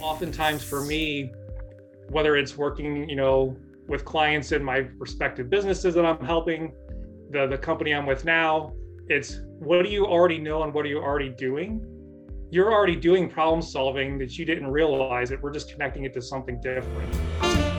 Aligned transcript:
oftentimes 0.00 0.62
for 0.62 0.82
me, 0.82 1.32
whether 2.10 2.36
it's 2.36 2.56
working, 2.56 3.08
you 3.08 3.16
know, 3.16 3.56
with 3.88 4.04
clients 4.04 4.52
in 4.52 4.62
my 4.62 4.88
respective 4.98 5.48
businesses 5.48 5.94
that 5.94 6.04
I'm 6.04 6.24
helping, 6.24 6.72
the 7.30 7.46
the 7.46 7.58
company 7.58 7.94
I'm 7.94 8.06
with 8.06 8.24
now, 8.24 8.72
it's 9.08 9.40
what 9.58 9.82
do 9.82 9.88
you 9.88 10.06
already 10.06 10.38
know 10.38 10.62
and 10.62 10.72
what 10.74 10.84
are 10.84 10.88
you 10.88 10.98
already 10.98 11.30
doing? 11.30 11.84
You're 12.50 12.72
already 12.72 12.96
doing 12.96 13.28
problem 13.28 13.62
solving 13.62 14.18
that 14.18 14.38
you 14.38 14.44
didn't 14.44 14.68
realize 14.68 15.30
it. 15.30 15.42
We're 15.42 15.52
just 15.52 15.70
connecting 15.70 16.04
it 16.04 16.14
to 16.14 16.22
something 16.22 16.60
different. 16.60 17.75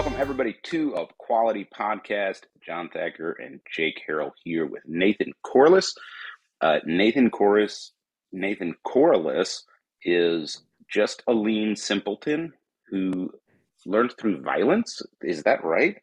Welcome 0.00 0.18
everybody 0.18 0.56
to 0.62 0.94
a 0.94 1.06
quality 1.18 1.68
podcast. 1.78 2.44
John 2.66 2.88
Thacker 2.88 3.32
and 3.32 3.60
Jake 3.70 4.00
Harrell 4.08 4.30
here 4.42 4.64
with 4.64 4.82
Nathan 4.86 5.30
Corliss. 5.42 5.94
Uh, 6.62 6.78
Nathan 6.86 7.28
Corliss, 7.28 7.92
Nathan 8.32 8.74
Corliss 8.82 9.62
is 10.02 10.62
just 10.90 11.22
a 11.28 11.34
lean 11.34 11.76
simpleton 11.76 12.54
who 12.88 13.30
learned 13.84 14.14
through 14.18 14.40
violence. 14.40 15.02
Is 15.20 15.42
that 15.42 15.62
right? 15.62 15.96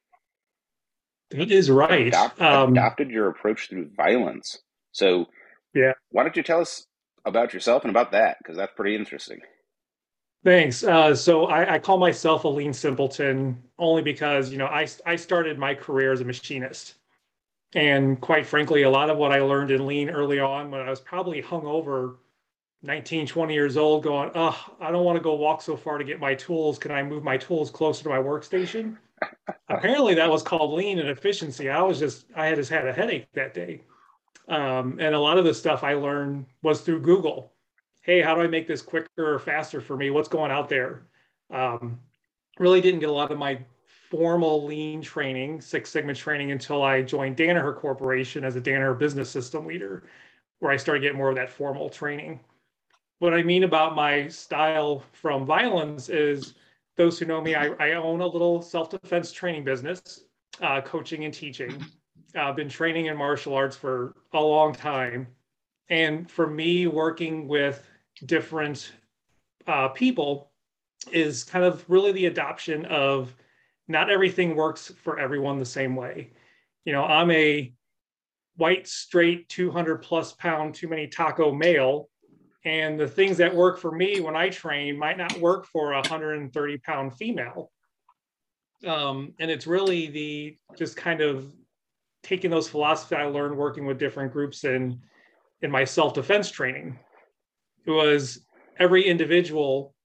It 1.32 1.50
is 1.50 1.72
right. 1.72 2.06
Adopt, 2.06 2.40
um, 2.40 2.74
adopted 2.74 3.10
your 3.10 3.30
approach 3.30 3.68
through 3.68 3.90
violence. 3.98 4.60
So, 4.92 5.26
yeah. 5.74 5.94
Why 6.12 6.22
don't 6.22 6.38
you 6.38 6.44
tell 6.44 6.62
us 6.62 6.86
about 7.26 7.52
yourself 7.52 7.84
and 7.84 7.90
about 7.90 8.12
that? 8.12 8.38
Because 8.38 8.58
that's 8.58 8.76
pretty 8.76 8.96
interesting. 8.96 9.40
Thanks. 10.48 10.82
Uh, 10.82 11.14
so 11.14 11.48
I, 11.48 11.74
I, 11.74 11.78
call 11.78 11.98
myself 11.98 12.46
a 12.46 12.48
lean 12.48 12.72
simpleton 12.72 13.62
only 13.78 14.02
because 14.02 14.50
you 14.50 14.58
know 14.58 14.68
I 14.68 14.88
I 15.06 15.18
started 15.18 15.60
my 15.60 15.76
career 15.76 16.14
as 16.14 16.22
a 16.22 16.24
machinist, 16.24 16.94
and 17.76 18.22
quite 18.22 18.46
frankly, 18.46 18.84
a 18.84 18.90
lot 18.90 19.10
of 19.10 19.18
what 19.18 19.34
I 19.34 19.42
learned 19.42 19.72
in 19.72 19.86
lean 19.86 20.10
early 20.10 20.40
on 20.40 20.72
when 20.72 20.80
I 20.80 20.90
was 20.90 21.02
probably 21.02 21.42
hung 21.42 21.66
over 21.66 22.20
19, 22.82 23.28
20 23.28 23.54
years 23.54 23.76
old, 23.76 24.04
going, 24.04 24.32
oh, 24.36 24.58
I 24.80 24.90
don't 24.90 25.04
want 25.04 25.18
to 25.18 25.22
go 25.22 25.34
walk 25.34 25.62
so 25.62 25.76
far 25.76 25.98
to 25.98 26.06
get 26.06 26.22
my 26.22 26.34
tools. 26.34 26.80
Can 26.80 26.92
I 26.92 27.04
move 27.04 27.26
my 27.26 27.36
tools 27.36 27.70
closer 27.70 28.04
to 28.04 28.10
my 28.10 28.20
workstation? 28.20 28.96
Apparently, 29.68 30.14
that 30.14 30.30
was 30.30 30.44
called 30.44 30.72
lean 30.72 30.98
and 30.98 31.10
efficiency. 31.10 31.70
I 31.70 31.82
was 31.82 32.00
just 32.00 32.26
I 32.38 32.46
had 32.46 32.56
just 32.56 32.70
had 32.70 32.88
a 32.88 32.94
headache 32.94 33.28
that 33.34 33.54
day, 33.54 33.82
um, 34.48 34.98
and 34.98 35.14
a 35.14 35.20
lot 35.20 35.38
of 35.38 35.44
the 35.44 35.54
stuff 35.54 35.84
I 35.84 35.96
learned 35.96 36.46
was 36.62 36.80
through 36.80 37.02
Google 37.02 37.52
hey, 38.08 38.22
how 38.22 38.34
do 38.34 38.42
I 38.42 38.48
make 38.48 38.68
this 38.68 38.82
quicker 38.82 39.34
or 39.34 39.38
faster 39.38 39.82
for 39.82 39.98
me? 39.98 40.10
What's 40.10 40.30
going 40.30 40.50
out 40.50 40.70
there? 40.70 41.04
Um, 41.54 42.00
really 42.58 42.80
didn't 42.80 43.02
get 43.02 43.10
a 43.10 43.14
lot 43.14 43.32
of 43.32 43.38
my 43.38 43.60
formal 44.10 44.66
lean 44.66 45.02
training, 45.02 45.60
Six 45.60 45.90
Sigma 45.90 46.16
training 46.16 46.52
until 46.52 46.82
I 46.84 47.02
joined 47.02 47.36
Danaher 47.36 47.76
Corporation 47.76 48.46
as 48.46 48.56
a 48.56 48.62
Danaher 48.62 48.98
business 48.98 49.30
system 49.30 49.68
leader, 49.68 50.04
where 50.60 50.72
I 50.72 50.78
started 50.78 51.02
getting 51.02 51.18
more 51.18 51.30
of 51.30 51.36
that 51.36 51.50
formal 51.50 51.90
training. 51.90 52.40
What 53.20 53.34
I 53.34 53.44
mean 53.44 53.66
about 53.66 53.94
my 53.94 54.30
style 54.30 55.04
from 55.12 55.46
violence 55.46 56.08
is 56.08 56.54
those 56.96 57.20
who 57.20 57.26
know 57.26 57.42
me, 57.42 57.56
I, 57.56 57.68
I 57.80 57.94
own 57.94 58.22
a 58.22 58.28
little 58.28 58.62
self 58.62 58.90
defense 58.90 59.34
training 59.34 59.66
business, 59.66 60.24
uh, 60.62 60.80
coaching 60.80 61.26
and 61.26 61.34
teaching. 61.34 61.86
I've 62.36 62.56
been 62.56 62.70
training 62.70 63.08
in 63.08 63.18
martial 63.18 63.54
arts 63.54 63.76
for 63.76 64.16
a 64.32 64.40
long 64.40 64.74
time. 64.74 65.28
And 65.90 66.30
for 66.30 66.48
me, 66.48 66.88
working 66.88 67.48
with 67.48 67.84
different 68.26 68.92
uh, 69.68 69.90
people 69.90 70.52
is 71.12 71.44
kind 71.44 71.64
of 71.64 71.86
really 71.90 72.12
the 72.12 72.26
adoption 72.26 72.86
of 72.86 73.36
not 73.88 74.10
everything 74.10 74.56
works 74.56 74.92
for 75.04 75.20
everyone 75.20 75.60
the 75.60 75.66
same 75.66 75.96
way. 75.96 76.32
You 76.86 76.94
know, 76.94 77.04
I'm 77.04 77.32
a 77.32 77.74
white, 78.56 78.88
straight, 78.88 79.48
200 79.50 80.02
plus 80.02 80.34
pound, 80.34 80.76
too 80.76 80.88
many 80.88 81.08
taco 81.08 81.52
male. 81.52 82.10
And 82.66 83.00
the 83.00 83.08
things 83.08 83.38
that 83.38 83.56
work 83.56 83.80
for 83.80 83.92
me 83.92 84.20
when 84.20 84.36
I 84.36 84.50
train 84.50 84.98
might 84.98 85.18
not 85.18 85.40
work 85.40 85.66
for 85.66 85.94
a 85.94 85.98
130 85.98 86.78
pound 86.80 87.16
female. 87.16 87.72
Um, 88.86 89.34
and 89.40 89.50
it's 89.50 89.68
really 89.68 90.08
the 90.08 90.58
just 90.78 90.98
kind 90.98 91.22
of 91.22 91.54
taking 92.24 92.52
those 92.52 92.68
philosophies 92.68 93.18
I 93.18 93.24
learned 93.26 93.56
working 93.58 93.86
with 93.86 93.98
different 93.98 94.34
groups 94.34 94.64
in 94.66 95.00
in 95.62 95.72
my 95.72 95.84
self 95.86 96.14
defense 96.14 96.52
training 96.52 97.00
it 97.88 97.92
was 97.92 98.46
every 98.80 99.04
individual 99.08 99.96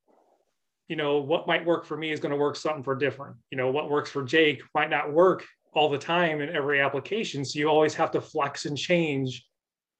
you 0.89 0.97
know 0.97 1.21
what 1.21 1.47
might 1.47 1.65
work 1.65 1.87
for 1.87 1.97
me 1.97 2.13
is 2.13 2.21
going 2.21 2.33
to 2.33 2.37
work 2.37 2.55
something 2.55 2.83
for 2.83 2.95
different. 2.95 3.37
You 3.51 3.57
know 3.57 3.71
what 3.71 3.89
works 3.89 4.11
for 4.11 4.23
jake 4.23 4.63
might 4.75 4.91
not 4.91 5.11
work 5.11 5.43
all 5.73 5.89
the 5.89 5.97
time 5.97 6.43
in 6.43 6.55
every 6.55 6.83
application. 6.83 7.47
So 7.47 7.59
you 7.59 7.69
always 7.69 7.95
have 7.95 8.11
to 8.11 8.21
flex 8.21 8.67
and 8.67 8.77
change 8.77 9.47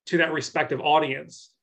to 0.07 0.19
that 0.19 0.33
respective 0.33 0.83
audience. 0.83 1.55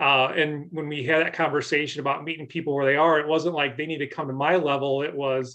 Uh, 0.00 0.28
and 0.28 0.68
when 0.70 0.88
we 0.88 1.04
had 1.04 1.26
that 1.26 1.34
conversation 1.34 2.00
about 2.00 2.24
meeting 2.24 2.46
people 2.46 2.74
where 2.74 2.86
they 2.86 2.96
are 2.96 3.20
it 3.20 3.26
wasn't 3.26 3.54
like 3.54 3.76
they 3.76 3.84
need 3.84 3.98
to 3.98 4.06
come 4.06 4.26
to 4.26 4.32
my 4.32 4.56
level. 4.56 5.02
It 5.02 5.14
was 5.14 5.54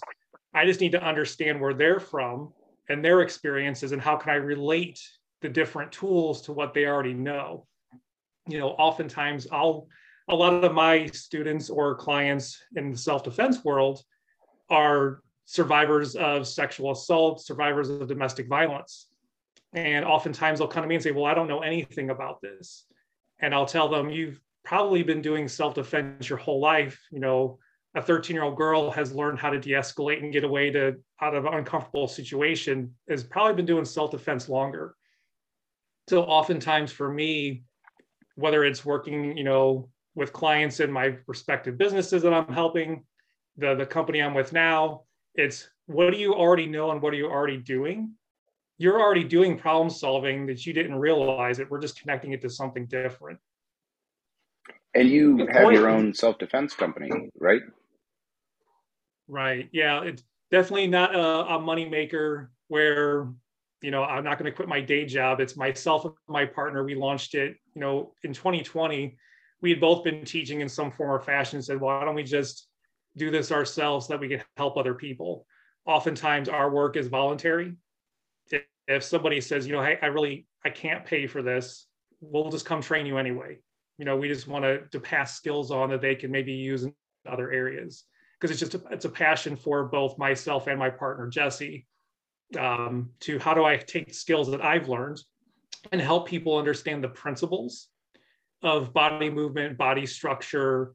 i 0.54 0.64
just 0.64 0.80
need 0.80 0.92
to 0.92 1.02
understand 1.02 1.60
where 1.60 1.74
they're 1.74 1.98
from 1.98 2.52
and 2.88 3.04
their 3.04 3.22
experiences 3.22 3.90
and 3.90 4.00
how 4.00 4.16
can 4.16 4.30
i 4.30 4.36
relate 4.36 5.00
the 5.40 5.48
different 5.48 5.90
tools 5.90 6.42
to 6.42 6.52
what 6.52 6.72
they 6.72 6.86
already 6.86 7.14
know. 7.14 7.66
You 8.46 8.58
know 8.58 8.68
oftentimes 8.68 9.48
i'll 9.50 9.88
a 10.28 10.34
lot 10.34 10.64
of 10.64 10.72
my 10.72 11.06
students 11.06 11.68
or 11.68 11.94
clients 11.94 12.62
in 12.76 12.90
the 12.90 12.98
self-defense 12.98 13.64
world 13.64 14.02
are 14.70 15.22
survivors 15.44 16.16
of 16.16 16.46
sexual 16.46 16.92
assault, 16.92 17.44
survivors 17.44 17.90
of 17.90 18.08
domestic 18.08 18.48
violence. 18.48 19.08
And 19.74 20.04
oftentimes 20.04 20.58
they'll 20.58 20.68
come 20.68 20.82
to 20.82 20.88
me 20.88 20.94
and 20.94 21.04
say, 21.04 21.10
Well, 21.10 21.26
I 21.26 21.34
don't 21.34 21.48
know 21.48 21.60
anything 21.60 22.10
about 22.10 22.40
this. 22.40 22.86
And 23.40 23.54
I'll 23.54 23.66
tell 23.66 23.88
them, 23.88 24.08
You've 24.08 24.40
probably 24.64 25.02
been 25.02 25.20
doing 25.20 25.48
self 25.48 25.74
defense 25.74 26.28
your 26.28 26.38
whole 26.38 26.60
life. 26.60 26.98
You 27.10 27.20
know, 27.20 27.58
a 27.94 28.02
13 28.02 28.34
year 28.34 28.44
old 28.44 28.56
girl 28.56 28.90
has 28.90 29.12
learned 29.12 29.38
how 29.38 29.50
to 29.50 29.60
de 29.60 29.70
escalate 29.70 30.22
and 30.22 30.32
get 30.32 30.44
away 30.44 30.70
to 30.70 30.96
out 31.20 31.34
of 31.34 31.44
an 31.44 31.54
uncomfortable 31.54 32.08
situation, 32.08 32.94
has 33.08 33.24
probably 33.24 33.54
been 33.54 33.66
doing 33.66 33.84
self 33.84 34.10
defense 34.10 34.48
longer. 34.48 34.94
So 36.08 36.22
oftentimes 36.22 36.92
for 36.92 37.10
me, 37.12 37.64
whether 38.36 38.64
it's 38.64 38.84
working, 38.84 39.36
you 39.36 39.44
know, 39.44 39.88
with 40.14 40.32
clients 40.32 40.80
in 40.80 40.90
my 40.90 41.16
respective 41.26 41.76
businesses 41.76 42.22
that 42.22 42.32
I'm 42.32 42.52
helping, 42.52 43.04
the, 43.56 43.74
the 43.74 43.86
company 43.86 44.22
I'm 44.22 44.34
with 44.34 44.52
now, 44.52 45.02
it's 45.34 45.68
what 45.86 46.10
do 46.10 46.16
you 46.16 46.34
already 46.34 46.66
know 46.66 46.90
and 46.90 47.02
what 47.02 47.12
are 47.12 47.16
you 47.16 47.26
already 47.26 47.56
doing? 47.56 48.12
You're 48.78 49.00
already 49.00 49.24
doing 49.24 49.58
problem 49.58 49.90
solving 49.90 50.46
that 50.46 50.66
you 50.66 50.72
didn't 50.72 50.96
realize 50.96 51.58
it. 51.58 51.70
We're 51.70 51.80
just 51.80 52.00
connecting 52.00 52.32
it 52.32 52.42
to 52.42 52.50
something 52.50 52.86
different. 52.86 53.38
And 54.94 55.08
you 55.08 55.46
have 55.52 55.72
your 55.72 55.88
own 55.88 56.14
self 56.14 56.38
defense 56.38 56.74
company, 56.74 57.10
right? 57.38 57.62
Right. 59.26 59.68
Yeah. 59.72 60.02
It's 60.02 60.22
definitely 60.50 60.86
not 60.86 61.14
a, 61.14 61.54
a 61.54 61.60
money 61.60 61.88
maker 61.88 62.50
where, 62.68 63.28
you 63.80 63.90
know, 63.90 64.04
I'm 64.04 64.24
not 64.24 64.38
going 64.38 64.50
to 64.50 64.54
quit 64.54 64.68
my 64.68 64.80
day 64.80 65.04
job. 65.04 65.40
It's 65.40 65.56
myself 65.56 66.04
and 66.04 66.14
my 66.28 66.44
partner. 66.44 66.84
We 66.84 66.94
launched 66.94 67.34
it, 67.34 67.56
you 67.74 67.80
know, 67.80 68.12
in 68.22 68.32
2020 68.32 69.16
we 69.64 69.70
had 69.70 69.80
both 69.80 70.04
been 70.04 70.26
teaching 70.26 70.60
in 70.60 70.68
some 70.68 70.90
form 70.90 71.10
or 71.10 71.18
fashion 71.18 71.56
and 71.56 71.64
said, 71.64 71.80
why 71.80 72.04
don't 72.04 72.14
we 72.14 72.22
just 72.22 72.68
do 73.16 73.30
this 73.30 73.50
ourselves 73.50 74.06
so 74.06 74.12
that 74.12 74.20
we 74.20 74.28
can 74.28 74.42
help 74.58 74.76
other 74.76 74.92
people? 74.92 75.46
Oftentimes 75.86 76.50
our 76.50 76.70
work 76.70 76.98
is 76.98 77.06
voluntary. 77.06 77.74
If 78.86 79.02
somebody 79.02 79.40
says, 79.40 79.66
you 79.66 79.72
know, 79.72 79.82
hey, 79.82 79.98
I 80.02 80.06
really 80.06 80.46
I 80.66 80.68
can't 80.68 81.06
pay 81.06 81.26
for 81.26 81.40
this, 81.40 81.86
we'll 82.20 82.50
just 82.50 82.66
come 82.66 82.82
train 82.82 83.06
you 83.06 83.16
anyway. 83.16 83.56
You 83.96 84.04
know, 84.04 84.18
we 84.18 84.28
just 84.28 84.46
want 84.46 84.66
to, 84.66 84.82
to 84.92 85.00
pass 85.00 85.34
skills 85.34 85.70
on 85.70 85.88
that 85.88 86.02
they 86.02 86.14
can 86.14 86.30
maybe 86.30 86.52
use 86.52 86.82
in 86.82 86.92
other 87.26 87.50
areas. 87.50 88.04
Because 88.38 88.50
it's 88.50 88.60
just 88.60 88.74
a, 88.74 88.92
it's 88.92 89.06
a 89.06 89.08
passion 89.08 89.56
for 89.56 89.84
both 89.84 90.18
myself 90.18 90.66
and 90.66 90.78
my 90.78 90.90
partner 90.90 91.26
Jesse 91.26 91.86
um, 92.58 93.08
to 93.20 93.38
how 93.38 93.54
do 93.54 93.64
I 93.64 93.78
take 93.78 94.12
skills 94.12 94.50
that 94.50 94.62
I've 94.62 94.90
learned 94.90 95.22
and 95.90 96.02
help 96.02 96.28
people 96.28 96.58
understand 96.58 97.02
the 97.02 97.08
principles 97.08 97.88
of 98.64 98.92
body 98.92 99.30
movement, 99.30 99.76
body 99.76 100.06
structure, 100.06 100.94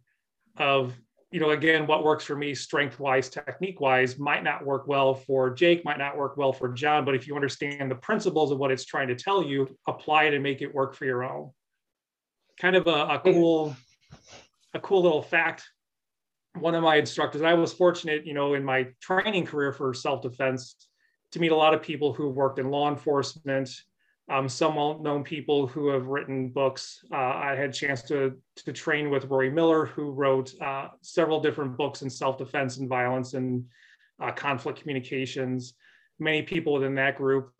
of 0.58 0.94
you 1.32 1.40
know, 1.40 1.52
again, 1.52 1.86
what 1.86 2.04
works 2.04 2.26
for 2.26 2.36
me 2.36 2.56
strength 2.56 3.00
wise, 3.00 3.30
technique 3.30 3.80
wise, 3.80 4.18
might 4.18 4.44
not 4.44 4.66
work 4.66 4.88
well 4.88 5.14
for 5.14 5.52
Jake, 5.52 5.86
might 5.86 6.00
not 6.00 6.18
work 6.18 6.38
well 6.38 6.52
for 6.52 6.70
John. 6.70 7.06
But 7.06 7.14
if 7.14 7.28
you 7.28 7.36
understand 7.36 7.92
the 7.92 7.96
principles 7.96 8.52
of 8.52 8.58
what 8.58 8.72
it's 8.72 8.86
trying 8.86 9.10
to 9.10 9.16
tell 9.16 9.44
you, 9.44 9.68
apply 9.88 10.24
it 10.24 10.34
and 10.34 10.42
make 10.42 10.64
it 10.64 10.74
work 10.74 10.96
for 10.96 11.06
your 11.06 11.24
own. 11.24 11.52
Kind 12.60 12.76
of 12.76 12.88
a, 12.88 13.06
a 13.06 13.22
cool, 13.24 13.76
a 14.74 14.80
cool 14.80 15.04
little 15.04 15.22
fact. 15.22 15.64
One 16.58 16.74
of 16.74 16.82
my 16.82 16.96
instructors, 16.96 17.44
I 17.44 17.54
was 17.54 17.74
fortunate, 17.74 18.26
you 18.26 18.34
know, 18.34 18.56
in 18.56 18.64
my 18.64 18.88
training 19.00 19.46
career 19.46 19.72
for 19.72 19.94
self 19.94 20.24
defense 20.24 20.76
to 21.34 21.40
meet 21.40 21.52
a 21.52 21.56
lot 21.56 21.76
of 21.76 21.84
people 21.84 22.12
who 22.12 22.30
worked 22.30 22.58
in 22.58 22.72
law 22.72 22.90
enforcement, 22.90 23.70
um, 24.30 24.48
some 24.48 24.76
well-known 24.76 25.24
people 25.24 25.66
who 25.66 25.88
have 25.88 26.08
written 26.08 26.50
books. 26.50 27.04
Uh, 27.12 27.16
I 27.16 27.56
had 27.56 27.70
a 27.70 27.74
chance 27.74 28.04
to 28.04 28.38
to 28.58 28.74
train 28.74 29.10
with 29.10 29.26
Rory 29.26 29.50
Miller, 29.50 29.86
who 29.86 30.12
wrote 30.12 30.54
uh, 30.62 30.90
several 31.02 31.40
different 31.40 31.78
books 31.78 32.02
in 32.02 32.10
self-defense 32.10 32.78
and 32.78 32.88
violence 32.88 33.34
and 33.34 33.66
uh, 34.22 34.32
conflict 34.32 34.82
communications. 34.82 35.74
Many 36.20 36.44
people 36.44 36.74
within 36.74 36.96
that 36.96 37.18
group 37.18 37.52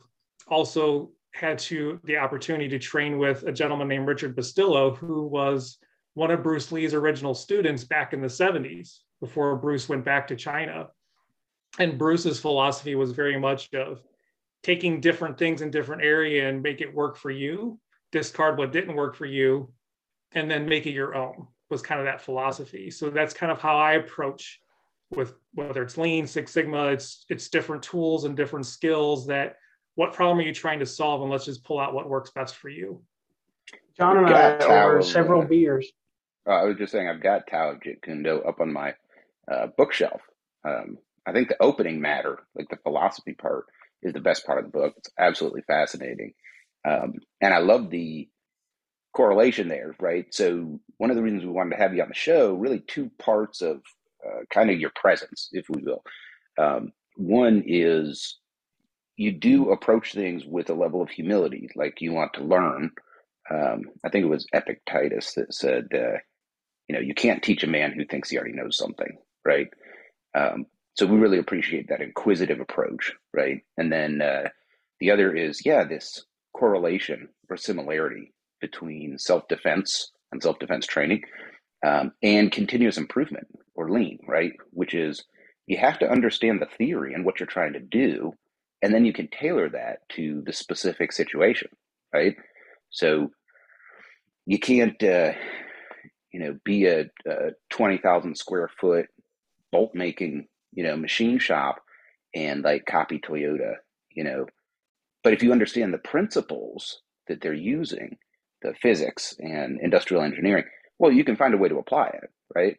also 0.48 1.12
had 1.34 1.60
to 1.60 2.00
the 2.04 2.18
opportunity 2.18 2.68
to 2.70 2.80
train 2.80 3.18
with 3.18 3.44
a 3.44 3.52
gentleman 3.52 3.88
named 3.88 4.08
Richard 4.08 4.36
Bustillo, 4.36 4.96
who 4.98 5.26
was 5.28 5.78
one 6.14 6.32
of 6.32 6.44
Bruce 6.44 6.72
Lee's 6.72 6.94
original 6.94 7.34
students 7.34 7.84
back 7.84 8.14
in 8.14 8.22
the 8.22 8.28
70s 8.28 9.00
before 9.22 9.56
Bruce 9.56 9.88
went 9.88 10.04
back 10.04 10.28
to 10.28 10.36
China. 10.36 10.88
And 11.78 11.98
Bruce's 11.98 12.40
philosophy 12.40 12.96
was 12.96 13.12
very 13.12 13.40
much 13.40 13.74
of 13.74 14.02
taking 14.64 15.02
different 15.02 15.38
things 15.38 15.62
in 15.62 15.72
different 15.72 16.04
area 16.04 16.50
and 16.50 16.62
make 16.62 16.82
it 16.82 16.94
work 16.94 17.18
for 17.18 17.32
you, 17.32 17.80
discard 18.12 18.58
what 18.58 18.72
didn't 18.72 18.96
work 18.96 19.16
for 19.16 19.26
you, 19.26 19.72
and 20.34 20.50
then 20.50 20.68
make 20.68 20.86
it 20.86 20.92
your 20.92 21.16
own 21.16 21.48
was 21.70 21.82
kind 21.82 22.00
of 22.00 22.06
that 22.06 22.22
philosophy. 22.22 22.90
So 22.90 23.10
that's 23.10 23.34
kind 23.34 23.52
of 23.52 23.60
how 23.60 23.78
I 23.78 23.94
approach 23.94 24.60
with 25.12 25.34
whether 25.54 25.82
it's 25.84 25.98
lean, 25.98 26.28
Six 26.28 26.52
Sigma, 26.52 26.88
it's 26.88 27.26
it's 27.30 27.50
different 27.50 27.84
tools 27.84 28.26
and 28.26 28.36
different 28.36 28.66
skills 28.66 29.28
that 29.28 29.56
what 29.96 30.14
problem 30.14 30.40
are 30.40 30.48
you 30.48 30.54
trying 30.54 30.80
to 30.80 30.86
solve 30.86 31.22
and 31.22 31.32
let's 31.32 31.46
just 31.46 31.64
pull 31.64 31.80
out 31.80 31.94
what 31.94 32.10
works 32.10 32.32
best 32.32 32.56
for 32.56 32.70
you. 32.70 33.02
John 33.98 34.18
and 34.18 34.28
I 34.28 34.84
over 34.84 35.02
several 35.02 35.44
beers. 35.44 35.92
Uh, 36.48 36.52
I 36.52 36.64
was 36.64 36.78
just 36.78 36.92
saying 36.92 37.08
I've 37.08 37.22
got 37.22 37.48
Tao 37.48 37.72
of 37.72 37.80
Jeet 37.82 38.02
Kune 38.02 38.24
Do 38.24 38.42
up 38.42 38.62
on 38.62 38.72
my 38.72 38.94
uh, 39.52 39.68
bookshelf. 39.78 40.22
Um, 40.64 40.98
I 41.26 41.34
think 41.34 41.50
the 41.50 41.62
opening 41.62 42.00
matter, 42.00 42.40
like 42.56 42.70
the 42.70 42.78
philosophy 42.78 43.34
part, 43.34 43.66
is 44.04 44.14
the 44.14 44.22
best 44.22 44.46
part 44.46 44.60
of 44.60 44.66
the 44.66 44.72
book. 44.78 44.94
It's 44.98 45.10
absolutely 45.20 45.62
fascinating. 45.68 46.34
Um, 46.88 47.14
and 47.42 47.54
I 47.54 47.60
love 47.60 47.90
the 47.90 48.30
correlation 49.16 49.68
there, 49.68 49.96
right? 50.00 50.26
So, 50.32 50.80
one 50.98 51.10
of 51.10 51.16
the 51.16 51.24
reasons 51.24 51.44
we 51.44 51.52
wanted 51.52 51.76
to 51.76 51.82
have 51.82 51.94
you 51.94 52.02
on 52.02 52.10
the 52.10 52.16
show, 52.16 52.54
really 52.54 52.80
two 52.80 53.12
parts 53.20 53.62
of 53.62 53.82
uh, 54.26 54.42
kind 54.54 54.70
of 54.70 54.80
your 54.80 54.92
presence, 54.96 55.50
if 55.52 55.66
we 55.70 55.84
will. 55.84 56.04
Um, 56.58 56.92
one 57.18 57.64
is 57.66 58.40
you 59.18 59.32
do 59.32 59.72
approach 59.72 60.14
things 60.14 60.44
with 60.46 60.70
a 60.70 60.74
level 60.74 61.02
of 61.02 61.10
humility, 61.10 61.70
like 61.76 62.02
you 62.02 62.14
want 62.14 62.34
to 62.34 62.44
learn. 62.44 62.92
Um, 63.52 63.84
I 64.06 64.10
think 64.10 64.26
it 64.26 64.30
was 64.30 64.48
Epictetus 64.54 65.34
that 65.36 65.54
said, 65.54 65.88
uh, 65.94 66.18
you 66.88 66.96
know, 66.96 67.00
you 67.02 67.14
can't 67.16 67.44
teach 67.44 67.64
a 67.64 67.68
man 67.68 67.94
who 67.94 68.06
thinks 68.06 68.30
he 68.30 68.38
already 68.38 68.54
knows 68.56 68.78
something, 68.78 69.18
right? 69.46 69.68
Um, 70.36 70.66
so 71.00 71.06
we 71.06 71.18
really 71.18 71.38
appreciate 71.40 71.88
that 71.88 72.02
inquisitive 72.02 72.60
approach, 72.60 73.14
right? 73.34 73.62
And 73.78 73.90
then 73.90 74.22
uh, 74.22 74.50
the 75.00 75.12
other 75.12 75.34
is, 75.34 75.66
yeah, 75.66 75.86
this 75.86 76.26
correlation 76.54 77.30
or 77.50 77.56
similarity 77.56 78.34
between 78.60 79.18
self 79.18 79.48
defense 79.48 80.12
and 80.34 80.44
self 80.44 80.60
defense 80.60 80.86
training 80.86 81.22
um, 81.88 82.12
and 82.22 82.52
continuous 82.52 82.98
improvement 82.98 83.48
or 83.76 83.90
lean, 83.90 84.20
right? 84.28 84.52
Which 84.72 84.94
is 84.94 85.24
you 85.68 85.78
have 85.78 86.00
to 86.00 86.12
understand 86.12 86.62
the 86.62 86.68
theory 86.78 87.14
and 87.14 87.24
what 87.24 87.40
you're 87.40 87.48
trying 87.48 87.72
to 87.76 87.80
do, 87.80 88.34
and 88.82 88.94
then 88.94 89.06
you 89.06 89.14
can 89.14 89.30
tailor 89.30 89.70
that 89.70 90.00
to 90.18 90.44
the 90.46 90.52
specific 90.52 91.14
situation, 91.14 91.70
right? 92.14 92.36
So 92.90 93.32
you 94.46 94.60
can't, 94.60 95.02
uh, 95.02 95.32
you 96.34 96.42
know, 96.42 96.58
be 96.66 96.88
a, 96.88 97.06
a 97.26 97.52
twenty 97.70 98.00
thousand 98.00 98.36
square 98.36 98.70
foot 98.82 99.06
bolt 99.72 99.96
making 99.96 100.48
you 100.74 100.84
know, 100.84 100.96
machine 100.96 101.40
shop 101.40 101.82
and 102.36 102.64
like 102.64 102.86
copy 102.86 103.20
Toyota, 103.20 103.76
you 104.12 104.24
know. 104.24 104.46
But 105.24 105.34
if 105.34 105.44
you 105.44 105.52
understand 105.52 105.94
the 105.94 105.98
principles 106.00 107.02
that 107.28 107.42
they're 107.42 107.54
using, 107.54 108.18
the 108.62 108.74
physics 108.82 109.36
and 109.40 109.80
industrial 109.82 110.24
engineering, 110.24 110.66
well, 110.98 111.12
you 111.12 111.24
can 111.24 111.36
find 111.36 111.54
a 111.54 111.58
way 111.58 111.70
to 111.70 111.78
apply 111.78 112.08
it, 112.08 112.30
right? 112.54 112.78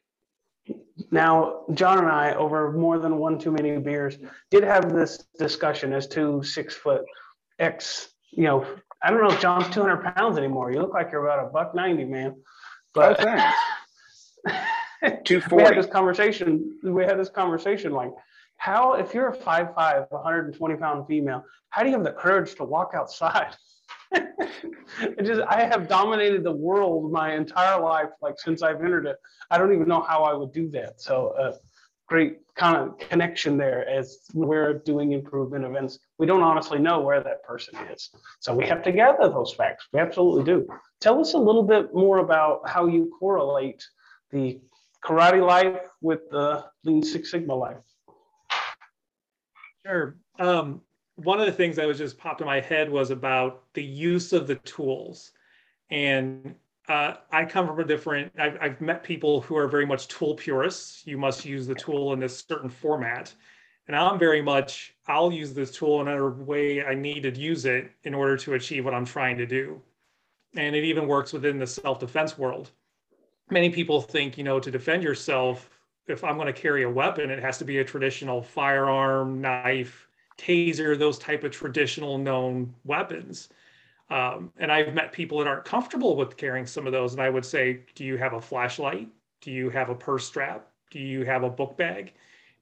Now, 1.11 1.65
John 1.75 1.99
and 1.99 2.09
I, 2.09 2.35
over 2.35 2.73
more 2.73 2.99
than 2.99 3.19
one 3.19 3.39
too 3.39 3.51
many 3.51 3.77
beers, 3.79 4.19
did 4.51 4.63
have 4.63 4.93
this 4.95 5.25
discussion 5.39 5.93
as 5.93 6.07
two 6.07 6.43
six 6.43 6.75
foot 6.75 7.03
X, 7.59 8.11
you 8.31 8.45
know, 8.45 8.67
I 9.03 9.11
don't 9.11 9.23
know 9.23 9.31
if 9.31 9.41
John's 9.41 9.69
200 9.71 10.15
pounds 10.15 10.37
anymore. 10.37 10.71
You 10.73 10.81
look 10.81 10.93
like 10.93 11.11
you're 11.11 11.27
about 11.27 11.47
a 11.47 11.51
buck 11.51 11.75
90, 11.75 12.05
man. 12.05 12.37
But 12.95 13.21
oh, 13.21 13.23
thanks. 13.25 13.57
240. 15.03 15.57
we 15.57 15.63
had 15.63 15.77
this 15.77 15.91
conversation. 15.91 16.79
We 16.83 17.05
had 17.05 17.19
this 17.19 17.29
conversation 17.29 17.93
like, 17.93 18.13
how, 18.57 18.95
if 18.95 19.15
you're 19.15 19.29
a 19.29 19.37
5'5, 19.37 20.11
120 20.11 20.77
pound 20.77 21.07
female, 21.07 21.45
how 21.71 21.83
do 21.83 21.89
you 21.89 21.95
have 21.95 22.05
the 22.05 22.13
courage 22.13 22.55
to 22.57 22.65
walk 22.65 22.93
outside? 22.95 23.57
it 24.13 25.23
just, 25.25 25.41
I 25.49 25.63
have 25.65 25.89
dominated 25.89 26.45
the 26.45 26.53
world 26.53 27.11
my 27.11 27.35
entire 27.35 27.81
life, 27.81 28.11
like 28.21 28.39
since 28.39 28.63
I've 28.63 28.83
entered 28.85 29.07
it. 29.07 29.17
I 29.51 29.57
don't 29.57 29.73
even 29.73 29.89
know 29.89 30.03
how 30.03 30.25
I 30.25 30.35
would 30.35 30.53
do 30.53 30.69
that. 30.71 31.01
So, 31.01 31.29
uh, 31.39 31.57
great 32.11 32.39
kind 32.57 32.77
of 32.77 32.99
connection 32.99 33.57
there 33.57 33.89
as 33.89 34.19
we're 34.35 34.75
doing 34.81 35.13
improvement 35.13 35.65
events. 35.65 36.01
We 36.19 36.27
don't 36.27 36.43
honestly 36.43 36.81
know 36.81 37.01
where 37.01 37.23
that 37.23 37.45
person 37.45 37.75
is. 37.91 38.11
So 38.41 38.53
we 38.53 38.67
have 38.67 38.83
to 38.83 38.93
gather 38.93 39.29
those 39.29 39.55
facts. 39.55 39.87
We 39.93 40.01
absolutely 40.01 40.43
do. 40.43 40.67
Tell 41.01 41.21
us 41.21 41.35
a 41.35 41.39
little 41.39 41.63
bit 41.63 41.95
more 41.95 42.19
about 42.19 42.69
how 42.69 42.87
you 42.87 43.13
correlate 43.19 43.83
the 44.33 44.61
karate 45.05 45.45
life 45.45 45.89
with 46.01 46.29
the 46.31 46.65
Lean 46.85 47.03
Six 47.03 47.31
Sigma 47.31 47.55
life? 47.55 47.79
Sure. 49.85 50.17
Um, 50.39 50.83
one 51.17 51.41
of 51.41 51.47
the 51.47 51.53
things 51.53 51.77
that 51.77 51.87
was 51.87 51.99
just 51.99 52.19
popped 52.19 52.41
in 52.41 52.47
my 52.47 52.61
head 52.61 52.91
was 52.91 53.11
about 53.11 53.65
the 53.75 53.83
use 53.83 54.33
of 54.33 54.47
the 54.47 54.57
tools. 54.57 55.33
And 55.91 56.55
uh, 56.89 57.15
I 57.31 57.45
come 57.45 57.67
from 57.67 57.79
a 57.79 57.85
different, 57.85 58.33
I've, 58.39 58.59
I've 58.61 58.81
met 58.81 59.03
people 59.03 59.41
who 59.43 59.57
are 59.57 59.69
very 59.69 59.87
much 59.87 60.09
tool 60.09 60.35
purists. 60.35 61.07
You 61.07 61.19
must 61.19 61.45
use 61.45 61.67
the 61.67 61.75
tool 61.75 62.13
in 62.13 62.21
this 62.21 62.45
certain 62.49 62.71
format. 62.71 63.35
And 63.87 63.97
I'm 63.97 64.19
very 64.19 64.41
much, 64.41 64.95
I'll 65.07 65.33
use 65.33 65.53
this 65.53 65.73
tool 65.73 66.01
in 66.01 66.07
whatever 66.07 66.31
way 66.31 66.85
I 66.85 66.95
need 66.95 67.23
to 67.25 67.39
use 67.39 67.65
it 67.65 67.91
in 68.05 68.15
order 68.15 68.37
to 68.39 68.55
achieve 68.55 68.85
what 68.85 68.95
I'm 68.95 69.05
trying 69.05 69.37
to 69.39 69.47
do. 69.47 69.81
And 70.57 70.77
it 70.77 70.85
even 70.85 71.07
works 71.07 71.33
within 71.33 71.59
the 71.59 71.67
self 71.67 71.99
defense 71.99 72.39
world 72.39 72.71
many 73.51 73.71
people 73.71 74.01
think, 74.01 74.39
you 74.39 74.45
know, 74.45 74.61
to 74.61 74.71
defend 74.71 75.03
yourself, 75.03 75.71
if 76.07 76.25
I'm 76.25 76.37
going 76.37 76.47
to 76.47 76.53
carry 76.53 76.83
a 76.83 76.91
weapon, 76.91 77.31
it 77.31 77.41
has 77.41 77.59
to 77.59 77.65
be 77.65 77.79
a 77.79 77.85
traditional 77.85 78.43
firearm, 78.43 79.41
knife, 79.41 80.09
taser, 80.39 80.99
those 80.99 81.19
type 81.19 81.45
of 81.45 81.53
traditional 81.53 82.19
known 82.19 82.75
weapons. 82.85 83.49
Um, 84.11 84.53
and 84.59 84.73
I've 84.73 84.93
met 84.93 85.13
people 85.13 85.39
that 85.39 85.47
aren't 85.47 85.65
comfortable 85.65 86.17
with 86.17 86.37
carrying 86.37 86.67
some 86.67 86.87
of 86.87 86.93
those. 86.93 87.13
And 87.13 87.23
I 87.23 87.31
would 87.31 87.45
say, 87.45 87.81
do 87.95 88.05
you 88.05 88.17
have 88.17 88.33
a 88.33 88.41
flashlight? 88.41 89.09
Do 89.41 89.51
you 89.51 89.71
have 89.71 89.89
a 89.89 89.95
purse 89.95 90.27
strap? 90.27 90.67
Do 90.91 90.99
you 90.99 91.25
have 91.25 91.45
a 91.45 91.51
book 91.51 91.77
bag? 91.77 92.13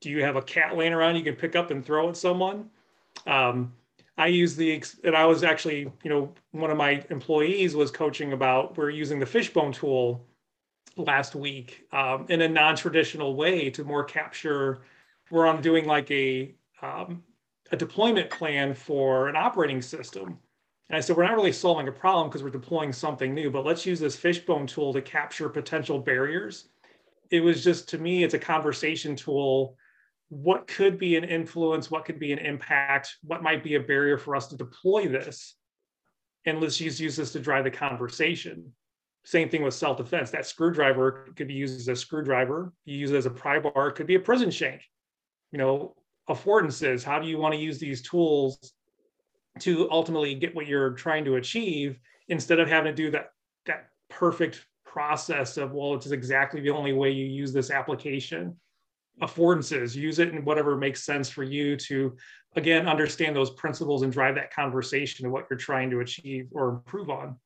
Do 0.01 0.11
you 0.11 0.23
have 0.23 0.37
a 0.37 0.43
cat 0.43 0.77
laying 0.77 0.93
around 0.93 1.17
you 1.17 1.23
can 1.23 1.35
pick 1.35 1.57
up 1.57 1.71
and 1.71 1.85
throw 1.85 2.11
at 2.11 2.17
someone? 2.17 2.69
Um, 3.27 3.73
I 4.19 4.27
use 4.27 4.57
the, 4.57 4.83
and 5.05 5.17
I 5.17 5.25
was 5.25 5.43
actually, 5.43 5.91
you 6.03 6.11
know, 6.11 6.33
one 6.51 6.71
of 6.71 6.77
my 6.77 7.05
employees 7.09 7.75
was 7.75 7.91
coaching 7.91 8.33
about, 8.33 8.77
we're 8.77 8.91
using 8.91 9.19
the 9.19 9.27
fishbone 9.27 9.73
tool 9.73 10.25
last 10.99 11.35
week 11.35 11.87
um, 11.93 12.27
in 12.29 12.43
a 12.43 12.49
non-traditional 12.49 13.37
way 13.37 13.71
to 13.71 13.85
more 13.85 14.05
capture 14.05 14.81
we're 15.31 15.47
on 15.47 15.61
doing 15.61 15.87
like 15.87 16.11
a 16.11 16.55
um, 16.83 17.23
a 17.71 17.77
deployment 17.77 18.31
plan 18.31 18.75
for 18.75 19.29
an 19.29 19.37
operating 19.37 19.83
system. 19.83 20.39
And 20.89 20.97
i 20.97 21.01
said 21.01 21.17
we're 21.17 21.25
not 21.25 21.37
really 21.37 21.53
solving 21.53 21.89
a 21.89 21.93
problem 21.93 22.29
because 22.29 22.43
we're 22.43 22.51
deploying 22.51 22.93
something 22.93 23.35
new 23.35 23.51
but 23.51 23.67
let's 23.67 23.85
use 23.85 24.01
this 24.01 24.17
fishbone 24.17 24.67
tool 24.67 24.93
to 24.93 25.03
capture 25.03 25.49
potential 25.49 25.99
barriers. 25.99 26.69
It 27.31 27.41
was 27.41 27.63
just 27.63 27.89
to 27.91 27.99
me 27.99 28.25
it's 28.25 28.35
a 28.35 28.39
conversation 28.39 29.17
tool. 29.17 29.77
What 30.31 30.67
could 30.67 30.99
be 30.99 31.17
an 31.17 31.25
influence? 31.25 31.91
What 31.91 32.05
could 32.05 32.19
be 32.19 32.33
an 32.33 32.39
impact? 32.39 33.17
What 33.23 33.43
might 33.43 33.65
be 33.65 33.77
a 33.77 33.81
barrier 33.81 34.19
for 34.19 34.37
us 34.37 34.47
to 34.49 34.57
deploy 34.57 35.09
this? 35.09 35.55
And 36.45 36.61
let's 36.61 36.77
just 36.79 37.01
use 37.01 37.17
this 37.17 37.33
to 37.33 37.41
drive 37.41 37.65
the 37.65 37.71
conversation 37.71 38.73
same 39.29 39.51
thing 39.51 39.63
with 39.63 39.75
self-defense. 39.75 40.31
That 40.31 40.47
screwdriver 40.47 41.29
could 41.37 41.49
be 41.49 41.55
used 41.55 41.79
as 41.79 41.89
a 41.89 41.95
screwdriver. 41.95 42.73
You 42.87 42.97
use 42.97 43.11
it 43.11 43.17
as 43.17 43.27
a 43.27 43.31
pry 43.31 43.59
bar. 43.59 43.89
It 43.89 43.95
could 43.95 44.07
be 44.07 44.15
a 44.15 44.21
prison 44.21 44.51
shank. 44.51 44.81
You 45.53 45.59
know, 45.59 45.95
affordances. 46.31 47.05
How 47.05 47.19
do 47.19 47.29
you 47.29 47.37
want 47.37 47.53
to 47.53 47.61
use 47.61 47.79
these 47.79 48.01
tools 48.01 48.73
to 49.61 49.87
ultimately 49.91 50.35
get 50.35 50.55
what 50.55 50.67
you're 50.67 50.93
trying 50.93 51.27
to 51.27 51.35
achieve 51.35 51.99
instead 52.29 52.59
of 52.59 52.69
having 52.69 52.91
to 52.91 52.97
do 52.97 53.11
that 53.11 53.27
that 53.67 53.89
perfect 54.09 54.65
process 54.87 55.59
of 55.59 55.73
well, 55.73 55.95
it's 55.95 56.11
exactly 56.11 56.63
the 56.63 56.71
only 56.71 56.95
way 56.95 57.11
you 57.11 57.27
use 57.27 57.53
this 57.53 57.71
application. 57.71 58.57
Affordances. 59.21 59.95
Use 59.95 60.21
it 60.21 60.31
in 60.31 60.43
whatever 60.43 60.75
makes 60.75 61.05
sense 61.05 61.29
for 61.29 61.43
you 61.43 61.77
to 61.77 62.17
again 62.57 62.89
understand 62.89 63.37
those 63.37 63.51
principles 63.51 64.01
and 64.01 64.11
drive 64.11 64.37
that 64.37 64.55
conversation 64.55 65.27
of 65.27 65.33
what 65.33 65.45
you're 65.51 65.59
trying 65.59 65.91
to 65.91 66.01
achieve 66.01 66.49
or 66.53 66.71
improve 66.71 67.11
on. 67.11 67.37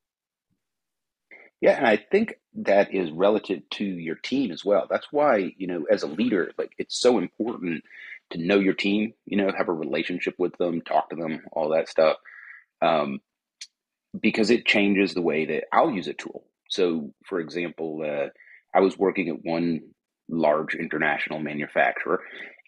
Yeah, 1.63 1.77
and 1.79 1.87
I 1.87 1.97
think 1.97 2.35
that 2.57 2.93
is 2.95 3.13
relative 3.13 3.63
to 3.73 3.85
your 3.85 4.17
team 4.17 4.51
as 4.53 4.65
well. 4.65 4.89
That's 4.91 5.07
why, 5.13 5.55
you 5.59 5.69
know, 5.69 5.87
as 5.91 6.03
a 6.03 6.09
leader, 6.09 6.53
like 6.59 6.73
it's 6.79 7.01
so 7.01 7.19
important 7.19 7.85
to 8.33 8.39
know 8.45 8.59
your 8.59 8.75
team, 8.75 9.15
you 9.27 9.39
know, 9.39 9.51
have 9.57 9.69
a 9.69 9.75
relationship 9.75 10.35
with 10.39 10.57
them, 10.59 10.83
talk 10.83 11.11
to 11.11 11.17
them, 11.17 11.43
all 11.53 11.71
that 11.71 11.89
stuff. 11.89 12.19
Um, 12.83 13.21
because 14.21 14.51
it 14.51 14.67
changes 14.67 15.15
the 15.15 15.23
way 15.23 15.47
that 15.47 15.65
I'll 15.73 15.93
use 15.93 16.09
a 16.09 16.15
tool. 16.15 16.45
So, 16.69 17.15
for 17.27 17.41
example, 17.41 18.03
uh, 18.05 18.29
I 18.77 18.81
was 18.81 18.99
working 18.99 19.29
at 19.29 19.45
one 19.45 19.83
large 20.29 20.75
international 20.75 21.41
manufacturer, 21.41 22.23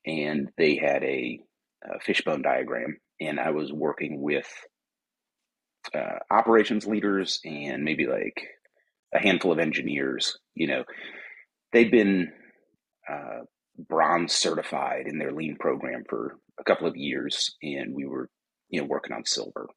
and 0.06 0.50
they 0.58 0.76
had 0.76 1.02
a, 1.04 1.40
a 1.84 2.00
fishbone 2.00 2.42
diagram, 2.42 2.98
and 3.20 3.40
I 3.40 3.50
was 3.50 3.72
working 3.72 4.22
with 4.22 4.48
uh, 5.94 6.18
operations 6.30 6.86
leaders 6.86 7.40
and 7.44 7.84
maybe 7.84 8.06
like 8.06 8.42
a 9.14 9.18
handful 9.18 9.52
of 9.52 9.58
engineers. 9.58 10.38
You 10.54 10.66
know, 10.66 10.84
they've 11.72 11.90
been 11.90 12.32
uh, 13.10 13.40
bronze 13.88 14.32
certified 14.32 15.06
in 15.06 15.18
their 15.18 15.32
lean 15.32 15.56
program 15.58 16.04
for 16.08 16.36
a 16.58 16.64
couple 16.64 16.86
of 16.86 16.96
years, 16.96 17.54
and 17.62 17.94
we 17.94 18.06
were, 18.06 18.28
you 18.68 18.80
know, 18.80 18.86
working 18.86 19.14
on 19.14 19.24
silver. 19.24 19.68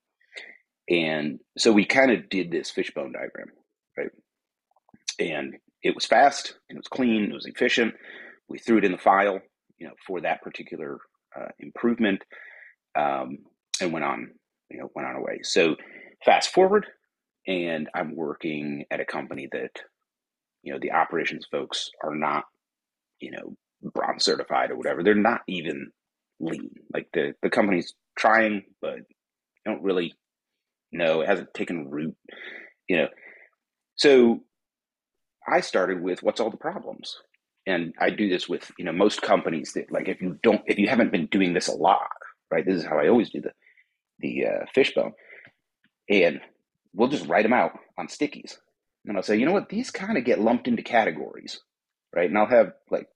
And 0.90 1.40
so 1.58 1.72
we 1.72 1.86
kind 1.86 2.12
of 2.12 2.30
did 2.30 2.52
this 2.52 2.72
fishbone 2.72 3.14
diagram, 3.14 3.48
right? 3.98 4.10
And 5.20 5.56
it 5.84 5.96
was 5.96 6.06
fast, 6.06 6.56
and 6.70 6.78
it 6.78 6.80
was 6.80 6.88
clean, 6.88 7.26
it 7.26 7.34
was 7.34 7.46
efficient. 7.46 7.94
We 8.48 8.60
threw 8.60 8.78
it 8.78 8.86
in 8.86 8.94
the 8.94 8.98
file, 8.98 9.40
you 9.78 9.88
know, 9.88 9.94
for 10.06 10.22
that 10.22 10.42
particular 10.42 11.00
uh, 11.36 11.50
improvement, 11.60 12.24
um, 12.96 13.40
and 13.82 13.92
went 13.92 14.06
on, 14.06 14.32
you 14.70 14.80
know, 14.80 14.90
went 14.96 15.08
on 15.08 15.16
away. 15.16 15.40
So 15.44 15.76
fast 16.24 16.54
forward, 16.54 16.86
and 17.48 17.90
I'm 17.96 18.16
working 18.16 18.86
at 18.92 19.00
a 19.00 19.06
company 19.06 19.48
that, 19.52 19.72
you 20.64 20.74
know, 20.74 20.80
the 20.82 20.92
operations 20.92 21.48
folks 21.50 21.90
are 22.04 22.16
not, 22.16 22.46
you 23.20 23.32
know, 23.32 23.56
bronze 23.82 24.26
certified 24.26 24.72
or 24.72 24.78
whatever. 24.78 25.04
They're 25.04 25.16
not 25.16 25.42
even 25.48 25.92
lean. 26.40 26.72
Like 26.94 27.08
the 27.14 27.34
the 27.42 27.50
company's 27.50 27.94
trying, 28.18 28.64
but 28.82 29.00
don't 29.66 29.84
really 29.84 30.14
know. 30.92 31.22
It 31.22 31.28
hasn't 31.30 31.54
taken 31.54 31.90
root, 31.90 32.16
you 32.88 32.98
know. 32.98 33.08
So 33.96 34.42
I 35.48 35.62
started 35.62 36.02
with 36.02 36.24
what's 36.24 36.40
all 36.40 36.52
the 36.52 36.58
problems, 36.58 37.16
and 37.66 37.94
I 38.00 38.10
do 38.10 38.30
this 38.30 38.50
with 38.50 38.72
you 38.78 38.86
know 38.86 38.92
most 38.92 39.22
companies 39.22 39.74
that 39.74 39.92
like 39.92 40.08
if 40.08 40.22
you 40.22 40.38
don't 40.44 40.62
if 40.68 40.78
you 40.78 40.90
haven't 40.90 41.12
been 41.12 41.28
doing 41.28 41.54
this 41.54 41.68
a 41.68 41.76
lot, 41.76 42.10
right? 42.52 42.66
This 42.66 42.78
is 42.78 42.86
how 42.86 43.00
I 43.00 43.08
always 43.08 43.30
do 43.30 43.42
the 43.42 43.52
the 44.20 44.46
uh, 44.48 44.66
fishbone, 44.74 45.14
and 46.10 46.42
we'll 46.98 47.10
just 47.10 47.28
write 47.28 47.44
them 47.44 47.54
out 47.54 47.78
on 47.98 48.08
stickies, 48.08 48.58
and 49.06 49.16
I'll 49.16 49.24
say, 49.24 49.38
you 49.38 49.46
know 49.46 49.54
what, 49.54 49.70
these 49.70 49.92
kind 49.92 50.18
of 50.18 50.26
get 50.26 50.42
lumped 50.42 50.68
into 50.68 50.84
categories, 50.84 51.62
right? 52.14 52.30
And 52.30 52.38
I'll 52.38 52.48
have 52.48 52.74
like 52.92 53.08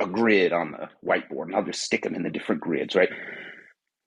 a 0.00 0.06
grid 0.06 0.52
on 0.52 0.72
the 0.72 0.88
whiteboard 1.06 1.44
and 1.46 1.56
I'll 1.56 1.64
just 1.64 1.82
stick 1.82 2.02
them 2.02 2.14
in 2.14 2.24
the 2.24 2.30
different 2.30 2.60
grids, 2.60 2.96
right? 2.96 3.10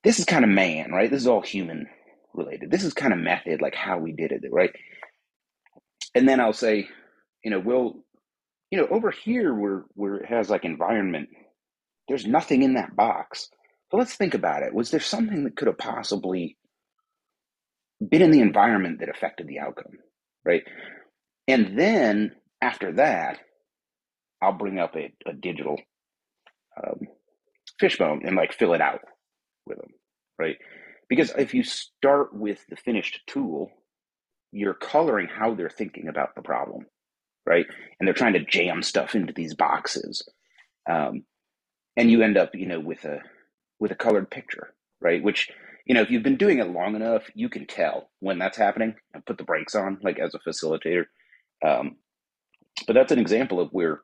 This 0.03 0.19
is 0.19 0.25
kind 0.25 0.43
of 0.43 0.50
man, 0.50 0.91
right? 0.91 1.10
This 1.10 1.22
is 1.22 1.27
all 1.27 1.41
human 1.41 1.88
related. 2.34 2.69
This 2.69 2.84
is 2.84 2.93
kind 2.93 3.13
of 3.13 3.19
method, 3.19 3.62
like 3.62 3.75
how 3.75 3.98
we 3.98 4.12
did 4.12 4.31
it, 4.31 4.41
right? 4.51 4.72
And 6.13 6.27
then 6.27 6.39
I'll 6.39 6.53
say, 6.53 6.89
you 7.43 7.51
know, 7.51 7.60
we'll, 7.60 8.03
you 8.72 8.77
know, 8.77 8.88
over 8.91 9.12
here 9.12 9.53
where 9.53 9.86
where 9.93 10.15
it 10.15 10.25
has 10.25 10.50
like 10.50 10.65
environment, 10.65 11.29
there's 12.10 12.25
nothing 12.25 12.63
in 12.63 12.74
that 12.74 12.96
box. 12.96 13.50
So 13.89 13.98
let's 13.98 14.15
think 14.15 14.34
about 14.34 14.63
it. 14.63 14.74
Was 14.74 14.91
there 14.91 15.00
something 15.00 15.46
that 15.46 15.55
could 15.55 15.67
have 15.67 15.77
possibly 15.77 16.57
been 18.06 18.22
in 18.22 18.32
the 18.32 18.42
environment 18.42 19.00
that 19.00 19.10
affected 19.10 19.48
the 19.48 19.60
outcome, 19.60 19.94
right? 20.46 20.63
And 21.48 21.77
then 21.80 22.34
after 22.62 22.94
that, 22.94 23.39
I'll 24.42 24.54
bring 24.54 24.80
up 24.80 24.96
a, 24.96 25.13
a 25.27 25.34
digital 25.34 25.77
um, 26.82 27.00
fishbone 27.80 28.24
and 28.25 28.36
like 28.36 28.54
fill 28.54 28.74
it 28.74 28.82
out 28.82 29.01
with 29.68 29.77
them, 29.80 29.92
right? 30.39 30.58
Because 31.10 31.32
if 31.38 31.54
you 31.54 31.63
start 31.63 32.36
with 32.36 32.66
the 32.70 32.77
finished 32.77 33.22
tool, 33.27 33.72
you're 34.51 34.74
coloring 34.75 35.27
how 35.30 35.56
they're 35.56 35.70
thinking 35.70 36.08
about 36.10 36.36
the 36.36 36.42
problem, 36.42 36.86
right? 37.46 37.66
And 38.00 38.08
they're 38.08 38.13
trying 38.16 38.34
to 38.34 38.46
jam 38.46 38.84
stuff 38.84 39.16
into 39.16 39.34
these 39.34 39.56
boxes, 39.56 40.27
um, 40.89 41.24
and 41.98 42.12
you 42.12 42.22
end 42.24 42.38
up, 42.38 42.51
you 42.56 42.68
know, 42.68 42.80
with 42.80 43.06
a 43.06 43.20
with 43.80 43.92
a 43.92 43.96
colored 43.96 44.30
picture, 44.32 44.74
right? 45.01 45.24
Which 45.24 45.50
you 45.88 45.96
know, 45.96 46.01
if 46.01 46.12
you've 46.12 46.24
been 46.24 46.38
doing 46.38 46.60
it 46.60 46.70
long 46.70 46.96
enough, 46.96 47.24
you 47.34 47.50
can 47.50 47.65
tell 47.65 48.10
when 48.20 48.38
that's 48.38 48.58
happening 48.58 48.96
and 49.13 49.25
put 49.25 49.38
the 49.38 49.44
brakes 49.44 49.74
on, 49.74 49.98
like 50.03 50.20
as 50.20 50.36
a 50.36 50.39
facilitator. 50.39 51.06
Um, 51.65 51.96
but 52.86 52.94
that's 52.94 53.12
an 53.12 53.20
example 53.20 53.60
of 53.60 53.70
where 53.72 54.01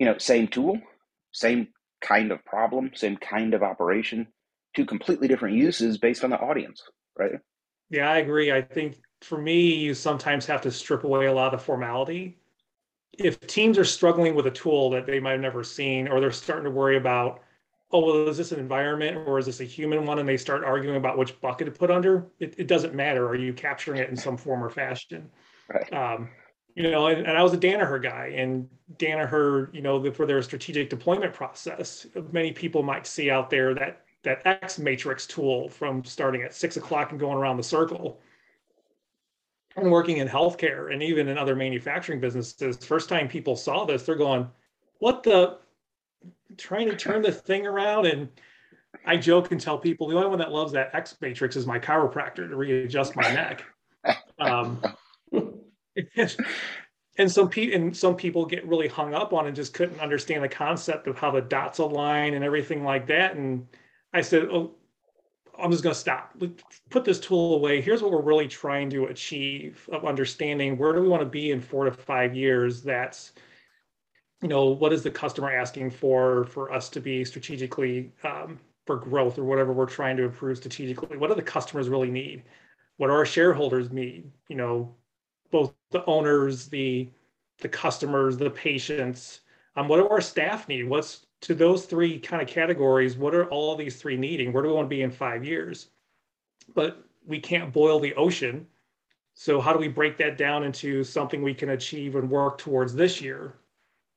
you 0.00 0.06
know, 0.06 0.16
same 0.18 0.48
tool, 0.48 0.80
same 1.30 1.68
kind 2.00 2.32
of 2.32 2.44
problem, 2.44 2.90
same 2.94 3.18
kind 3.18 3.52
of 3.52 3.62
operation, 3.62 4.26
two 4.74 4.86
completely 4.86 5.28
different 5.28 5.56
uses 5.56 5.98
based 5.98 6.24
on 6.24 6.30
the 6.30 6.40
audience, 6.40 6.82
right? 7.18 7.38
Yeah, 7.90 8.10
I 8.10 8.18
agree. 8.18 8.50
I 8.50 8.62
think 8.62 8.96
for 9.20 9.38
me, 9.38 9.74
you 9.74 9.92
sometimes 9.92 10.46
have 10.46 10.62
to 10.62 10.70
strip 10.70 11.04
away 11.04 11.26
a 11.26 11.32
lot 11.32 11.52
of 11.52 11.60
the 11.60 11.64
formality. 11.64 12.38
If 13.18 13.38
teams 13.40 13.76
are 13.76 13.84
struggling 13.84 14.34
with 14.34 14.46
a 14.46 14.50
tool 14.50 14.88
that 14.90 15.04
they 15.04 15.20
might 15.20 15.32
have 15.32 15.40
never 15.40 15.62
seen, 15.62 16.08
or 16.08 16.18
they're 16.18 16.30
starting 16.30 16.64
to 16.64 16.70
worry 16.70 16.96
about, 16.96 17.42
oh, 17.92 18.04
well, 18.04 18.28
is 18.28 18.36
this 18.36 18.52
an 18.52 18.60
environment 18.60 19.16
or 19.26 19.38
is 19.38 19.46
this 19.46 19.60
a 19.60 19.64
human 19.64 20.06
one? 20.06 20.18
And 20.18 20.28
they 20.28 20.36
start 20.36 20.64
arguing 20.64 20.96
about 20.96 21.18
which 21.18 21.40
bucket 21.40 21.66
to 21.66 21.72
put 21.72 21.90
under, 21.90 22.26
it, 22.38 22.54
it 22.56 22.66
doesn't 22.66 22.94
matter. 22.94 23.26
Are 23.26 23.34
you 23.34 23.52
capturing 23.52 24.00
it 24.00 24.08
in 24.08 24.16
some 24.16 24.36
form 24.36 24.62
or 24.62 24.70
fashion? 24.70 25.28
Right. 25.68 25.92
Um, 25.92 26.28
you 26.74 26.90
know, 26.90 27.08
and, 27.08 27.26
and, 27.26 27.36
I 27.36 27.42
was 27.42 27.52
a 27.52 27.58
Danaher 27.58 28.00
guy, 28.00 28.32
and 28.36 28.68
Danaher, 28.96 29.72
you 29.74 29.82
know, 29.82 30.10
for 30.12 30.24
their 30.24 30.40
strategic 30.40 30.88
deployment 30.88 31.34
process, 31.34 32.06
many 32.32 32.52
people 32.52 32.82
might 32.82 33.06
see 33.06 33.28
out 33.28 33.50
there 33.50 33.74
that 33.74 34.02
that 34.22 34.46
X 34.46 34.78
matrix 34.78 35.26
tool 35.26 35.68
from 35.68 36.04
starting 36.04 36.42
at 36.42 36.54
six 36.54 36.76
o'clock 36.76 37.10
and 37.10 37.18
going 37.18 37.36
around 37.36 37.56
the 37.56 37.62
circle. 37.62 38.20
And 39.76 39.90
working 39.90 40.18
in 40.18 40.28
healthcare 40.28 40.92
and 40.92 41.02
even 41.02 41.28
in 41.28 41.38
other 41.38 41.56
manufacturing 41.56 42.20
businesses, 42.20 42.76
first 42.84 43.08
time 43.08 43.28
people 43.28 43.56
saw 43.56 43.84
this, 43.84 44.02
they're 44.04 44.14
going, 44.14 44.48
"What 44.98 45.22
the?" 45.22 45.58
Trying 46.60 46.88
to 46.88 46.96
turn 46.96 47.22
the 47.22 47.32
thing 47.32 47.66
around, 47.66 48.06
and 48.06 48.28
I 49.06 49.16
joke 49.16 49.50
and 49.50 49.60
tell 49.60 49.78
people 49.78 50.08
the 50.08 50.16
only 50.16 50.28
one 50.28 50.38
that 50.38 50.52
loves 50.52 50.72
that 50.72 50.94
X 50.94 51.16
matrix 51.20 51.56
is 51.56 51.66
my 51.66 51.78
chiropractor 51.78 52.48
to 52.48 52.56
readjust 52.56 53.16
my 53.16 53.22
neck. 53.32 53.64
Um, 54.38 54.82
and 57.18 57.30
some 57.30 57.48
people 57.48 57.76
and 57.76 57.96
some 57.96 58.16
people 58.16 58.44
get 58.46 58.66
really 58.66 58.88
hung 58.88 59.14
up 59.14 59.32
on 59.32 59.46
and 59.46 59.56
just 59.56 59.74
couldn't 59.74 60.00
understand 60.00 60.44
the 60.44 60.48
concept 60.48 61.06
of 61.06 61.16
how 61.16 61.30
the 61.30 61.40
dots 61.40 61.78
align 61.78 62.34
and 62.34 62.44
everything 62.44 62.84
like 62.84 63.06
that. 63.06 63.36
And 63.36 63.66
I 64.12 64.20
said, 64.20 64.44
"Oh, 64.50 64.74
I'm 65.58 65.70
just 65.70 65.82
going 65.82 65.94
to 65.94 66.00
stop. 66.00 66.34
Put 66.90 67.04
this 67.04 67.20
tool 67.20 67.54
away. 67.54 67.80
Here's 67.80 68.02
what 68.02 68.12
we're 68.12 68.22
really 68.22 68.48
trying 68.48 68.90
to 68.90 69.06
achieve 69.06 69.88
of 69.92 70.04
understanding 70.04 70.78
where 70.78 70.92
do 70.92 71.00
we 71.00 71.08
want 71.08 71.22
to 71.22 71.28
be 71.28 71.50
in 71.50 71.60
four 71.60 71.84
to 71.84 71.92
five 71.92 72.34
years. 72.34 72.82
That's 72.82 73.32
you 74.42 74.48
know 74.48 74.66
what 74.66 74.92
is 74.92 75.02
the 75.02 75.10
customer 75.10 75.50
asking 75.50 75.90
for 75.90 76.44
for 76.46 76.72
us 76.72 76.88
to 76.90 77.00
be 77.00 77.24
strategically 77.24 78.12
um, 78.24 78.58
for 78.86 78.96
growth 78.96 79.38
or 79.38 79.44
whatever 79.44 79.72
we're 79.72 79.86
trying 79.86 80.16
to 80.16 80.24
improve 80.24 80.56
strategically. 80.56 81.16
What 81.16 81.28
do 81.28 81.34
the 81.34 81.42
customers 81.42 81.88
really 81.88 82.10
need? 82.10 82.42
What 82.96 83.08
do 83.08 83.12
our 83.12 83.26
shareholders 83.26 83.90
need? 83.92 84.30
You 84.48 84.56
know, 84.56 84.94
both 85.50 85.74
the 85.90 86.04
owners, 86.06 86.68
the 86.68 87.10
the 87.58 87.68
customers, 87.68 88.36
the 88.36 88.50
patients. 88.50 89.40
Um, 89.76 89.88
what 89.88 89.98
do 89.98 90.08
our 90.08 90.20
staff 90.20 90.68
need? 90.68 90.88
What's 90.88 91.26
to 91.42 91.54
those 91.54 91.86
three 91.86 92.18
kind 92.18 92.42
of 92.42 92.48
categories? 92.48 93.16
What 93.16 93.34
are 93.34 93.48
all 93.50 93.76
these 93.76 93.96
three 93.96 94.16
needing? 94.16 94.52
Where 94.52 94.62
do 94.62 94.70
we 94.70 94.74
want 94.74 94.86
to 94.86 94.96
be 94.96 95.02
in 95.02 95.10
five 95.10 95.44
years? 95.44 95.90
But 96.74 97.04
we 97.26 97.38
can't 97.38 97.72
boil 97.72 98.00
the 98.00 98.14
ocean. 98.14 98.66
So 99.34 99.60
how 99.60 99.72
do 99.72 99.78
we 99.78 99.88
break 99.88 100.16
that 100.18 100.36
down 100.36 100.64
into 100.64 101.04
something 101.04 101.42
we 101.42 101.54
can 101.54 101.70
achieve 101.70 102.16
and 102.16 102.28
work 102.28 102.58
towards 102.58 102.94
this 102.94 103.20
year? 103.20 103.59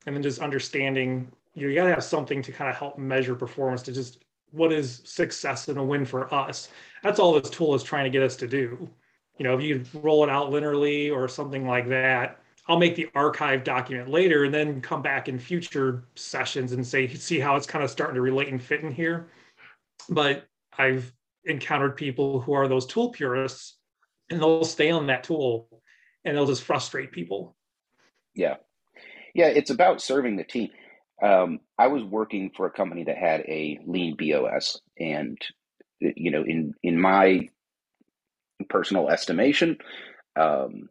And 0.05 0.15
then 0.15 0.23
just 0.23 0.39
understanding 0.39 1.31
you, 1.53 1.73
got 1.75 1.85
to 1.85 1.93
have 1.93 2.03
something 2.03 2.41
to 2.41 2.51
kind 2.51 2.69
of 2.69 2.75
help 2.75 2.97
measure 2.97 3.35
performance 3.35 3.81
to 3.83 3.91
just 3.91 4.23
what 4.51 4.71
is 4.71 5.01
success 5.05 5.67
and 5.67 5.77
a 5.77 5.83
win 5.83 6.05
for 6.05 6.33
us. 6.33 6.69
That's 7.01 7.19
all 7.19 7.39
this 7.39 7.49
tool 7.49 7.73
is 7.75 7.83
trying 7.83 8.03
to 8.03 8.09
get 8.09 8.23
us 8.23 8.35
to 8.37 8.47
do 8.47 8.89
you 9.37 9.43
know, 9.43 9.57
if 9.57 9.63
you 9.63 9.83
roll 9.93 10.23
it 10.23 10.29
out 10.29 10.51
linearly 10.51 11.11
or 11.11 11.27
something 11.27 11.67
like 11.67 11.87
that, 11.89 12.39
I'll 12.67 12.79
make 12.79 12.95
the 12.95 13.09
archive 13.15 13.63
document 13.63 14.09
later 14.09 14.45
and 14.45 14.53
then 14.53 14.79
come 14.79 15.01
back 15.01 15.27
in 15.27 15.37
future 15.37 16.05
sessions 16.15 16.71
and 16.71 16.85
say, 16.85 17.07
see 17.13 17.39
how 17.39 17.55
it's 17.55 17.67
kind 17.67 17.83
of 17.83 17.89
starting 17.89 18.15
to 18.15 18.21
relate 18.21 18.49
and 18.49 18.61
fit 18.61 18.81
in 18.81 18.91
here. 18.91 19.27
But 20.09 20.45
I've 20.77 21.11
encountered 21.45 21.97
people 21.97 22.39
who 22.39 22.53
are 22.53 22.67
those 22.67 22.85
tool 22.85 23.09
purists 23.09 23.75
and 24.29 24.39
they'll 24.39 24.63
stay 24.63 24.91
on 24.91 25.07
that 25.07 25.23
tool 25.23 25.67
and 26.23 26.37
they'll 26.37 26.45
just 26.45 26.63
frustrate 26.63 27.11
people. 27.11 27.55
Yeah. 28.33 28.55
Yeah. 29.33 29.47
It's 29.47 29.71
about 29.71 30.01
serving 30.01 30.37
the 30.37 30.43
team. 30.45 30.69
Um, 31.23 31.61
I 31.79 31.87
was 31.87 32.03
working 32.03 32.51
for 32.55 32.65
a 32.67 32.71
company 32.71 33.05
that 33.05 33.17
had 33.17 33.41
a 33.41 33.79
lean 33.85 34.17
BOS 34.17 34.81
and 34.99 35.37
you 36.01 36.31
know 36.31 36.43
in 36.43 36.73
in 36.83 36.99
my 36.99 37.49
personal 38.69 39.09
estimation. 39.09 39.77
Um, 40.35 40.89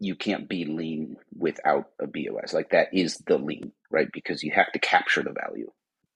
you 0.00 0.16
can't 0.16 0.48
be 0.48 0.66
lean 0.66 1.16
without 1.36 1.86
a 2.00 2.06
BOS. 2.06 2.54
Like 2.54 2.70
that 2.70 2.88
is 2.94 3.18
the 3.26 3.38
lean, 3.38 3.72
right? 3.90 4.08
Because 4.12 4.42
you 4.42 4.52
have 4.52 4.72
to 4.72 4.78
capture 4.80 5.22
the 5.22 5.32
value. 5.34 5.70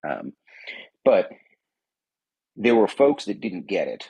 Um, 0.09 0.35
but 1.05 1.31
there 2.57 2.77
were 2.77 2.89
folks 2.89 3.27
that 3.27 3.41
didn't 3.41 3.69
get 3.69 3.89
it. 3.89 4.09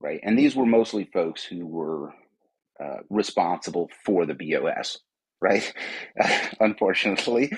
right? 0.00 0.20
And 0.22 0.38
these 0.38 0.56
were 0.56 0.66
mostly 0.66 1.04
folks 1.12 1.44
who 1.44 1.66
were 1.66 2.12
uh, 2.82 2.98
responsible 3.10 3.90
for 4.04 4.26
the 4.26 4.34
BOS, 4.34 4.98
right? 5.40 5.72
unfortunately, 6.60 7.52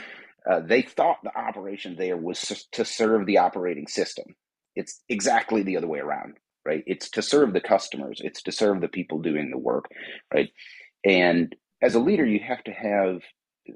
uh, 0.51 0.61
they 0.61 0.83
thought 0.83 1.19
the 1.23 1.37
operation 1.37 1.97
there 1.97 2.17
was 2.17 2.67
to 2.73 2.85
serve 2.85 3.27
the 3.27 3.39
operating 3.39 3.87
system. 3.87 4.27
It's 4.75 5.03
exactly 5.09 5.62
the 5.62 5.77
other 5.77 5.89
way 5.89 6.01
around, 6.01 6.35
right? 6.67 6.83
It's 6.87 7.11
to 7.11 7.23
serve 7.23 7.53
the 7.53 7.61
customers. 7.61 8.21
It's 8.25 8.43
to 8.43 8.53
serve 8.53 8.81
the 8.81 8.89
people 8.89 9.21
doing 9.21 9.51
the 9.51 9.59
work, 9.59 9.87
right? 10.33 10.51
And 11.05 11.55
as 11.83 11.95
a 11.95 12.01
leader, 12.01 12.27
you 12.27 12.41
have 12.41 12.65
to 12.65 12.73
have 12.73 13.21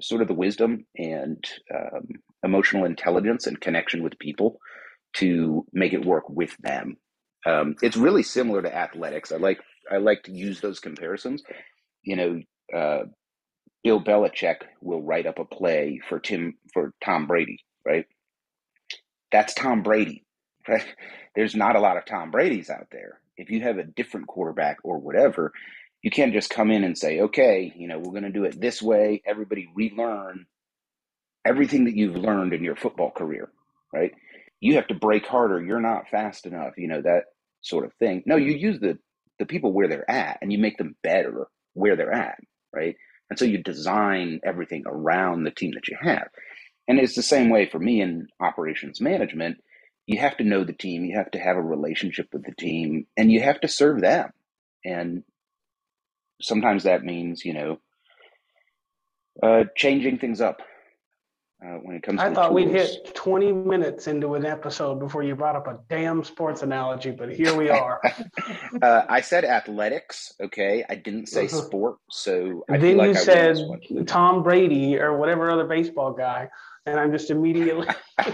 sort 0.01 0.21
of 0.21 0.27
the 0.27 0.33
wisdom 0.33 0.85
and 0.97 1.43
um, 1.73 2.07
emotional 2.43 2.85
intelligence 2.85 3.47
and 3.47 3.59
connection 3.59 4.03
with 4.03 4.19
people 4.19 4.59
to 5.15 5.65
make 5.73 5.93
it 5.93 6.05
work 6.05 6.29
with 6.29 6.55
them. 6.59 6.97
Um, 7.45 7.75
it's 7.81 7.97
really 7.97 8.23
similar 8.23 8.61
to 8.61 8.75
athletics. 8.75 9.31
I 9.31 9.37
like 9.37 9.59
I 9.89 9.97
like 9.97 10.23
to 10.23 10.33
use 10.33 10.59
those 10.59 10.79
comparisons. 10.79 11.43
You 12.03 12.15
know, 12.15 12.41
uh, 12.77 13.03
Bill 13.87 14.01
Belichick 14.03 14.63
will 14.81 15.01
write 15.01 15.25
up 15.25 15.39
a 15.39 15.45
play 15.45 16.01
for 16.09 16.19
Tim 16.19 16.55
for 16.73 16.93
Tom 17.01 17.25
Brady, 17.25 17.59
right? 17.85 18.05
That's 19.31 19.53
Tom 19.53 19.81
Brady, 19.81 20.25
right? 20.67 20.83
There's 21.37 21.55
not 21.55 21.77
a 21.77 21.79
lot 21.79 21.95
of 21.95 22.03
Tom 22.03 22.29
Brady's 22.29 22.69
out 22.69 22.89
there. 22.91 23.21
If 23.37 23.49
you 23.49 23.61
have 23.61 23.77
a 23.77 23.85
different 23.85 24.27
quarterback 24.27 24.79
or 24.83 24.97
whatever, 24.97 25.53
you 26.01 26.11
can't 26.11 26.33
just 26.33 26.49
come 26.49 26.69
in 26.69 26.83
and 26.83 26.97
say, 26.97 27.21
okay, 27.21 27.71
you 27.77 27.87
know, 27.87 27.97
we're 27.97 28.11
going 28.11 28.23
to 28.23 28.29
do 28.29 28.43
it 28.43 28.59
this 28.59 28.81
way. 28.81 29.21
Everybody 29.25 29.69
relearn 29.73 30.47
everything 31.45 31.85
that 31.85 31.95
you've 31.95 32.17
learned 32.17 32.51
in 32.51 32.65
your 32.65 32.75
football 32.75 33.11
career, 33.11 33.49
right? 33.93 34.11
You 34.59 34.75
have 34.75 34.87
to 34.87 34.95
break 34.95 35.25
harder. 35.25 35.63
You're 35.63 35.79
not 35.79 36.09
fast 36.09 36.45
enough, 36.45 36.73
you 36.77 36.89
know, 36.89 37.01
that 37.03 37.23
sort 37.61 37.85
of 37.85 37.93
thing. 37.93 38.23
No, 38.25 38.35
you 38.35 38.51
use 38.51 38.81
the, 38.81 38.99
the 39.39 39.45
people 39.45 39.71
where 39.71 39.87
they're 39.87 40.11
at 40.11 40.39
and 40.41 40.51
you 40.51 40.57
make 40.59 40.77
them 40.77 40.97
better 41.03 41.47
where 41.73 41.95
they're 41.95 42.11
at, 42.11 42.39
right? 42.73 42.97
And 43.29 43.37
so 43.37 43.45
you 43.45 43.57
design 43.57 44.39
everything 44.43 44.83
around 44.85 45.43
the 45.43 45.51
team 45.51 45.71
that 45.73 45.87
you 45.87 45.97
have. 46.01 46.29
And 46.87 46.99
it's 46.99 47.15
the 47.15 47.21
same 47.21 47.49
way 47.49 47.69
for 47.69 47.79
me 47.79 48.01
in 48.01 48.27
operations 48.39 49.01
management. 49.01 49.57
You 50.05 50.19
have 50.19 50.37
to 50.37 50.45
know 50.45 50.63
the 50.63 50.73
team, 50.73 51.03
you 51.03 51.17
have 51.17 51.31
to 51.31 51.39
have 51.39 51.57
a 51.57 51.61
relationship 51.61 52.29
with 52.31 52.45
the 52.45 52.55
team, 52.55 53.07
and 53.17 53.29
you 53.31 53.41
have 53.41 53.59
to 53.61 53.67
serve 53.67 53.99
them. 53.99 54.31
And 54.85 55.23
sometimes 56.41 56.83
that 56.83 57.03
means, 57.03 57.43
you 57.43 57.53
know, 57.53 57.79
uh, 59.43 59.65
changing 59.75 60.19
things 60.19 60.39
up 60.39 60.61
uh, 61.63 61.77
when 61.81 61.95
it 61.95 62.03
comes 62.03 62.19
I 62.21 62.31
thought 62.33 62.53
we'd 62.53 62.67
hit 62.69 63.15
20 63.15 63.51
minutes 63.51 64.07
into 64.07 64.35
an 64.35 64.45
episode 64.45 64.99
before 64.99 65.23
you 65.23 65.35
brought 65.35 65.55
up 65.55 65.67
a 65.67 65.79
damn 65.89 66.23
sports 66.23 66.61
analogy, 66.61 67.11
but 67.11 67.33
here 67.33 67.55
we 67.55 67.69
are. 67.69 67.99
uh, 68.81 69.03
I 69.09 69.21
said 69.21 69.43
athletics, 69.43 70.33
okay? 70.39 70.85
I 70.87 70.95
didn't 70.95 71.27
say 71.27 71.45
Uh-huh. 71.45 71.61
sport, 71.61 71.97
so 72.11 72.63
I 72.69 72.77
then 72.77 72.97
like 72.97 73.07
you 73.13 73.19
I 73.19 73.23
said 73.23 73.55
won 73.57 73.79
this 73.79 73.89
one. 73.91 74.05
Tom 74.05 74.43
Brady 74.43 74.99
or 74.99 75.17
whatever 75.17 75.49
other 75.49 75.65
baseball 75.65 76.13
guy, 76.13 76.49
and 76.85 76.99
I'm 76.99 77.11
just 77.11 77.31
immediately. 77.31 77.87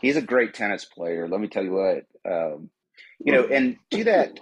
He's 0.00 0.16
a 0.16 0.22
great 0.22 0.52
tennis 0.54 0.84
player. 0.84 1.28
Let 1.28 1.40
me 1.40 1.48
tell 1.48 1.64
you 1.64 1.72
what. 1.72 2.04
Um, 2.30 2.68
you 3.18 3.32
know, 3.32 3.44
and 3.46 3.76
to 3.92 4.04
that, 4.04 4.38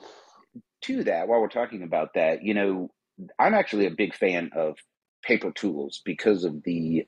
to 0.82 1.04
that, 1.04 1.28
while 1.28 1.40
we're 1.40 1.48
talking 1.48 1.82
about 1.84 2.14
that, 2.14 2.42
you 2.42 2.54
know, 2.54 2.90
I'm 3.38 3.54
actually 3.54 3.86
a 3.86 3.90
big 3.90 4.14
fan 4.14 4.50
of 4.56 4.76
paper 5.22 5.50
tools 5.52 6.02
because 6.04 6.44
of 6.44 6.62
the 6.64 7.06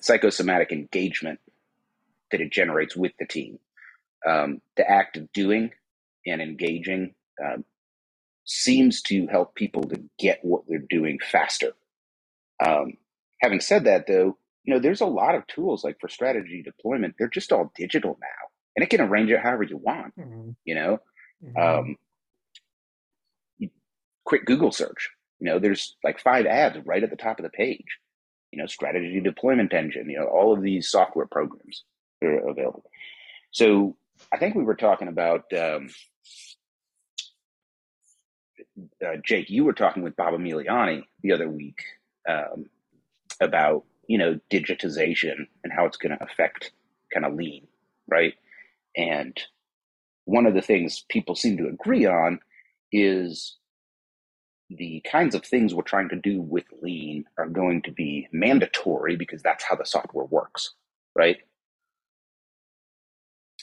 psychosomatic 0.00 0.72
engagement 0.72 1.40
that 2.30 2.40
it 2.40 2.52
generates 2.52 2.96
with 2.96 3.12
the 3.18 3.26
team. 3.26 3.58
Um, 4.26 4.60
the 4.76 4.88
act 4.88 5.16
of 5.16 5.32
doing 5.32 5.70
and 6.26 6.40
engaging 6.40 7.14
um, 7.44 7.64
seems 8.44 9.02
to 9.02 9.26
help 9.26 9.54
people 9.54 9.82
to 9.84 10.02
get 10.18 10.40
what 10.42 10.62
they're 10.68 10.78
doing 10.78 11.18
faster. 11.20 11.72
Um, 12.64 12.94
having 13.40 13.60
said 13.60 13.84
that, 13.84 14.06
though, 14.06 14.38
you 14.64 14.74
know, 14.74 14.80
there's 14.80 15.00
a 15.00 15.06
lot 15.06 15.34
of 15.34 15.46
tools 15.46 15.84
like 15.84 15.98
for 16.00 16.08
strategy 16.08 16.62
deployment. 16.62 17.16
They're 17.18 17.28
just 17.28 17.52
all 17.52 17.72
digital 17.76 18.18
now, 18.20 18.48
and 18.76 18.84
it 18.84 18.90
can 18.90 19.00
arrange 19.00 19.30
it 19.30 19.40
however 19.40 19.64
you 19.64 19.76
want. 19.76 20.14
Mhm. 20.18 20.56
You 20.64 20.74
know, 20.76 21.00
Mhm. 21.44 21.58
um, 21.58 21.96
quick 24.24 24.44
Google 24.46 24.72
search. 24.72 25.10
You 25.42 25.48
know, 25.48 25.58
there's 25.58 25.96
like 26.04 26.20
five 26.20 26.46
ads 26.46 26.78
right 26.86 27.02
at 27.02 27.10
the 27.10 27.16
top 27.16 27.40
of 27.40 27.42
the 27.42 27.50
page. 27.50 27.98
You 28.52 28.60
know, 28.60 28.66
strategy 28.66 29.18
deployment 29.18 29.74
engine. 29.74 30.08
You 30.08 30.20
know, 30.20 30.26
all 30.26 30.52
of 30.52 30.62
these 30.62 30.88
software 30.88 31.26
programs 31.26 31.82
are 32.22 32.48
available. 32.48 32.84
So 33.50 33.96
I 34.30 34.38
think 34.38 34.54
we 34.54 34.62
were 34.62 34.76
talking 34.76 35.08
about 35.08 35.52
um, 35.52 35.88
uh, 39.04 39.16
Jake. 39.24 39.50
You 39.50 39.64
were 39.64 39.72
talking 39.72 40.04
with 40.04 40.14
Bob 40.14 40.32
Emiliani 40.32 41.02
the 41.22 41.32
other 41.32 41.48
week 41.50 41.80
um, 42.28 42.66
about 43.40 43.82
you 44.06 44.18
know 44.18 44.38
digitization 44.48 45.48
and 45.64 45.72
how 45.72 45.86
it's 45.86 45.96
going 45.96 46.16
to 46.16 46.22
affect 46.22 46.70
kind 47.12 47.26
of 47.26 47.34
lean, 47.34 47.66
right? 48.06 48.34
And 48.96 49.36
one 50.24 50.46
of 50.46 50.54
the 50.54 50.62
things 50.62 51.04
people 51.08 51.34
seem 51.34 51.56
to 51.56 51.66
agree 51.66 52.06
on 52.06 52.38
is 52.92 53.56
the 54.78 55.02
kinds 55.10 55.34
of 55.34 55.44
things 55.44 55.74
we're 55.74 55.82
trying 55.82 56.10
to 56.10 56.16
do 56.16 56.40
with 56.42 56.64
lean 56.82 57.26
are 57.38 57.48
going 57.48 57.82
to 57.82 57.92
be 57.92 58.28
mandatory 58.32 59.16
because 59.16 59.42
that's 59.42 59.64
how 59.64 59.76
the 59.76 59.86
software 59.86 60.26
works, 60.26 60.74
right? 61.16 61.38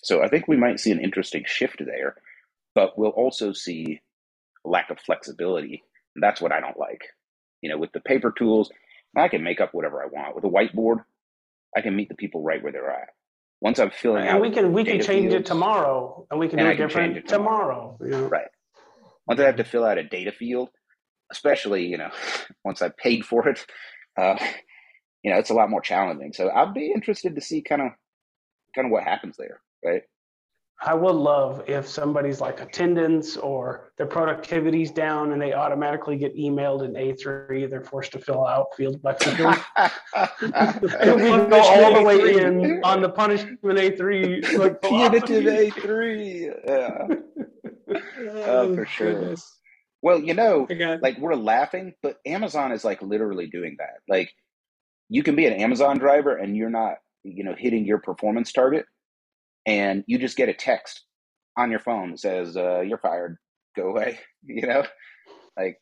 So 0.04 0.24
I 0.24 0.30
think 0.30 0.48
we 0.48 0.58
might 0.58 0.80
see 0.80 0.92
an 0.92 1.02
interesting 1.02 1.44
shift 1.48 1.84
there, 1.86 2.16
but 2.76 2.98
we'll 2.98 3.12
also 3.12 3.54
see 3.54 4.02
lack 4.66 4.90
of 4.90 5.00
flexibility. 5.00 5.84
And 6.16 6.24
that's 6.24 6.42
what 6.42 6.52
I 6.52 6.60
don't 6.62 6.80
like. 6.80 7.04
You 7.62 7.70
know, 7.72 7.78
with 7.78 7.92
the 7.94 8.02
paper 8.02 8.34
tools, 8.38 8.72
I 9.18 9.28
can 9.30 9.44
make 9.44 9.62
up 9.62 9.74
whatever 9.74 10.04
I 10.04 10.08
want. 10.08 10.36
With 10.36 10.46
a 10.46 10.50
whiteboard, 10.50 11.04
I 11.78 11.82
can 11.82 11.96
meet 11.96 12.10
the 12.10 12.16
people 12.16 12.44
right 12.44 12.64
where 12.64 12.72
they're 12.74 12.92
at. 12.92 13.10
Once 13.62 13.80
I'm 13.80 13.92
filling 13.92 14.28
And 14.28 14.30
out, 14.30 14.42
we 14.42 14.52
can 14.52 14.74
we 14.74 14.84
can 14.86 15.00
change 15.02 15.34
it 15.34 15.46
tomorrow, 15.46 16.28
and 16.32 16.40
we 16.40 16.50
can 16.50 16.60
And 16.60 16.68
do 16.68 16.70
I 16.70 16.74
it 16.74 16.78
can 16.78 16.88
different 16.88 16.90
change 16.90 17.18
it 17.18 17.28
tomorrow. 17.28 17.98
tomorrow. 18.00 18.00
know? 18.00 18.28
Right. 18.30 18.48
Once 19.28 19.40
I 19.42 19.46
have 19.46 19.58
to 19.58 19.66
fill 19.66 19.86
out 19.86 19.98
a 20.00 20.04
data 20.04 20.32
field, 20.32 20.70
especially 21.32 21.86
you 21.86 21.98
know, 21.98 22.12
once 22.66 22.82
I've 22.82 22.98
paid 22.98 23.26
for 23.26 23.48
it, 23.48 23.66
uh, 24.18 24.38
you 25.24 25.32
know, 25.32 25.38
it's 25.38 25.50
a 25.50 25.56
lot 25.56 25.70
more 25.70 25.82
challenging. 25.82 26.34
So 26.34 26.50
I'd 26.50 26.74
be 26.74 26.92
interested 26.92 27.36
to 27.36 27.42
see 27.42 27.62
kind 27.62 27.82
of 27.82 27.92
kind 28.76 28.86
of 28.86 28.92
what 28.92 29.04
happens 29.04 29.36
there, 29.38 29.62
right? 29.84 30.04
I 30.82 30.94
would 30.94 31.16
love 31.16 31.64
if 31.68 31.90
somebody's 31.90 32.40
like 32.40 32.62
attendance 32.62 33.36
or 33.36 33.92
their 33.98 34.06
productivity's 34.06 34.92
down 34.92 35.34
and 35.34 35.42
they 35.42 35.52
automatically 35.52 36.16
get 36.16 36.38
emailed 36.38 36.86
in 36.86 36.94
A3. 36.94 37.70
They're 37.70 37.84
forced 37.84 38.14
to 38.14 38.20
fill 38.20 38.48
out 38.48 38.68
field 38.78 39.02
by 39.02 39.14
field. 39.16 39.58
and 39.76 41.22
we 41.22 41.30
can 41.30 41.50
go 41.50 41.60
all 41.60 41.94
the 41.96 42.02
way 42.02 42.38
in 42.38 42.82
on 42.86 43.02
the 43.02 43.10
punishment 43.10 43.60
A3 43.62 44.58
like 44.58 44.82
Punitive. 44.82 45.48
A 45.48 45.70
three. 45.70 46.52
Yeah. 46.66 47.08
Oh, 48.46 48.76
for 48.76 48.86
sure. 48.86 49.14
goodness. 49.14 49.59
Well, 50.02 50.20
you 50.20 50.34
know, 50.34 50.68
like 51.02 51.18
we're 51.18 51.36
laughing, 51.36 51.94
but 52.02 52.20
Amazon 52.26 52.72
is 52.72 52.86
like 52.86 53.02
literally 53.02 53.48
doing 53.48 53.76
that. 53.80 53.98
Like 54.08 54.32
you 55.10 55.24
can 55.24 55.36
be 55.36 55.46
an 55.46 55.54
Amazon 55.54 55.98
driver 55.98 56.38
and 56.38 56.56
you're 56.56 56.70
not, 56.70 56.96
you 57.24 57.44
know, 57.44 57.56
hitting 57.58 57.86
your 57.86 57.98
performance 57.98 58.52
target, 58.52 58.86
and 59.66 60.04
you 60.08 60.18
just 60.18 60.38
get 60.38 60.50
a 60.50 60.54
text 60.54 61.04
on 61.58 61.70
your 61.70 61.80
phone 61.80 62.12
that 62.12 62.20
says 62.20 62.56
uh, 62.56 62.82
you're 62.82 62.98
fired. 62.98 63.38
Go 63.76 63.90
away. 63.90 64.20
You 64.42 64.66
know, 64.66 64.86
like 65.58 65.82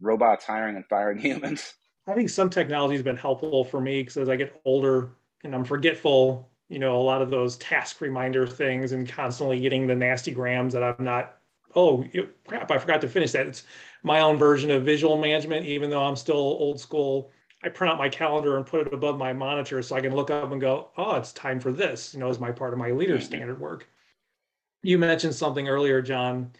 robots 0.00 0.44
hiring 0.44 0.76
and 0.76 0.86
firing 0.86 1.18
humans. 1.20 1.74
I 2.06 2.14
think 2.14 2.28
some 2.28 2.50
technology 2.50 2.94
has 2.94 3.02
been 3.02 3.16
helpful 3.16 3.64
for 3.64 3.80
me 3.80 4.00
because 4.00 4.16
as 4.16 4.28
I 4.28 4.36
get 4.36 4.60
older 4.64 5.10
and 5.42 5.56
I'm 5.56 5.64
forgetful, 5.64 6.48
you 6.68 6.78
know, 6.78 6.96
a 6.96 7.02
lot 7.02 7.20
of 7.20 7.30
those 7.30 7.56
task 7.56 8.00
reminder 8.00 8.46
things 8.46 8.92
and 8.92 9.08
constantly 9.08 9.60
getting 9.60 9.88
the 9.88 9.94
nasty 9.94 10.30
grams 10.30 10.72
that 10.72 10.82
I'm 10.82 11.04
not, 11.04 11.38
oh, 11.74 12.04
crap, 12.46 12.70
I 12.70 12.78
forgot 12.78 13.00
to 13.00 13.08
finish 13.08 13.32
that. 13.32 13.46
It's 13.46 13.64
my 14.02 14.20
own 14.20 14.36
version 14.36 14.70
of 14.70 14.84
visual 14.84 15.16
management, 15.16 15.66
even 15.66 15.90
though 15.90 16.02
I'm 16.02 16.16
still 16.16 16.36
old 16.36 16.80
school. 16.80 17.30
I 17.64 17.68
print 17.68 17.92
out 17.92 17.98
my 17.98 18.08
calendar 18.08 18.56
and 18.56 18.66
put 18.66 18.86
it 18.86 18.92
above 18.92 19.18
my 19.18 19.32
monitor 19.32 19.82
so 19.82 19.94
I 19.94 20.00
can 20.00 20.14
look 20.14 20.30
up 20.30 20.50
and 20.50 20.60
go, 20.60 20.88
oh, 20.96 21.14
it's 21.14 21.32
time 21.32 21.60
for 21.60 21.72
this, 21.72 22.12
you 22.12 22.20
know, 22.20 22.28
as 22.28 22.40
my 22.40 22.50
part 22.50 22.72
of 22.72 22.78
my 22.78 22.90
leader 22.90 23.20
standard 23.20 23.60
work. 23.60 23.88
You 24.82 24.98
mentioned 24.98 25.34
something 25.34 25.68
earlier, 25.68 26.02
John, 26.02 26.50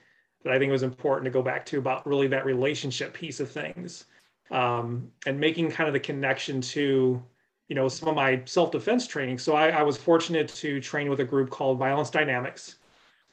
that 0.45 0.53
I 0.53 0.59
think 0.59 0.71
was 0.71 0.85
important 0.85 1.25
to 1.25 1.31
go 1.31 1.43
back 1.43 1.67
to 1.67 1.79
about 1.79 2.07
really 2.07 2.29
that 2.29 2.45
relationship 2.45 3.15
piece 3.15 3.41
of 3.41 3.51
things 3.51 4.05
um, 4.53 5.11
and 5.27 5.41
making 5.41 5.71
kind 5.71 5.89
of 5.89 5.93
the 5.93 6.01
connection 6.01 6.61
to 6.61 7.23
you 7.69 7.75
know 7.75 7.89
some 7.89 8.09
of 8.09 8.15
my 8.15 8.43
self-defense 8.45 9.07
training 9.07 9.39
so 9.39 9.55
I, 9.55 9.71
I 9.71 9.83
was 9.83 9.97
fortunate 9.97 10.49
to 10.49 10.81
train 10.81 11.09
with 11.09 11.21
a 11.21 11.25
group 11.25 11.49
called 11.49 11.79
violence 11.79 12.11
dynamics 12.11 12.77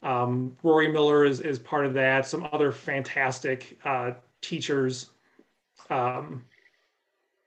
um, 0.02 0.56
rory 0.62 0.90
miller 0.90 1.24
is, 1.24 1.40
is 1.40 1.58
part 1.58 1.86
of 1.86 1.94
that 1.94 2.26
some 2.26 2.48
other 2.52 2.72
fantastic 2.72 3.78
uh, 3.84 4.12
teachers. 4.40 5.10
Um, 5.90 6.44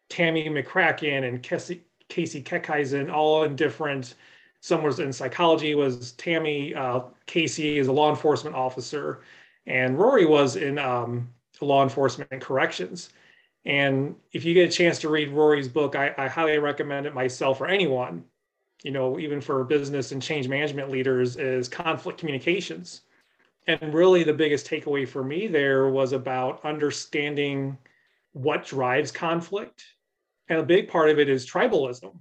tammy 0.09 0.47
mccracken 0.47 1.27
and 1.27 1.41
casey, 1.41 1.81
casey 2.09 2.43
keckeisen 2.43 3.11
all 3.11 3.43
in 3.43 3.55
different 3.55 4.15
some 4.59 4.83
was 4.83 4.99
in 4.99 5.11
psychology 5.11 5.75
was 5.75 6.11
tammy 6.13 6.75
uh, 6.75 7.01
casey 7.25 7.79
is 7.79 7.87
a 7.87 7.91
law 7.91 8.09
enforcement 8.09 8.55
officer 8.55 9.21
and 9.65 9.97
rory 9.97 10.25
was 10.25 10.55
in 10.55 10.77
um, 10.77 11.29
law 11.61 11.83
enforcement 11.83 12.29
and 12.31 12.41
corrections. 12.41 13.09
And 13.65 14.15
if 14.33 14.43
you 14.43 14.53
get 14.53 14.69
a 14.69 14.71
chance 14.71 14.99
to 14.99 15.09
read 15.09 15.29
rory's 15.29 15.67
book 15.67 15.95
I, 15.95 16.13
I 16.17 16.27
highly 16.27 16.59
recommend 16.59 17.05
it 17.05 17.13
myself 17.13 17.61
or 17.61 17.67
anyone 17.67 18.25
you 18.83 18.91
know 18.91 19.17
even 19.17 19.41
for 19.41 19.63
business 19.63 20.11
and 20.11 20.21
change 20.21 20.47
management 20.47 20.91
leaders 20.91 21.37
is 21.37 21.67
conflict 21.67 22.19
communications. 22.19 23.01
And 23.65 23.93
really 23.93 24.23
the 24.23 24.33
biggest 24.33 24.67
takeaway 24.69 25.07
for 25.07 25.23
me 25.23 25.47
there 25.47 25.87
was 25.89 26.11
about 26.11 26.63
understanding 26.65 27.77
what 28.33 28.65
drives 28.65 29.11
conflict. 29.11 29.85
And 30.49 30.59
a 30.59 30.63
big 30.63 30.89
part 30.89 31.09
of 31.09 31.17
it 31.17 31.29
is 31.29 31.49
tribalism. 31.49 32.17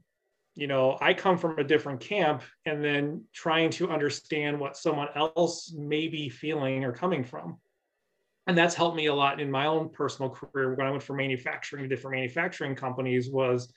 You 0.55 0.69
know 0.69 0.99
i 1.01 1.13
come 1.13 1.37
from 1.37 1.59
a 1.59 1.65
different 1.65 2.01
camp 2.01 2.43
and 2.65 2.83
then 2.85 3.25
trying 3.33 3.71
to 3.71 3.91
understand 3.91 4.59
what 4.59 4.77
someone 4.77 5.09
else 5.17 5.73
may 5.77 6.09
be 6.09 6.29
feeling 6.29 6.85
or 6.85 6.93
coming 6.93 7.25
from. 7.25 7.59
And 8.47 8.59
that's 8.59 8.75
helped 8.75 8.97
me 8.97 9.07
a 9.07 9.15
lot 9.15 9.41
in 9.41 9.51
my 9.51 9.67
own 9.67 9.89
personal 9.89 10.31
career. 10.31 10.75
When 10.75 10.87
i 10.87 10.91
went 10.91 11.03
from 11.03 11.17
manufacturing 11.17 11.83
to 11.83 11.89
different 11.89 12.17
manufacturing 12.17 12.77
companies 12.77 13.31
was 13.31 13.73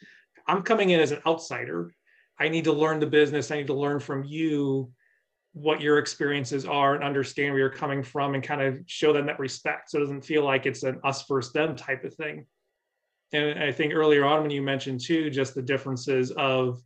i'm 0.47 0.61
coming 0.61 0.91
in 0.91 0.99
as 0.99 1.11
an 1.11 1.21
outsider 1.25 1.91
i 2.39 2.49
need 2.49 2.65
to 2.65 2.73
learn 2.73 2.99
the 2.99 3.07
business. 3.07 3.51
I 3.51 3.57
need 3.57 3.67
to 3.67 3.73
learn 3.73 3.99
from 3.99 4.23
you 4.23 4.91
what 5.53 5.79
your 5.79 5.99
experiences 5.99 6.65
are 6.65 6.95
and 6.95 7.03
understand 7.03 7.53
where 7.53 7.59
you're 7.59 7.69
coming 7.69 8.03
from 8.03 8.35
and 8.35 8.43
kind 8.43 8.61
of 8.61 8.79
show 8.87 9.13
them 9.13 9.25
that 9.25 9.39
respect. 9.39 9.89
So 9.89 9.97
it 9.97 10.01
doesn't 10.01 10.25
feel 10.25 10.43
like 10.43 10.65
it's 10.65 10.83
an 10.83 10.99
us 11.05 11.25
versus 11.29 11.53
them 11.53 11.77
type 11.77 12.03
of 12.03 12.13
thing. 12.13 12.45
And 13.33 13.63
i 13.63 13.71
think 13.71 13.93
earlier 13.93 14.25
on 14.25 14.41
when 14.41 14.51
you 14.51 14.61
mentioned 14.61 15.01
too 15.01 15.29
just 15.29 15.55
the 15.55 15.61
differences 15.61 16.31
of 16.31 16.81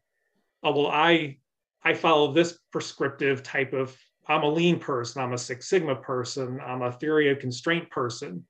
oh 0.63 0.71
well 0.71 0.87
i 0.87 1.37
i 1.83 1.93
follow 1.93 2.31
this 2.31 2.57
prescriptive 2.71 3.43
type 3.43 3.73
of 3.73 3.95
i'm 4.27 4.43
a 4.43 4.49
lean 4.49 4.79
person 4.79 5.21
i'm 5.21 5.33
a 5.33 5.37
six 5.37 5.69
sigma 5.69 5.95
person 5.95 6.59
i'm 6.65 6.81
a 6.81 6.91
theory 6.91 7.29
of 7.29 7.39
constraint 7.39 7.89
person. 7.89 8.45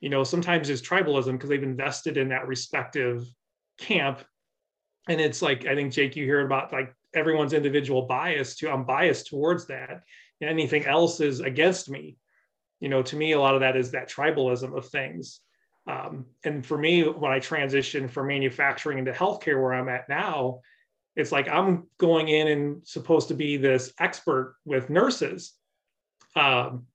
You 0.00 0.10
know 0.10 0.24
sometimes 0.24 0.70
it's 0.70 0.82
tribalism 0.82 1.32
because 1.32 1.48
they've 1.48 1.62
invested 1.62 2.16
in 2.16 2.28
that 2.28 2.48
respective 2.48 3.24
camp 3.78 4.24
and 5.08 5.20
it's 5.20 5.42
like 5.42 5.66
i 5.66 5.74
think 5.74 5.92
jake 5.92 6.16
you 6.16 6.24
hear 6.24 6.44
about 6.44 6.72
like 6.72 6.94
everyone's 7.14 7.52
individual 7.52 8.02
bias 8.02 8.54
to 8.56 8.70
i'm 8.70 8.84
biased 8.84 9.26
towards 9.28 9.66
that. 9.66 10.02
And 10.40 10.48
anything 10.48 10.86
else 10.86 11.20
is 11.20 11.40
against 11.40 11.90
me. 11.90 12.16
You 12.80 12.88
know 12.88 13.02
to 13.02 13.16
me 13.16 13.32
a 13.32 13.40
lot 13.40 13.54
of 13.54 13.60
that 13.60 13.76
is 13.76 13.90
that 13.90 14.10
tribalism 14.10 14.76
of 14.76 14.86
things. 14.88 15.40
Um, 15.86 16.26
and 16.44 16.64
for 16.64 16.76
me 16.76 17.02
when 17.02 17.32
i 17.32 17.40
transitioned 17.40 18.10
from 18.10 18.28
manufacturing 18.28 18.98
into 18.98 19.12
healthcare 19.12 19.60
where 19.60 19.72
i'm 19.72 19.88
at 19.88 20.08
now 20.08 20.60
it's 21.16 21.32
like 21.32 21.48
i'm 21.48 21.88
going 21.98 22.28
in 22.28 22.48
and 22.48 22.86
supposed 22.86 23.28
to 23.28 23.34
be 23.34 23.56
this 23.56 23.92
expert 23.98 24.56
with 24.64 24.90
nurses. 24.90 25.54
Um, 26.36 26.86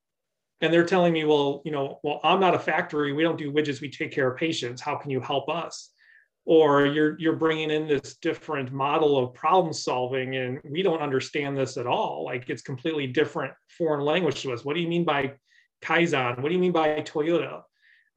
and 0.62 0.72
they're 0.72 0.86
telling 0.86 1.12
me 1.12 1.26
well 1.26 1.62
you 1.66 1.72
know 1.72 2.00
well 2.04 2.22
i'm 2.24 2.40
not 2.40 2.56
a 2.56 2.60
factory. 2.60 3.14
We 3.14 3.24
don't 3.24 3.38
do 3.38 3.52
widgets. 3.52 3.82
We 3.82 3.90
take 3.90 4.12
care 4.12 4.32
of 4.32 4.38
patients. 4.38 4.80
How 4.80 4.96
can 4.96 5.10
you 5.10 5.20
help 5.20 5.50
us 5.50 5.90
or 6.46 6.86
you're 6.86 7.18
you're 7.20 7.36
bringing 7.36 7.72
in 7.72 7.88
this 7.88 8.16
different 8.18 8.72
model 8.72 9.18
of 9.18 9.34
problem 9.34 9.72
solving 9.72 10.36
and 10.36 10.60
we 10.70 10.84
don't 10.84 11.02
understand 11.02 11.58
this 11.58 11.78
at 11.78 11.88
all. 11.88 12.24
Like 12.26 12.50
it's 12.50 12.62
completely 12.62 13.08
different 13.08 13.54
foreign 13.78 14.04
language 14.04 14.42
to 14.42 14.52
us. 14.52 14.66
What 14.66 14.76
do 14.76 14.82
you 14.82 14.88
mean 14.88 15.06
by 15.06 15.34
kaizen? 15.82 16.40
What 16.42 16.50
do 16.50 16.54
you 16.54 16.60
mean 16.60 16.74
by 16.74 17.02
toyota? 17.02 17.62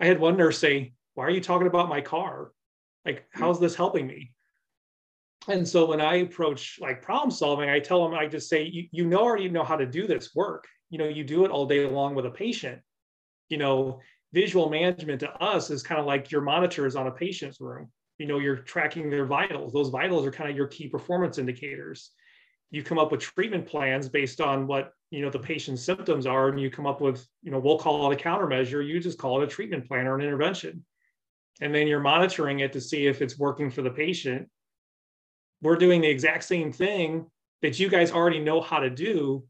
I 0.01 0.07
had 0.07 0.19
one 0.19 0.37
nurse 0.37 0.59
say 0.59 0.93
why 1.15 1.25
are 1.25 1.31
you 1.31 1.41
talking 1.41 1.69
about 1.69 1.89
my 1.89 2.01
car? 2.01 2.51
Like 3.05 3.27
how's 3.33 3.61
this 3.61 3.77
helping 3.77 4.07
me? 4.07 4.33
And 5.49 5.67
so 5.67 5.87
when 5.87 6.01
i 6.01 6.17
approach 6.17 6.79
like 6.81 7.03
problem 7.03 7.31
solving 7.31 7.71
i 7.71 7.79
tell 7.79 8.03
them 8.03 8.19
i 8.19 8.27
just 8.27 8.49
say 8.49 8.65
you, 8.65 8.89
you 8.91 9.07
know 9.07 9.21
already 9.21 9.49
know 9.49 9.63
how 9.63 9.77
to 9.77 9.87
do 9.87 10.09
this 10.09 10.35
work. 10.35 10.67
You 10.91 10.99
know 10.99 11.09
you 11.09 11.23
do 11.23 11.45
it 11.45 11.53
all 11.53 11.67
day 11.67 11.87
long 11.87 12.17
with 12.17 12.27
a 12.27 12.31
patient. 12.31 12.81
You 13.49 13.59
know 13.59 14.01
visual 14.33 14.69
management 14.69 15.21
to 15.21 15.31
us 15.35 15.71
is 15.71 15.85
kind 15.85 16.01
of 16.01 16.07
like 16.07 16.33
your 16.33 16.41
monitors 16.41 16.97
on 16.97 17.07
a 17.07 17.13
patient's 17.13 17.61
room 17.61 17.89
you 18.19 18.27
know 18.27 18.39
you're 18.39 18.57
tracking 18.57 19.11
their 19.11 19.27
vitals. 19.27 19.73
Those 19.73 19.91
vitals 19.91 20.27
are 20.27 20.31
kind 20.31 20.51
of 20.51 20.57
your 20.57 20.67
key 20.67 20.89
performance 20.89 21.39
indicators. 21.39 22.11
You 22.71 22.83
come 22.83 22.99
up 22.99 23.13
with 23.13 23.21
treatment 23.21 23.67
plans 23.67 24.09
based 24.09 24.41
on 24.41 24.67
what 24.67 24.93
you 25.11 25.23
know 25.23 25.31
the 25.31 25.39
patient's 25.39 25.85
symptoms 25.85 26.27
are 26.27 26.49
and 26.49 26.61
you 26.61 26.71
come 26.71 26.87
up 26.87 27.01
with 27.01 27.27
you 27.43 27.51
know 27.51 27.59
we'll 27.59 27.79
call 27.79 28.11
it 28.11 28.21
a 28.21 28.23
countermeasure. 28.23 28.87
You 28.87 29.01
just 29.01 29.19
call 29.19 29.41
it 29.41 29.45
a 29.45 29.49
treatment 29.49 29.87
plan 29.87 30.07
or 30.07 30.17
an 30.17 30.25
intervention. 30.25 30.85
And 31.61 31.75
then 31.75 31.87
you're 31.87 32.01
monitoring 32.01 32.61
it 32.61 32.73
to 32.75 32.81
see 32.81 33.07
if 33.07 33.23
it's 33.23 33.39
working 33.39 33.71
for 33.71 33.81
the 33.81 33.91
patient. 33.91 34.49
We're 35.63 35.77
doing 35.77 36.03
the 36.03 36.09
exact 36.09 36.45
same 36.45 36.71
thing 36.71 37.27
that 37.63 37.79
you 37.79 37.89
guys 37.89 38.13
already 38.13 38.41
know 38.41 38.61
how 38.61 38.81
to 38.81 38.91
do 38.91 39.45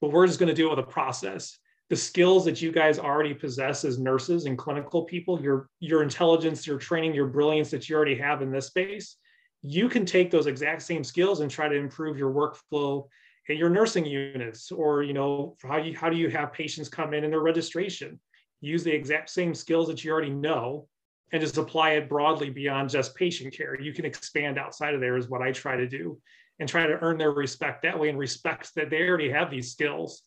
but 0.00 0.12
we're 0.12 0.26
just 0.26 0.38
going 0.38 0.48
to 0.48 0.54
do 0.54 0.68
it 0.68 0.76
with 0.76 0.84
a 0.84 0.90
process 0.90 1.58
the 1.90 1.96
skills 1.96 2.44
that 2.44 2.62
you 2.62 2.70
guys 2.70 3.00
already 3.00 3.34
possess 3.34 3.84
as 3.84 3.98
nurses 3.98 4.46
and 4.46 4.56
clinical 4.56 5.02
people, 5.04 5.42
your 5.42 5.68
your 5.80 6.02
intelligence, 6.04 6.66
your 6.66 6.78
training, 6.78 7.12
your 7.12 7.26
brilliance 7.26 7.70
that 7.72 7.88
you 7.88 7.96
already 7.96 8.14
have 8.14 8.42
in 8.42 8.52
this 8.52 8.68
space, 8.68 9.16
you 9.62 9.88
can 9.88 10.06
take 10.06 10.30
those 10.30 10.46
exact 10.46 10.82
same 10.82 11.02
skills 11.02 11.40
and 11.40 11.50
try 11.50 11.68
to 11.68 11.74
improve 11.74 12.16
your 12.16 12.32
workflow 12.32 13.06
in 13.48 13.58
your 13.58 13.68
nursing 13.68 14.06
units, 14.06 14.70
or 14.70 15.02
you 15.02 15.12
know 15.12 15.56
how 15.64 15.78
you 15.78 15.96
how 15.96 16.08
do 16.08 16.16
you 16.16 16.30
have 16.30 16.52
patients 16.52 16.88
come 16.88 17.12
in 17.12 17.24
in 17.24 17.30
their 17.30 17.40
registration? 17.40 18.20
Use 18.60 18.84
the 18.84 18.92
exact 18.92 19.28
same 19.28 19.52
skills 19.52 19.88
that 19.88 20.04
you 20.04 20.12
already 20.12 20.30
know 20.30 20.86
and 21.32 21.42
just 21.42 21.58
apply 21.58 21.92
it 21.92 22.08
broadly 22.08 22.50
beyond 22.50 22.88
just 22.88 23.16
patient 23.16 23.52
care. 23.52 23.80
You 23.80 23.92
can 23.92 24.04
expand 24.04 24.58
outside 24.58 24.94
of 24.94 25.00
there 25.00 25.16
is 25.16 25.28
what 25.28 25.42
I 25.42 25.50
try 25.50 25.76
to 25.76 25.88
do 25.88 26.20
and 26.60 26.68
try 26.68 26.86
to 26.86 26.98
earn 27.00 27.18
their 27.18 27.32
respect 27.32 27.82
that 27.82 27.98
way 27.98 28.10
and 28.10 28.18
respect 28.18 28.74
that 28.76 28.90
they 28.90 29.02
already 29.02 29.30
have 29.30 29.50
these 29.50 29.72
skills 29.72 30.22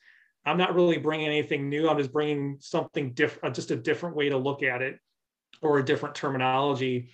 I'm 0.46 0.58
not 0.58 0.76
really 0.76 0.98
bringing 0.98 1.28
anything 1.28 1.70
new. 1.70 1.90
I'm 1.90 1.98
just 1.98 2.12
bringing 2.12 2.58
something 2.60 3.14
different, 3.14 3.46
uh, 3.46 3.54
just 3.54 3.72
a 3.72 3.76
different 3.76 4.16
way 4.16 4.30
to 4.30 4.38
look 4.38 4.64
at 4.64 4.82
it 4.82 5.00
or 5.62 5.80
a 5.80 5.86
different 5.86 6.16
terminology. 6.16 7.12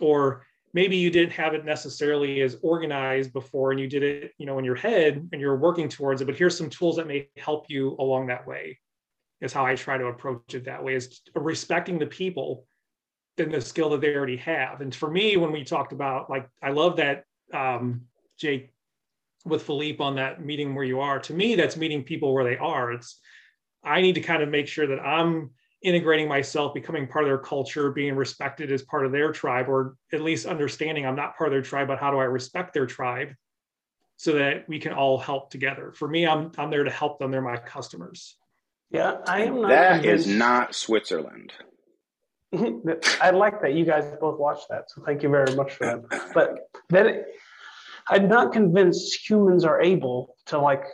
Or 0.00 0.46
maybe 0.72 0.96
you 0.96 1.10
didn't 1.10 1.32
have 1.32 1.54
it 1.54 1.64
necessarily 1.64 2.42
as 2.42 2.56
organized 2.62 3.32
before 3.32 3.72
and 3.72 3.80
you 3.80 3.88
did 3.88 4.02
it, 4.02 4.32
you 4.38 4.46
know, 4.46 4.58
in 4.58 4.64
your 4.64 4.76
head 4.76 5.28
and 5.32 5.40
you're 5.40 5.56
working 5.56 5.88
towards 5.88 6.20
it, 6.20 6.26
but 6.26 6.36
here's 6.36 6.56
some 6.56 6.70
tools 6.70 6.96
that 6.96 7.08
may 7.08 7.28
help 7.36 7.66
you 7.68 7.96
along 7.98 8.28
that 8.28 8.46
way 8.46 8.78
is 9.40 9.52
how 9.52 9.64
I 9.64 9.74
try 9.74 9.98
to 9.98 10.06
approach 10.06 10.54
it 10.54 10.66
that 10.66 10.84
way 10.84 10.94
is 10.94 11.20
respecting 11.34 11.98
the 11.98 12.06
people 12.06 12.66
than 13.36 13.50
the 13.50 13.60
skill 13.60 13.90
that 13.90 14.00
they 14.00 14.14
already 14.14 14.36
have. 14.36 14.80
And 14.80 14.94
for 14.94 15.10
me, 15.10 15.36
when 15.36 15.50
we 15.50 15.64
talked 15.64 15.92
about 15.92 16.28
like, 16.28 16.48
I 16.62 16.70
love 16.70 16.96
that 16.96 17.24
um, 17.52 18.02
Jake 18.38 18.70
with 19.44 19.62
Philippe 19.62 20.02
on 20.02 20.16
that 20.16 20.44
meeting 20.44 20.74
where 20.74 20.84
you 20.84 21.00
are. 21.00 21.18
To 21.20 21.32
me, 21.32 21.54
that's 21.54 21.76
meeting 21.76 22.04
people 22.04 22.34
where 22.34 22.44
they 22.44 22.56
are. 22.56 22.92
It's 22.92 23.18
I 23.82 24.00
need 24.00 24.14
to 24.16 24.20
kind 24.20 24.42
of 24.42 24.48
make 24.48 24.68
sure 24.68 24.86
that 24.86 25.00
I'm 25.00 25.50
integrating 25.82 26.28
myself, 26.28 26.74
becoming 26.74 27.06
part 27.06 27.24
of 27.24 27.28
their 27.28 27.38
culture, 27.38 27.90
being 27.90 28.14
respected 28.14 28.70
as 28.70 28.82
part 28.82 29.06
of 29.06 29.12
their 29.12 29.32
tribe, 29.32 29.68
or 29.68 29.96
at 30.12 30.20
least 30.20 30.46
understanding 30.46 31.06
I'm 31.06 31.16
not 31.16 31.36
part 31.36 31.48
of 31.48 31.52
their 31.52 31.62
tribe, 31.62 31.88
but 31.88 31.98
how 31.98 32.10
do 32.10 32.18
I 32.18 32.24
respect 32.24 32.74
their 32.74 32.86
tribe 32.86 33.30
so 34.20 34.34
that 34.34 34.68
we 34.68 34.78
can 34.78 34.92
all 34.92 35.16
help 35.16 35.50
together. 35.50 35.92
For 35.92 36.06
me, 36.06 36.26
I'm 36.26 36.52
I'm 36.58 36.70
there 36.70 36.84
to 36.84 36.90
help 36.90 37.18
them. 37.18 37.30
They're 37.30 37.40
my 37.40 37.56
customers. 37.56 38.36
Yeah, 38.90 39.16
I 39.26 39.44
am 39.44 39.62
not. 39.62 39.68
That 39.68 40.02
convinced. 40.02 40.26
is 40.26 40.34
not 40.34 40.74
Switzerland. 40.74 41.54
I 43.22 43.30
like 43.30 43.62
that 43.62 43.72
you 43.72 43.86
guys 43.86 44.04
both 44.20 44.38
watched 44.38 44.68
that, 44.68 44.90
so 44.90 45.02
thank 45.06 45.22
you 45.22 45.30
very 45.30 45.54
much 45.54 45.72
for 45.72 45.86
that. 45.86 46.32
But 46.34 46.68
that 46.90 47.28
I'm 48.08 48.28
not 48.28 48.52
convinced 48.52 49.28
humans 49.28 49.64
are 49.64 49.80
able 49.80 50.36
to 50.46 50.58
like 50.58 50.84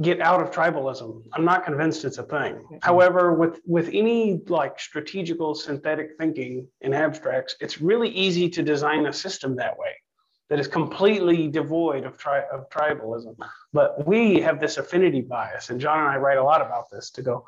get 0.00 0.20
out 0.20 0.40
of 0.40 0.50
tribalism. 0.50 1.22
I'm 1.34 1.44
not 1.44 1.64
convinced 1.64 2.04
it's 2.04 2.18
a 2.18 2.22
thing. 2.22 2.54
Mm-hmm. 2.54 2.76
However, 2.82 3.34
with 3.34 3.60
with 3.66 3.88
any 3.92 4.40
like 4.48 4.80
strategical 4.80 5.54
synthetic 5.54 6.10
thinking 6.18 6.68
in 6.80 6.94
abstracts, 6.94 7.56
it's 7.60 7.80
really 7.80 8.08
easy 8.08 8.48
to 8.50 8.62
design 8.62 9.06
a 9.06 9.12
system 9.12 9.56
that 9.56 9.78
way 9.78 9.94
that 10.48 10.58
is 10.58 10.68
completely 10.68 11.48
devoid 11.48 12.04
of 12.04 12.18
tri- 12.18 12.46
of 12.52 12.68
tribalism. 12.70 13.36
But 13.72 14.06
we 14.06 14.40
have 14.40 14.60
this 14.60 14.76
affinity 14.76 15.20
bias, 15.22 15.70
and 15.70 15.80
John 15.80 16.00
and 16.00 16.08
I 16.08 16.16
write 16.16 16.38
a 16.38 16.44
lot 16.44 16.60
about 16.60 16.90
this 16.90 17.10
to 17.12 17.22
go. 17.22 17.46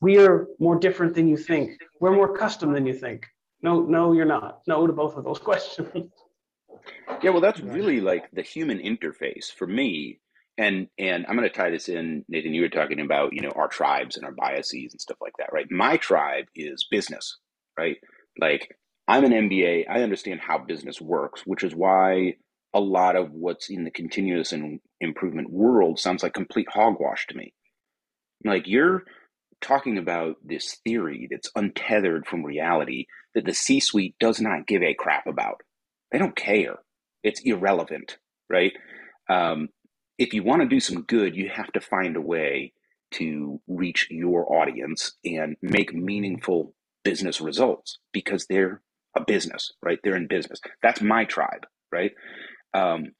We 0.00 0.18
are 0.18 0.46
more 0.58 0.78
different 0.78 1.14
than 1.14 1.28
you 1.28 1.36
think. 1.36 1.80
We're 2.00 2.14
more 2.14 2.36
custom 2.36 2.72
than 2.72 2.86
you 2.86 2.94
think. 2.94 3.26
No, 3.62 3.82
no, 3.82 4.12
you're 4.12 4.24
not. 4.24 4.62
No 4.66 4.86
to 4.86 4.92
both 4.92 5.16
of 5.16 5.24
those 5.24 5.38
questions. 5.50 6.10
Yeah, 7.22 7.30
well, 7.30 7.40
that's 7.40 7.60
really 7.60 8.00
like 8.00 8.30
the 8.32 8.42
human 8.42 8.78
interface 8.78 9.52
for 9.52 9.66
me. 9.66 10.20
And 10.58 10.88
and 10.98 11.26
I'm 11.26 11.36
going 11.36 11.48
to 11.48 11.54
tie 11.54 11.70
this 11.70 11.88
in, 11.88 12.24
Nathan. 12.28 12.54
You 12.54 12.62
were 12.62 12.68
talking 12.68 13.00
about 13.00 13.32
you 13.32 13.42
know 13.42 13.52
our 13.56 13.68
tribes 13.68 14.16
and 14.16 14.24
our 14.26 14.32
biases 14.32 14.92
and 14.92 15.00
stuff 15.00 15.18
like 15.20 15.32
that, 15.38 15.52
right? 15.52 15.66
My 15.70 15.96
tribe 15.96 16.46
is 16.54 16.86
business, 16.90 17.38
right? 17.78 17.96
Like 18.38 18.76
I'm 19.08 19.24
an 19.24 19.32
MBA. 19.32 19.86
I 19.88 20.02
understand 20.02 20.40
how 20.40 20.58
business 20.58 21.00
works, 21.00 21.42
which 21.46 21.64
is 21.64 21.74
why 21.74 22.34
a 22.74 22.80
lot 22.80 23.16
of 23.16 23.32
what's 23.32 23.70
in 23.70 23.84
the 23.84 23.90
continuous 23.90 24.52
and 24.52 24.80
improvement 25.00 25.50
world 25.50 25.98
sounds 25.98 26.22
like 26.22 26.34
complete 26.34 26.68
hogwash 26.70 27.26
to 27.28 27.36
me. 27.36 27.52
Like 28.44 28.68
you're 28.68 29.04
talking 29.60 29.98
about 29.98 30.36
this 30.44 30.78
theory 30.84 31.28
that's 31.30 31.50
untethered 31.54 32.26
from 32.26 32.44
reality 32.44 33.06
that 33.34 33.44
the 33.44 33.54
C-suite 33.54 34.14
does 34.20 34.40
not 34.40 34.66
give 34.66 34.82
a 34.82 34.94
crap 34.94 35.26
about. 35.26 35.62
They 36.12 36.18
don't 36.18 36.36
care 36.36 36.76
it's 37.22 37.40
irrelevant, 37.44 38.18
right? 38.48 38.72
Um, 39.28 39.68
if 40.18 40.34
you 40.34 40.42
want 40.42 40.62
to 40.62 40.68
do 40.68 40.80
some 40.80 41.02
good, 41.02 41.36
you 41.36 41.50
have 41.54 41.72
to 41.72 41.80
find 41.80 42.16
a 42.16 42.20
way 42.20 42.72
to 43.12 43.60
reach 43.66 44.08
your 44.10 44.52
audience 44.60 45.12
and 45.24 45.56
make 45.62 45.94
meaningful 45.94 46.74
business 47.04 47.40
results 47.40 47.98
because 48.12 48.46
they're 48.46 48.82
a 49.16 49.22
business, 49.24 49.72
right? 49.82 49.98
They're 50.04 50.16
in 50.16 50.28
business. 50.28 50.60
That's 50.82 51.00
my 51.00 51.24
tribe, 51.24 51.66
right? 51.92 52.12
Um, 52.74 53.12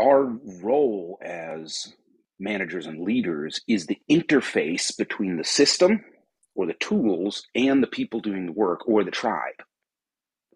our 0.00 0.24
role 0.62 1.18
as 1.22 1.94
managers 2.40 2.86
and 2.86 3.02
leaders 3.04 3.60
is 3.68 3.86
the 3.86 3.98
interface 4.10 4.96
between 4.96 5.36
the 5.38 5.44
system 5.44 6.04
or 6.56 6.66
the 6.66 6.74
tools 6.74 7.44
and 7.54 7.82
the 7.82 7.88
people 7.88 8.20
doing 8.20 8.46
the 8.46 8.52
work 8.52 8.88
or 8.88 9.04
the 9.04 9.10
tribe 9.12 9.54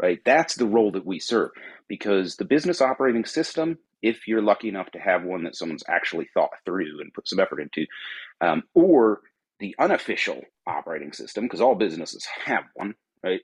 right 0.02 0.20
that's 0.24 0.56
the 0.56 0.66
role 0.66 0.92
that 0.92 1.06
we 1.06 1.18
serve 1.18 1.50
because 1.88 2.36
the 2.36 2.44
business 2.44 2.80
operating 2.80 3.24
system 3.24 3.78
if 4.02 4.26
you're 4.26 4.42
lucky 4.42 4.68
enough 4.68 4.90
to 4.90 4.98
have 4.98 5.22
one 5.22 5.44
that 5.44 5.56
someone's 5.56 5.84
actually 5.88 6.28
thought 6.34 6.50
through 6.64 7.00
and 7.00 7.14
put 7.14 7.28
some 7.28 7.38
effort 7.40 7.60
into 7.60 7.86
um, 8.40 8.62
or 8.74 9.20
the 9.60 9.74
unofficial 9.78 10.40
operating 10.66 11.12
system 11.12 11.44
because 11.44 11.60
all 11.60 11.74
businesses 11.74 12.26
have 12.44 12.64
one 12.74 12.94
right 13.22 13.40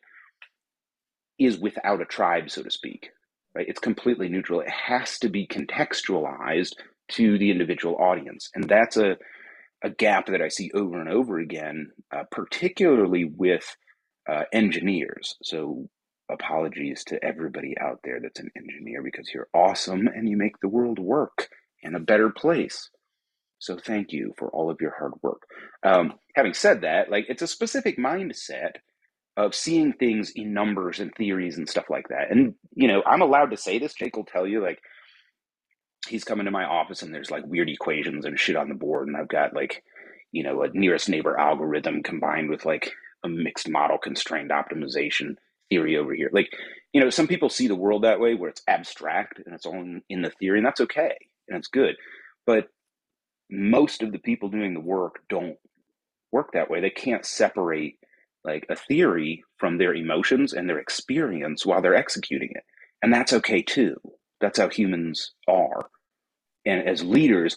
is 1.38 1.59
without 1.59 2.01
a 2.01 2.05
tribe 2.05 2.51
so 2.51 2.62
to 2.62 2.71
speak 2.71 3.11
right 3.55 3.68
it's 3.68 3.81
completely 3.81 4.29
neutral 4.29 4.61
it 4.61 4.71
has 4.71 5.18
to 5.18 5.29
be 5.29 5.47
contextualized 5.47 6.73
to 7.09 7.38
the 7.38 7.51
individual 7.51 7.97
audience. 7.97 8.51
And 8.55 8.64
that's 8.64 8.97
a, 8.97 9.16
a 9.83 9.90
gap 9.90 10.27
that 10.27 10.42
I 10.42 10.49
see 10.49 10.71
over 10.75 11.01
and 11.01 11.09
over 11.09 11.38
again, 11.38 11.92
uh, 12.12 12.25
particularly 12.31 13.25
with 13.25 13.77
uh, 14.29 14.42
engineers. 14.53 15.37
So, 15.42 15.88
apologies 16.30 17.04
to 17.04 17.22
everybody 17.24 17.74
out 17.80 18.00
there 18.04 18.20
that's 18.20 18.40
an 18.40 18.50
engineer 18.56 19.02
because 19.02 19.30
you're 19.32 19.48
awesome 19.54 20.06
and 20.08 20.28
you 20.28 20.36
make 20.36 20.60
the 20.60 20.68
world 20.68 20.98
work 20.98 21.48
in 21.82 21.94
a 21.94 22.00
better 22.00 22.30
place. 22.30 22.90
So, 23.58 23.76
thank 23.76 24.12
you 24.12 24.34
for 24.38 24.48
all 24.50 24.70
of 24.70 24.80
your 24.80 24.94
hard 24.98 25.12
work. 25.22 25.42
Um, 25.84 26.14
having 26.34 26.54
said 26.54 26.82
that, 26.82 27.10
like 27.10 27.26
it's 27.28 27.42
a 27.42 27.48
specific 27.48 27.98
mindset 27.98 28.76
of 29.36 29.54
seeing 29.54 29.92
things 29.92 30.32
in 30.34 30.52
numbers 30.52 31.00
and 31.00 31.14
theories 31.14 31.58
and 31.58 31.68
stuff 31.68 31.86
like 31.90 32.08
that. 32.08 32.30
And, 32.30 32.54
you 32.74 32.88
know, 32.88 33.02
I'm 33.06 33.22
allowed 33.22 33.50
to 33.52 33.56
say 33.56 33.78
this. 33.78 33.94
Jake 33.94 34.16
will 34.16 34.24
tell 34.24 34.46
you, 34.46 34.60
like, 34.62 34.80
he's 36.08 36.24
coming 36.24 36.44
to 36.44 36.50
my 36.50 36.64
office 36.64 37.02
and 37.02 37.12
there's 37.12 37.30
like 37.30 37.46
weird 37.46 37.68
equations 37.68 38.24
and 38.24 38.38
shit 38.38 38.56
on 38.56 38.68
the 38.68 38.74
board 38.74 39.08
and 39.08 39.16
I've 39.16 39.28
got 39.28 39.54
like 39.54 39.82
you 40.32 40.42
know 40.42 40.62
a 40.62 40.68
nearest 40.72 41.08
neighbor 41.08 41.38
algorithm 41.38 42.02
combined 42.02 42.50
with 42.50 42.64
like 42.64 42.92
a 43.24 43.28
mixed 43.28 43.68
model 43.68 43.98
constrained 43.98 44.50
optimization 44.50 45.36
theory 45.70 45.96
over 45.96 46.14
here 46.14 46.31
like 46.33 46.50
you 46.92 47.00
know 47.00 47.11
some 47.11 47.26
people 47.26 47.48
see 47.48 47.68
the 47.68 47.74
world 47.74 48.04
that 48.04 48.20
way 48.20 48.35
where 48.35 48.50
it's 48.50 48.62
abstract 48.68 49.40
and 49.44 49.54
it's 49.54 49.66
all 49.66 49.74
in, 49.74 50.02
in 50.09 50.22
the 50.22 50.31
theory 50.31 50.59
and 50.59 50.66
that's 50.66 50.81
okay 50.81 51.16
and 51.48 51.59
it's 51.59 51.68
good 51.68 51.96
but 52.46 52.68
most 53.50 54.02
of 54.02 54.12
the 54.12 54.18
people 54.18 54.48
doing 54.48 54.74
the 54.74 54.81
work 54.81 55.16
don't 55.28 55.57
work 56.33 56.52
that 56.52 56.70
way 56.70 56.81
they 56.81 56.90
can't 56.90 57.24
separate 57.24 57.98
like 58.44 58.66
a 58.70 58.76
theory 58.76 59.42
from 59.59 59.78
their 59.78 59.94
emotions 59.94 60.52
and 60.52 60.68
their 60.68 60.78
experience 60.78 61.66
while 61.66 61.83
they're 61.83 61.94
executing 61.94 62.50
it 62.52 62.64
and 63.02 63.12
that's 63.12 63.33
okay 63.33 63.62
too 63.62 63.96
that's 64.40 64.59
how 64.59 64.68
humans 64.68 65.33
are. 65.48 65.88
And 66.64 66.87
as 66.88 67.02
leaders, 67.02 67.57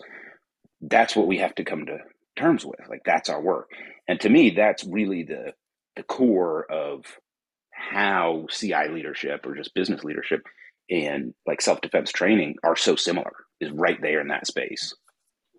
that's 0.82 1.16
what 1.16 1.28
we 1.28 1.38
have 1.38 1.56
to 1.56 1.64
come 1.64 1.86
to 1.86 2.00
terms 2.36 2.66
with. 2.66 2.80
Like 2.90 3.02
that's 3.06 3.30
our 3.30 3.42
work. 3.42 3.70
And 4.08 4.20
to 4.22 4.30
me, 4.30 4.52
that's 4.52 4.84
really 4.86 5.24
the 5.24 5.54
the 5.96 6.04
core 6.04 6.66
of 6.72 7.04
how 7.92 8.46
CI 8.50 8.90
leadership 8.90 9.46
or 9.46 9.56
just 9.56 9.74
business 9.74 10.04
leadership 10.04 10.42
and 10.90 11.34
like 11.48 11.62
self-defense 11.62 12.12
training 12.12 12.56
are 12.64 12.76
so 12.76 12.96
similar 12.96 13.32
is 13.60 13.72
right 13.72 14.02
there 14.02 14.22
in 14.22 14.28
that 14.28 14.48
space. 14.48 14.94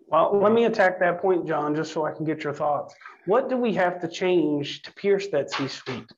Well, 0.07 0.39
let 0.41 0.53
me 0.53 0.65
attack 0.65 0.99
that 0.99 1.21
point, 1.21 1.47
John, 1.47 1.75
just 1.75 1.91
so 1.91 2.05
I 2.05 2.11
can 2.11 2.25
get 2.25 2.43
your 2.43 2.53
thoughts. 2.53 2.93
What 3.25 3.49
do 3.49 3.57
we 3.57 3.73
have 3.73 3.99
to 4.01 4.07
change 4.07 4.83
to 4.83 4.93
pierce 4.93 5.27
that 5.29 5.49
C 5.51 5.67
suite 5.67 6.11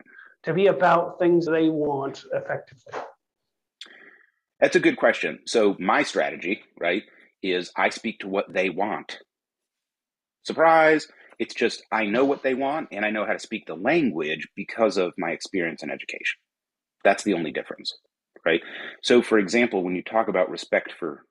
to 0.43 0.53
be 0.53 0.67
about 0.67 1.17
things 1.19 1.45
they 1.45 1.69
want 1.69 2.23
effectively? 2.33 2.93
That's 4.59 4.75
a 4.75 4.81
good 4.81 4.97
question. 4.97 5.39
So 5.45 5.75
my 5.79 6.03
strategy, 6.03 6.63
right, 6.79 7.03
is 7.43 7.71
I 7.75 7.89
speak 7.89 8.19
to 8.19 8.27
what 8.27 8.51
they 8.51 8.69
want. 8.69 9.19
Surprise! 10.43 11.07
It's 11.39 11.53
just 11.53 11.83
I 11.91 12.05
know 12.05 12.25
what 12.25 12.43
they 12.43 12.53
want 12.53 12.89
and 12.91 13.05
I 13.05 13.11
know 13.11 13.25
how 13.25 13.33
to 13.33 13.39
speak 13.39 13.65
the 13.65 13.75
language 13.75 14.47
because 14.55 14.97
of 14.97 15.13
my 15.17 15.31
experience 15.31 15.83
and 15.83 15.91
education. 15.91 16.39
That's 17.03 17.23
the 17.23 17.33
only 17.33 17.51
difference, 17.51 17.93
right? 18.45 18.61
So, 19.03 19.21
for 19.21 19.37
example, 19.37 19.83
when 19.83 19.95
you 19.95 20.03
talk 20.03 20.27
about 20.27 20.49
respect 20.49 20.93
for 20.99 21.23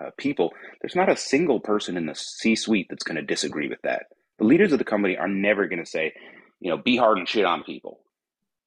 uh, 0.00 0.10
people, 0.18 0.52
there's 0.80 0.96
not 0.96 1.08
a 1.08 1.16
single 1.16 1.60
person 1.60 1.96
in 1.96 2.06
the 2.06 2.14
C 2.14 2.56
suite 2.56 2.86
that's 2.88 3.04
going 3.04 3.16
to 3.16 3.22
disagree 3.22 3.68
with 3.68 3.80
that. 3.82 4.04
The 4.38 4.44
leaders 4.44 4.72
of 4.72 4.78
the 4.78 4.84
company 4.84 5.16
are 5.16 5.28
never 5.28 5.66
going 5.66 5.82
to 5.82 5.90
say, 5.90 6.12
you 6.60 6.70
know, 6.70 6.78
be 6.78 6.96
hard 6.96 7.18
and 7.18 7.28
shit 7.28 7.44
on 7.44 7.64
people. 7.64 8.00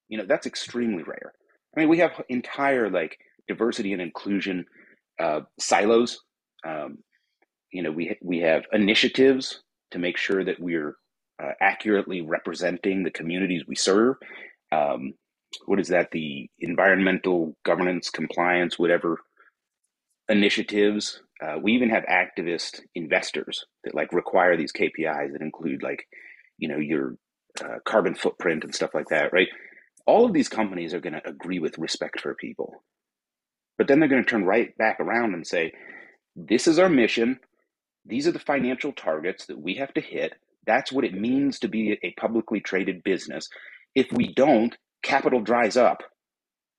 You 0.09 0.17
know, 0.17 0.25
that's 0.25 0.47
extremely 0.47 1.03
rare. 1.03 1.33
I 1.75 1.79
mean, 1.79 1.89
we 1.89 1.99
have 1.99 2.21
entire 2.29 2.89
like 2.89 3.17
diversity 3.47 3.93
and 3.93 4.01
inclusion 4.01 4.65
uh, 5.19 5.41
silos. 5.59 6.19
Um, 6.65 6.99
you 7.71 7.83
know, 7.83 7.91
we 7.91 8.17
we 8.21 8.39
have 8.39 8.63
initiatives 8.73 9.61
to 9.91 9.99
make 9.99 10.17
sure 10.17 10.43
that 10.43 10.59
we're 10.59 10.95
uh, 11.41 11.51
accurately 11.61 12.21
representing 12.21 13.03
the 13.03 13.11
communities 13.11 13.63
we 13.67 13.75
serve. 13.75 14.15
Um, 14.71 15.13
what 15.65 15.79
is 15.79 15.89
that? 15.89 16.11
The 16.11 16.49
environmental 16.59 17.55
governance, 17.65 18.09
compliance, 18.09 18.79
whatever 18.79 19.19
initiatives. 20.29 21.21
Uh, 21.43 21.57
we 21.61 21.73
even 21.73 21.89
have 21.89 22.03
activist 22.05 22.81
investors 22.95 23.65
that 23.83 23.95
like 23.95 24.13
require 24.13 24.55
these 24.55 24.71
KPIs 24.71 25.33
that 25.33 25.41
include 25.41 25.83
like, 25.83 26.05
you 26.57 26.67
know, 26.67 26.77
your 26.77 27.15
uh, 27.63 27.79
carbon 27.85 28.15
footprint 28.15 28.63
and 28.63 28.73
stuff 28.73 28.91
like 28.93 29.09
that, 29.09 29.33
right? 29.33 29.49
All 30.05 30.25
of 30.25 30.33
these 30.33 30.49
companies 30.49 30.93
are 30.93 30.99
going 30.99 31.13
to 31.13 31.27
agree 31.27 31.59
with 31.59 31.77
respect 31.77 32.21
for 32.21 32.33
people. 32.35 32.83
But 33.77 33.87
then 33.87 33.99
they're 33.99 34.09
going 34.09 34.23
to 34.23 34.29
turn 34.29 34.45
right 34.45 34.75
back 34.77 34.99
around 34.99 35.33
and 35.33 35.45
say, 35.45 35.73
this 36.35 36.67
is 36.67 36.79
our 36.79 36.89
mission. 36.89 37.39
These 38.05 38.27
are 38.27 38.31
the 38.31 38.39
financial 38.39 38.91
targets 38.91 39.45
that 39.47 39.59
we 39.59 39.75
have 39.75 39.93
to 39.93 40.01
hit. 40.01 40.33
That's 40.65 40.91
what 40.91 41.05
it 41.05 41.13
means 41.13 41.59
to 41.59 41.67
be 41.67 41.97
a 42.03 42.13
publicly 42.19 42.59
traded 42.59 43.03
business. 43.03 43.47
If 43.95 44.11
we 44.11 44.33
don't, 44.33 44.75
capital 45.03 45.41
dries 45.41 45.77
up. 45.77 46.03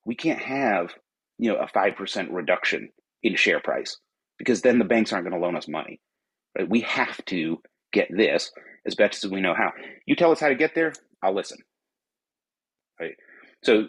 We 0.05 0.15
can't 0.15 0.41
have, 0.41 0.91
you 1.39 1.53
know, 1.53 1.59
a 1.59 1.67
5% 1.67 2.29
reduction 2.31 2.91
in 3.23 3.37
share 3.37 3.61
price 3.61 3.97
because 4.39 4.63
then 4.63 4.79
the 4.79 4.85
banks 4.85 5.13
aren't 5.13 5.29
going 5.29 5.41
to 5.41 5.45
loan 5.45 5.57
us 5.57 5.69
money. 5.69 6.01
Right? 6.59 6.69
We 6.69 6.81
have 6.81 7.25
to 7.27 7.61
get 7.93 8.09
this 8.11 8.51
as 8.87 8.95
best 8.95 9.25
as 9.25 9.31
we 9.31 9.41
know 9.41 9.55
how. 9.55 9.73
You 10.07 10.17
tell 10.17 10.33
us 10.33 10.41
how 10.41 10.49
to 10.49 10.55
get 10.55 10.75
there, 10.75 10.93
I'll 11.23 11.35
listen. 11.35 11.59
Right? 13.01 13.15
So, 13.63 13.87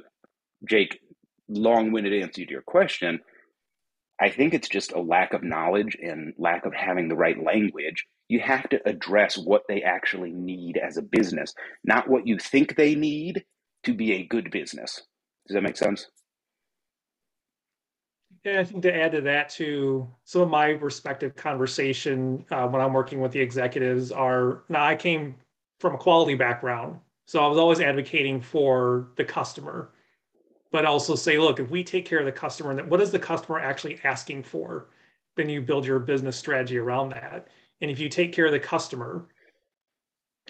Jake, 0.69 0.99
long-winded 1.49 2.13
answer 2.21 2.45
to 2.45 2.51
your 2.51 2.61
question 2.61 3.19
i 4.19 4.29
think 4.29 4.53
it's 4.53 4.69
just 4.69 4.91
a 4.93 5.01
lack 5.01 5.33
of 5.33 5.43
knowledge 5.43 5.97
and 6.01 6.33
lack 6.37 6.65
of 6.65 6.73
having 6.73 7.07
the 7.07 7.15
right 7.15 7.43
language. 7.43 8.05
You 8.29 8.39
have 8.39 8.67
to 8.69 8.81
address 8.87 9.37
what 9.37 9.63
they 9.67 9.83
actually 9.83 10.31
need 10.31 10.77
as 10.77 10.97
a 10.97 11.01
business 11.01 11.53
not 11.83 12.09
what 12.09 12.25
you 12.25 12.39
think 12.39 12.75
they 12.75 12.95
need 12.95 13.43
to 13.83 13.93
be 13.93 14.13
a 14.13 14.25
good 14.25 14.49
business. 14.49 15.01
Does 15.47 15.55
that 15.55 15.63
make 15.63 15.77
sense? 15.77 16.07
Yeah, 18.43 18.59
I 18.59 18.63
think 18.65 18.83
to 18.83 18.93
add 18.93 19.13
to 19.13 19.21
that 19.21 19.49
too, 19.49 20.09
some 20.25 20.41
of 20.41 20.49
my 20.49 20.69
respective 20.69 21.35
conversation 21.35 22.45
uh, 22.51 22.67
when 22.67 22.81
I'm 22.81 22.91
working 22.91 23.21
with 23.21 23.31
the 23.31 23.39
executives 23.39 24.11
are 24.11 24.63
now 24.67 24.83
I 24.83 24.95
came 24.95 25.35
from 25.79 25.95
a 25.95 25.97
quality 25.97 26.35
background, 26.35 26.99
so 27.25 27.43
I 27.43 27.47
was 27.47 27.57
always 27.57 27.79
advocating 27.79 28.41
for 28.41 29.11
the 29.15 29.23
customer 29.23 29.91
but 30.73 30.85
also 30.85 31.13
say, 31.13 31.37
look, 31.37 31.59
if 31.59 31.69
we 31.69 31.83
take 31.83 32.03
care 32.03 32.17
of 32.17 32.25
the 32.25 32.31
customer, 32.31 32.83
what 32.85 32.99
is 32.99 33.11
the 33.11 33.19
customer 33.19 33.59
actually 33.59 33.99
asking 34.03 34.41
for? 34.41 34.87
Then 35.37 35.47
you 35.47 35.61
build 35.61 35.85
your 35.85 35.99
business 35.99 36.35
strategy 36.35 36.79
around 36.79 37.09
that. 37.09 37.47
And 37.79 37.91
if 37.91 37.99
you 37.99 38.09
take 38.09 38.33
care 38.33 38.47
of 38.47 38.51
the 38.51 38.59
customer 38.59 39.27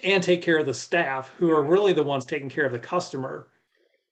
and 0.02 0.24
take 0.24 0.42
care 0.42 0.60
of 0.60 0.66
the 0.66 0.74
staff, 0.74 1.30
who 1.38 1.52
are 1.52 1.62
really 1.62 1.92
the 1.92 2.04
ones 2.04 2.26
taking 2.26 2.50
care 2.50 2.66
of 2.66 2.72
the 2.72 2.80
customer, 2.80 3.50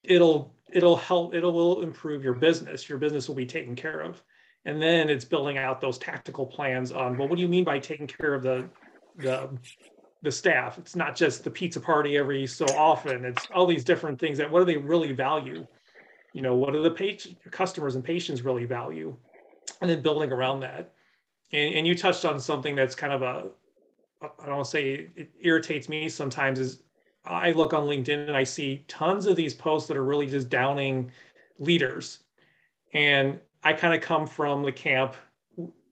it'll 0.04 0.54
it'll 0.74 0.97
help 0.97 1.34
it'll 1.34 1.82
improve 1.82 2.26
your 2.26 2.34
business. 2.34 2.89
Your 2.89 2.97
business 2.97 3.30
will 3.30 3.36
be 3.36 3.45
taken 3.45 3.74
care 3.76 4.02
of. 4.02 4.21
And 4.65 4.82
then 4.82 5.10
it's 5.10 5.26
building 5.26 5.58
out 5.58 5.80
those 5.80 5.97
tactical 5.97 6.45
plans 6.45 6.91
on 6.91 7.17
well, 7.17 7.30
what 7.30 7.38
do 7.38 7.41
you 7.41 7.47
mean 7.47 7.63
by 7.63 7.80
taking 7.80 8.08
care 8.08 8.34
of 8.34 8.43
the 8.43 8.67
the 9.15 9.50
the 10.24 10.32
staff? 10.32 10.78
It's 10.78 10.95
not 10.95 11.15
just 11.15 11.45
the 11.45 11.52
pizza 11.52 11.80
party 11.80 12.17
every 12.17 12.45
so 12.47 12.65
often. 12.78 13.24
It's 13.24 13.47
all 13.56 13.65
these 13.65 13.86
different 13.86 14.19
things 14.19 14.38
that 14.39 14.52
what 14.52 14.60
do 14.60 14.65
they 14.65 14.78
really 14.78 15.13
value? 15.13 15.65
You 16.34 16.41
know 16.41 16.56
what 16.56 16.74
do 16.74 16.82
the 16.82 16.91
page, 16.91 17.36
customers 17.52 17.96
and 17.96 18.04
patients 18.04 18.41
really 18.41 18.65
value 18.65 19.15
and 19.82 19.89
then 19.89 20.02
building 20.02 20.32
around 20.32 20.60
that 20.60 20.94
and, 21.54 21.76
and 21.76 21.88
you 21.88 21.96
touched 21.96 22.26
on 22.26 22.39
something 22.39 22.76
that's 22.76 22.96
kind 22.96 23.13
of 23.13 23.22
a 23.22 23.48
i 24.39 24.46
don't 24.46 24.67
say 24.67 25.10
it 25.15 25.30
irritates 25.41 25.89
me 25.89 26.08
sometimes 26.08 26.60
is 26.60 26.84
i 27.26 27.52
look 27.52 27.74
on 27.74 27.88
linkedin 27.88 28.28
and 28.28 28.38
i 28.38 28.44
see 28.44 28.84
tons 28.88 29.26
of 29.26 29.36
these 29.36 29.54
posts 29.54 29.88
that 29.88 29.98
are 29.98 30.04
really 30.04 30.28
just 30.28 30.50
downing 30.50 31.12
leaders 31.60 32.20
and 32.94 33.39
I 33.63 33.74
kind 33.74 33.94
of 33.94 34.02
come 34.02 34.28
from 34.28 34.63
the 34.63 34.72
camp. 34.72 35.15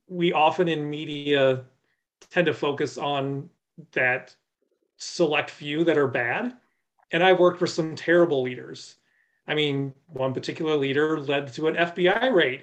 We 0.07 0.33
often 0.33 0.67
in 0.67 0.89
media 0.89 1.63
tend 2.29 2.47
to 2.47 2.53
focus 2.53 2.97
on 2.97 3.49
that 3.91 4.35
select 4.97 5.49
few 5.49 5.83
that 5.83 5.97
are 5.97 6.07
bad. 6.07 6.53
And 7.11 7.23
I've 7.23 7.39
worked 7.39 7.59
for 7.59 7.67
some 7.67 7.95
terrible 7.95 8.41
leaders. 8.41 8.95
I 9.49 9.55
mean, 9.55 9.93
one 10.05 10.33
particular 10.33 10.75
leader 10.75 11.19
led 11.19 11.51
to 11.53 11.67
an 11.67 11.75
FBI 11.75 12.31
raid 12.31 12.61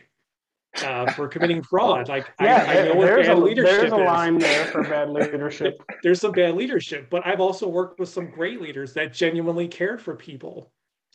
uh, 0.85 1.11
for 1.12 1.27
committing 1.27 1.62
fraud. 1.62 2.09
Like 2.16 2.33
yeah, 2.40 2.64
I, 2.68 2.79
I 2.79 2.85
know 2.85 2.94
what 2.94 3.07
there's 3.07 3.27
bad 3.27 3.37
a, 3.37 3.40
leadership 3.40 3.81
there's 3.81 3.92
a 3.92 3.96
is. 3.96 4.07
line 4.07 4.38
there 4.38 4.64
for 4.66 4.83
bad 4.85 5.11
leadership. 5.11 5.83
There's 6.03 6.20
some 6.20 6.33
bad 6.33 6.55
leadership, 6.55 7.11
but 7.11 7.27
I've 7.27 7.40
also 7.40 7.68
worked 7.68 7.99
with 7.99 8.09
some 8.09 8.31
great 8.31 8.61
leaders 8.61 8.92
that 8.94 9.12
genuinely 9.12 9.66
cared 9.66 10.01
for 10.01 10.14
people 10.14 10.70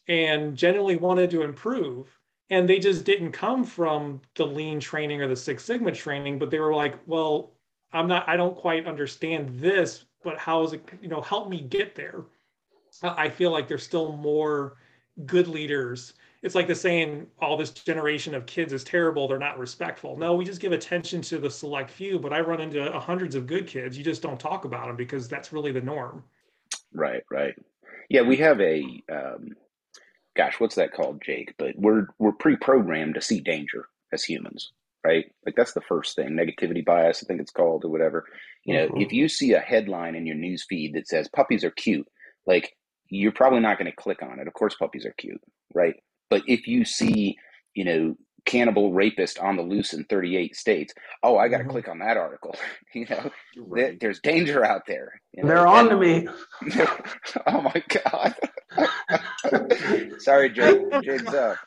and 0.09 0.57
genuinely 0.57 0.97
wanted 0.97 1.31
to 1.31 1.43
improve. 1.43 2.07
And 2.49 2.67
they 2.67 2.79
just 2.79 3.05
didn't 3.05 3.31
come 3.31 3.63
from 3.63 4.19
the 4.35 4.45
lean 4.45 4.81
training 4.81 5.21
or 5.21 5.29
the 5.29 5.35
Six 5.35 5.63
Sigma 5.63 5.93
training, 5.93 6.37
but 6.37 6.51
they 6.51 6.59
were 6.59 6.75
like, 6.75 6.95
well, 7.05 7.53
I'm 7.93 8.07
not, 8.07 8.27
I 8.27 8.35
don't 8.35 8.57
quite 8.57 8.87
understand 8.87 9.49
this, 9.59 10.03
but 10.21 10.37
how 10.37 10.63
is 10.63 10.73
it, 10.73 10.83
you 11.01 11.07
know, 11.07 11.21
help 11.21 11.49
me 11.49 11.61
get 11.61 11.95
there. 11.95 12.25
I 13.01 13.29
feel 13.29 13.51
like 13.51 13.69
there's 13.69 13.83
still 13.83 14.17
more 14.17 14.75
good 15.25 15.47
leaders. 15.47 16.13
It's 16.41 16.55
like 16.55 16.67
the 16.67 16.75
saying, 16.75 17.27
all 17.39 17.55
this 17.57 17.69
generation 17.69 18.33
of 18.33 18.45
kids 18.47 18.73
is 18.73 18.83
terrible, 18.83 19.27
they're 19.27 19.37
not 19.37 19.59
respectful. 19.59 20.17
No, 20.17 20.33
we 20.33 20.43
just 20.45 20.61
give 20.61 20.71
attention 20.71 21.21
to 21.23 21.37
the 21.37 21.49
select 21.49 21.91
few, 21.91 22.17
but 22.17 22.33
I 22.33 22.39
run 22.39 22.61
into 22.61 22.91
hundreds 22.99 23.35
of 23.35 23.45
good 23.45 23.67
kids. 23.67 23.97
You 23.97 24.03
just 24.03 24.23
don't 24.23 24.39
talk 24.39 24.65
about 24.65 24.87
them 24.87 24.95
because 24.95 25.27
that's 25.27 25.53
really 25.53 25.71
the 25.71 25.81
norm. 25.81 26.23
Right, 26.93 27.23
right. 27.31 27.53
Yeah, 28.09 28.21
we 28.23 28.37
have 28.37 28.59
a 28.59 28.83
um, 29.11 29.49
gosh, 30.35 30.59
what's 30.59 30.75
that 30.75 30.93
called, 30.93 31.21
Jake? 31.23 31.53
But 31.57 31.75
we're 31.77 32.07
we're 32.19 32.33
pre-programmed 32.33 33.15
to 33.15 33.21
see 33.21 33.39
danger 33.39 33.85
as 34.11 34.23
humans, 34.23 34.71
right? 35.05 35.25
Like 35.45 35.55
that's 35.55 35.73
the 35.73 35.81
first 35.81 36.15
thing. 36.15 36.29
Negativity 36.29 36.83
bias, 36.83 37.23
I 37.23 37.27
think 37.27 37.41
it's 37.41 37.51
called, 37.51 37.85
or 37.85 37.89
whatever. 37.89 38.25
You 38.65 38.75
know, 38.75 38.87
Mhm. 38.89 39.05
if 39.05 39.13
you 39.13 39.27
see 39.27 39.53
a 39.53 39.59
headline 39.59 40.15
in 40.15 40.25
your 40.25 40.35
news 40.35 40.65
feed 40.67 40.93
that 40.95 41.07
says 41.07 41.29
puppies 41.29 41.63
are 41.63 41.71
cute, 41.71 42.07
like 42.45 42.75
you're 43.11 43.31
probably 43.33 43.59
not 43.59 43.77
going 43.77 43.91
to 43.91 43.95
click 43.95 44.23
on 44.23 44.39
it. 44.39 44.47
Of 44.47 44.53
course, 44.53 44.73
puppies 44.75 45.05
are 45.05 45.13
cute, 45.17 45.41
right? 45.75 45.93
But 46.29 46.41
if 46.47 46.65
you 46.65 46.85
see, 46.85 47.37
you 47.75 47.83
know, 47.85 48.15
cannibal 48.45 48.91
rapist 48.93 49.37
on 49.37 49.55
the 49.57 49.61
loose 49.61 49.93
in 49.93 50.03
38 50.05 50.55
states, 50.55 50.93
oh, 51.21 51.37
I 51.37 51.47
got 51.49 51.59
to 51.59 51.63
Mhm. 51.65 51.69
click 51.71 51.87
on 51.89 51.99
that 51.99 52.17
article. 52.17 52.55
you 52.95 53.05
know, 53.09 53.29
there- 53.55 53.63
Right. 53.67 53.99
there's 53.99 54.19
danger 54.21 54.63
out 54.65 54.83
there. 54.87 55.21
You 55.33 55.43
know? 55.43 55.49
They're 55.49 55.67
on 55.67 55.89
to 55.89 55.97
me. 55.97 56.27
oh 57.47 57.61
my 57.61 57.83
god. 57.89 58.35
Sorry, 60.19 60.49
Jake. 60.49 60.81
Jake's 61.03 61.33
up. 61.33 61.57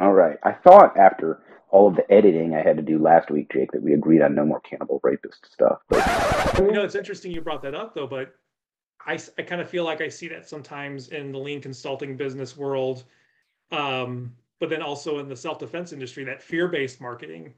all 0.00 0.12
right. 0.12 0.38
I 0.42 0.52
thought 0.52 0.96
after 0.96 1.42
all 1.70 1.88
of 1.88 1.96
the 1.96 2.10
editing 2.12 2.54
I 2.54 2.62
had 2.62 2.76
to 2.76 2.82
do 2.82 2.98
last 2.98 3.30
week, 3.30 3.50
Jake, 3.52 3.72
that 3.72 3.82
we 3.82 3.92
agreed 3.92 4.22
on 4.22 4.34
no 4.34 4.44
more 4.44 4.60
cannibal 4.60 5.00
rapist 5.02 5.46
stuff. 5.52 5.78
But 5.88 6.06
You 6.58 6.72
know, 6.72 6.84
it's 6.84 6.94
interesting 6.94 7.32
you 7.32 7.40
brought 7.40 7.62
that 7.62 7.74
up 7.74 7.94
though, 7.94 8.06
but 8.06 8.32
I, 9.06 9.18
I 9.38 9.42
kind 9.42 9.60
of 9.60 9.70
feel 9.70 9.84
like 9.84 10.00
I 10.00 10.08
see 10.08 10.28
that 10.28 10.48
sometimes 10.48 11.08
in 11.08 11.32
the 11.32 11.38
lean 11.38 11.60
consulting 11.62 12.16
business 12.16 12.56
world, 12.56 13.04
um, 13.72 14.36
but 14.60 14.70
then 14.70 14.82
also 14.82 15.18
in 15.20 15.28
the 15.28 15.36
self 15.36 15.58
defense 15.58 15.92
industry, 15.92 16.24
that 16.24 16.42
fear 16.42 16.68
based 16.68 17.00
marketing. 17.00 17.54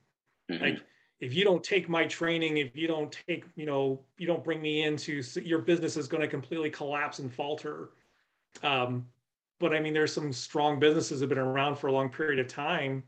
mhm, 0.49 0.61
Like, 0.61 0.85
if 1.21 1.35
you 1.35 1.45
don't 1.45 1.65
take 1.65 1.89
my 1.89 2.07
training, 2.07 2.59
if 2.59 2.77
you 2.77 2.89
don't 2.89 3.13
take, 3.29 3.47
you 3.57 3.67
know, 3.67 4.05
you 4.19 4.27
don't 4.27 4.45
bring 4.45 4.63
me 4.63 4.85
into, 4.85 5.23
your 5.43 5.61
business 5.61 5.97
is 5.97 6.09
going 6.09 6.23
to 6.23 6.29
completely 6.29 6.71
collapse 6.71 7.21
and 7.21 7.33
falter. 7.33 7.91
Um, 8.63 9.09
but 9.61 9.75
I 9.75 9.81
mean, 9.81 9.95
there's 9.95 10.13
some 10.13 10.33
strong 10.33 10.79
businesses 10.81 11.21
that 11.21 11.31
have 11.31 11.37
been 11.37 11.39
around 11.39 11.77
for 11.77 11.89
a 11.89 11.93
long 11.93 12.11
period 12.11 12.39
of 12.41 12.49
time. 12.49 13.05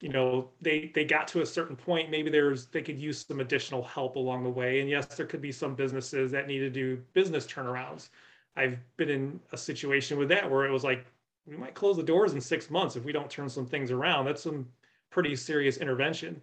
You 0.00 0.08
know, 0.08 0.48
they 0.62 0.90
they 0.94 1.04
got 1.04 1.28
to 1.28 1.42
a 1.42 1.46
certain 1.46 1.76
point. 1.76 2.10
Maybe 2.10 2.30
there's 2.30 2.66
they 2.66 2.82
could 2.82 2.98
use 2.98 3.24
some 3.26 3.40
additional 3.40 3.82
help 3.82 4.16
along 4.16 4.44
the 4.44 4.50
way. 4.50 4.80
And 4.80 4.88
yes, 4.88 5.06
there 5.06 5.26
could 5.26 5.42
be 5.42 5.52
some 5.52 5.74
businesses 5.74 6.30
that 6.32 6.46
need 6.46 6.60
to 6.60 6.70
do 6.70 7.02
business 7.12 7.46
turnarounds. 7.46 8.08
I've 8.56 8.78
been 8.96 9.10
in 9.10 9.40
a 9.52 9.56
situation 9.58 10.18
with 10.18 10.28
that 10.30 10.50
where 10.50 10.64
it 10.64 10.70
was 10.70 10.84
like 10.84 11.04
we 11.46 11.56
might 11.56 11.74
close 11.74 11.96
the 11.96 12.02
doors 12.02 12.32
in 12.32 12.40
six 12.40 12.70
months 12.70 12.96
if 12.96 13.04
we 13.04 13.12
don't 13.12 13.30
turn 13.30 13.48
some 13.48 13.66
things 13.66 13.90
around. 13.90 14.24
That's 14.24 14.42
some 14.42 14.66
pretty 15.10 15.36
serious 15.36 15.76
intervention. 15.76 16.40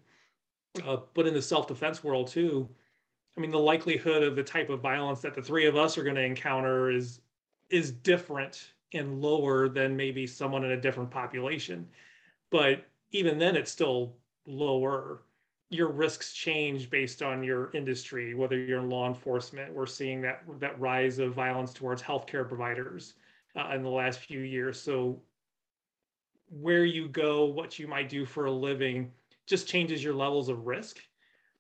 Uh, 0.86 0.98
but 1.14 1.26
in 1.26 1.34
the 1.34 1.42
self-defense 1.42 2.04
world 2.04 2.28
too, 2.28 2.70
I 3.38 3.40
mean, 3.40 3.52
the 3.52 3.60
likelihood 3.60 4.24
of 4.24 4.36
the 4.36 4.44
type 4.44 4.70
of 4.70 4.82
violence 4.82 5.22
that 5.22 5.34
the 5.34 5.42
three 5.42 5.66
of 5.66 5.76
us 5.76 5.98
are 5.98 6.04
going 6.04 6.16
to 6.16 6.24
encounter 6.24 6.92
is 6.92 7.22
is 7.70 7.92
different 7.92 8.72
and 8.94 9.22
lower 9.22 9.68
than 9.68 9.96
maybe 9.96 10.26
someone 10.26 10.64
in 10.64 10.72
a 10.72 10.82
different 10.82 11.12
population. 11.12 11.88
But 12.50 12.86
even 13.12 13.38
then, 13.38 13.56
it's 13.56 13.72
still 13.72 14.16
lower. 14.46 15.24
Your 15.70 15.90
risks 15.90 16.34
change 16.34 16.90
based 16.90 17.22
on 17.22 17.44
your 17.44 17.72
industry, 17.74 18.34
whether 18.34 18.58
you're 18.58 18.80
in 18.80 18.90
law 18.90 19.08
enforcement. 19.08 19.74
We're 19.74 19.86
seeing 19.86 20.22
that 20.22 20.44
that 20.60 20.80
rise 20.80 21.20
of 21.20 21.34
violence 21.34 21.74
towards 21.74 22.02
healthcare 22.02 22.48
providers 22.48 23.16
uh, 23.56 23.72
in 23.76 23.84
the 23.84 23.90
last 23.90 24.20
few 24.20 24.40
years. 24.40 24.80
So 24.80 25.22
where 26.50 26.86
you 26.86 27.10
go, 27.10 27.46
what 27.46 27.78
you 27.78 27.88
might 27.88 28.08
do 28.08 28.26
for 28.26 28.46
a 28.46 28.52
living, 28.52 29.12
just 29.46 29.68
changes 29.68 30.04
your 30.04 30.14
levels 30.14 30.48
of 30.48 30.66
risk. 30.66 31.00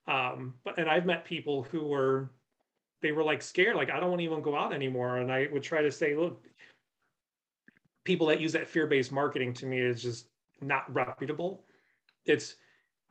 Um, 0.07 0.53
but 0.63 0.79
and 0.79 0.89
I've 0.89 1.05
met 1.05 1.25
people 1.25 1.63
who 1.63 1.86
were 1.86 2.31
they 3.01 3.12
were 3.12 3.23
like 3.23 3.41
scared, 3.41 3.75
like 3.75 3.89
I 3.89 3.99
don't 3.99 4.10
want 4.10 4.19
to 4.19 4.25
even 4.25 4.41
go 4.41 4.55
out 4.55 4.73
anymore. 4.73 5.17
And 5.17 5.31
I 5.31 5.47
would 5.51 5.63
try 5.63 5.81
to 5.81 5.91
say, 5.91 6.15
look, 6.15 6.45
people 8.05 8.27
that 8.27 8.39
use 8.39 8.53
that 8.53 8.67
fear-based 8.67 9.12
marketing 9.12 9.53
to 9.55 9.65
me 9.65 9.79
is 9.79 10.01
just 10.01 10.29
not 10.62 10.93
reputable. 10.93 11.63
It's 12.26 12.56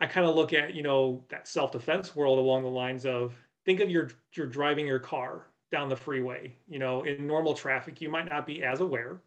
I 0.00 0.06
kind 0.06 0.26
of 0.26 0.34
look 0.34 0.52
at, 0.52 0.74
you 0.74 0.82
know, 0.82 1.24
that 1.30 1.48
self-defense 1.48 2.14
world 2.14 2.38
along 2.38 2.62
the 2.62 2.68
lines 2.68 3.06
of 3.06 3.34
think 3.64 3.80
of 3.80 3.90
your 3.90 4.10
you're 4.32 4.46
driving 4.46 4.86
your 4.86 4.98
car 4.98 5.46
down 5.72 5.88
the 5.88 5.96
freeway. 5.96 6.54
You 6.68 6.78
know, 6.78 7.02
in 7.04 7.26
normal 7.26 7.54
traffic, 7.54 8.00
you 8.00 8.08
might 8.08 8.28
not 8.28 8.46
be 8.46 8.62
as 8.62 8.80
aware. 8.80 9.20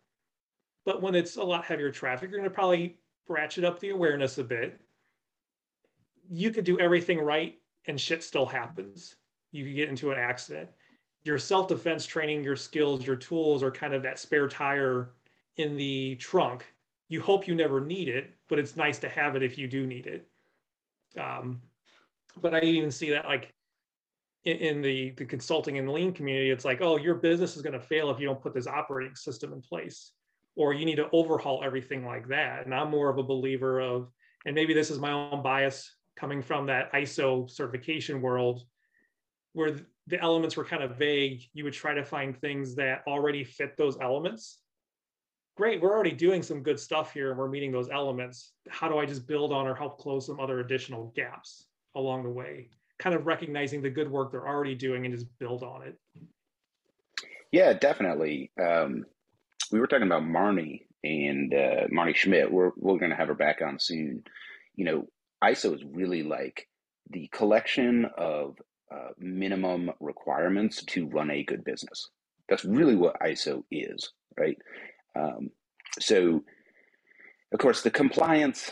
But 0.85 1.01
when 1.01 1.15
it's 1.15 1.37
a 1.37 1.43
lot 1.43 1.65
heavier 1.65 1.91
traffic, 1.91 2.29
you're 2.29 2.39
gonna 2.39 2.49
probably 2.49 2.97
ratchet 3.27 3.63
up 3.63 3.79
the 3.79 3.89
awareness 3.89 4.37
a 4.37 4.43
bit. 4.43 4.79
You 6.29 6.51
could 6.51 6.65
do 6.65 6.79
everything 6.79 7.19
right 7.19 7.59
and 7.87 7.99
shit 7.99 8.23
still 8.23 8.45
happens. 8.45 9.15
You 9.51 9.65
could 9.65 9.75
get 9.75 9.89
into 9.89 10.11
an 10.11 10.19
accident. 10.19 10.69
Your 11.23 11.37
self-defense 11.37 12.05
training, 12.05 12.43
your 12.43 12.55
skills, 12.55 13.05
your 13.05 13.15
tools 13.15 13.63
are 13.63 13.71
kind 13.71 13.93
of 13.93 14.03
that 14.03 14.19
spare 14.19 14.47
tire 14.47 15.09
in 15.57 15.75
the 15.75 16.15
trunk. 16.15 16.65
You 17.09 17.21
hope 17.21 17.47
you 17.47 17.55
never 17.55 17.81
need 17.81 18.07
it, 18.07 18.35
but 18.47 18.59
it's 18.59 18.75
nice 18.75 18.99
to 18.99 19.09
have 19.09 19.35
it 19.35 19.43
if 19.43 19.57
you 19.57 19.67
do 19.67 19.85
need 19.85 20.05
it. 20.05 20.27
Um, 21.19 21.61
but 22.39 22.53
I 22.53 22.61
even 22.61 22.91
see 22.91 23.09
that 23.09 23.25
like 23.25 23.51
in, 24.45 24.57
in 24.57 24.81
the 24.81 25.11
the 25.17 25.25
consulting 25.25 25.79
and 25.79 25.91
lean 25.91 26.13
community, 26.13 26.51
it's 26.51 26.65
like, 26.65 26.81
oh, 26.81 26.97
your 26.97 27.15
business 27.15 27.55
is 27.55 27.63
going 27.63 27.73
to 27.73 27.79
fail 27.79 28.11
if 28.11 28.19
you 28.19 28.27
don't 28.27 28.41
put 28.41 28.53
this 28.53 28.67
operating 28.67 29.15
system 29.15 29.53
in 29.53 29.61
place, 29.61 30.11
or 30.55 30.73
you 30.73 30.85
need 30.85 30.95
to 30.97 31.09
overhaul 31.11 31.61
everything 31.63 32.05
like 32.05 32.27
that. 32.27 32.65
And 32.65 32.73
I'm 32.73 32.91
more 32.91 33.09
of 33.09 33.17
a 33.17 33.23
believer 33.23 33.81
of, 33.81 34.11
and 34.45 34.53
maybe 34.53 34.73
this 34.73 34.91
is 34.91 34.99
my 34.99 35.11
own 35.11 35.41
bias 35.41 35.91
coming 36.15 36.41
from 36.43 36.67
that 36.67 36.91
ISO 36.93 37.49
certification 37.49 38.21
world, 38.21 38.63
where 39.53 39.77
the 40.05 40.21
elements 40.21 40.55
were 40.55 40.65
kind 40.65 40.83
of 40.83 40.97
vague. 40.97 41.41
You 41.53 41.63
would 41.63 41.73
try 41.73 41.95
to 41.95 42.05
find 42.05 42.37
things 42.37 42.75
that 42.75 43.01
already 43.07 43.43
fit 43.43 43.77
those 43.77 43.97
elements 43.99 44.59
great, 45.59 45.81
we're 45.81 45.93
already 45.93 46.13
doing 46.13 46.41
some 46.41 46.63
good 46.63 46.79
stuff 46.79 47.11
here 47.11 47.31
and 47.31 47.37
we're 47.37 47.49
meeting 47.49 47.69
those 47.69 47.89
elements. 47.89 48.53
How 48.69 48.87
do 48.87 48.97
I 48.97 49.05
just 49.05 49.27
build 49.27 49.51
on 49.51 49.67
or 49.67 49.75
help 49.75 49.99
close 49.99 50.25
some 50.25 50.39
other 50.39 50.61
additional 50.61 51.11
gaps 51.17 51.65
along 51.95 52.23
the 52.23 52.29
way? 52.29 52.69
Kind 52.97 53.13
of 53.13 53.27
recognizing 53.27 53.81
the 53.81 53.89
good 53.89 54.09
work 54.09 54.31
they're 54.31 54.47
already 54.47 54.73
doing 54.73 55.05
and 55.05 55.13
just 55.13 55.27
build 55.37 55.61
on 55.61 55.81
it. 55.83 55.97
yeah, 57.51 57.73
definitely. 57.73 58.51
Um, 58.57 59.05
we 59.69 59.81
were 59.81 59.87
talking 59.87 60.07
about 60.07 60.23
Marnie 60.23 60.83
and 61.03 61.53
uh, 61.53 61.87
Marnie 61.93 62.15
Schmidt. 62.15 62.49
We're 62.49 62.71
we're 62.77 62.97
going 62.97 63.11
to 63.11 63.17
have 63.17 63.27
her 63.27 63.35
back 63.35 63.61
on 63.61 63.79
soon. 63.79 64.23
You 64.75 64.85
know, 64.85 65.07
ISO 65.43 65.75
is 65.75 65.83
really 65.83 66.23
like 66.23 66.69
the 67.09 67.27
collection 67.33 68.05
of 68.17 68.55
uh, 68.89 69.09
minimum 69.17 69.91
requirements 69.99 70.85
to 70.85 71.09
run 71.09 71.29
a 71.29 71.43
good 71.43 71.65
business. 71.65 72.07
That's 72.47 72.63
really 72.63 72.95
what 72.95 73.19
ISO 73.19 73.63
is, 73.69 74.13
right? 74.37 74.57
Um, 75.15 75.51
so, 75.99 76.43
of 77.53 77.59
course, 77.59 77.81
the 77.81 77.91
compliance 77.91 78.71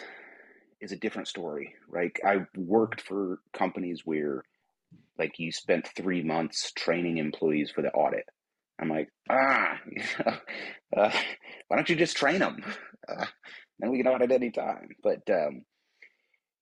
is 0.82 0.92
a 0.92 0.98
different 0.98 1.28
story, 1.28 1.74
right? 1.88 2.12
I 2.26 2.46
worked 2.56 3.02
for 3.02 3.40
companies 3.54 4.02
where, 4.06 4.44
like, 5.18 5.40
you 5.40 5.52
spent 5.52 5.90
three 5.96 6.24
months 6.24 6.72
training 6.76 7.18
employees 7.18 7.72
for 7.72 7.82
the 7.82 7.92
audit. 7.92 8.26
I'm 8.80 8.90
like, 8.90 9.10
ah, 9.30 9.80
you 9.92 10.04
know, 10.20 10.34
uh, 10.96 11.12
why 11.68 11.76
don't 11.76 11.90
you 11.90 11.96
just 11.96 12.18
train 12.18 12.40
them? 12.40 12.64
Uh, 13.08 13.26
then 13.80 13.92
we 13.92 13.98
can 13.98 14.08
audit 14.08 14.32
any 14.32 14.52
time. 14.52 14.90
But 15.04 15.30
um, 15.30 15.64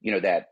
you 0.02 0.12
know 0.12 0.20
that 0.20 0.48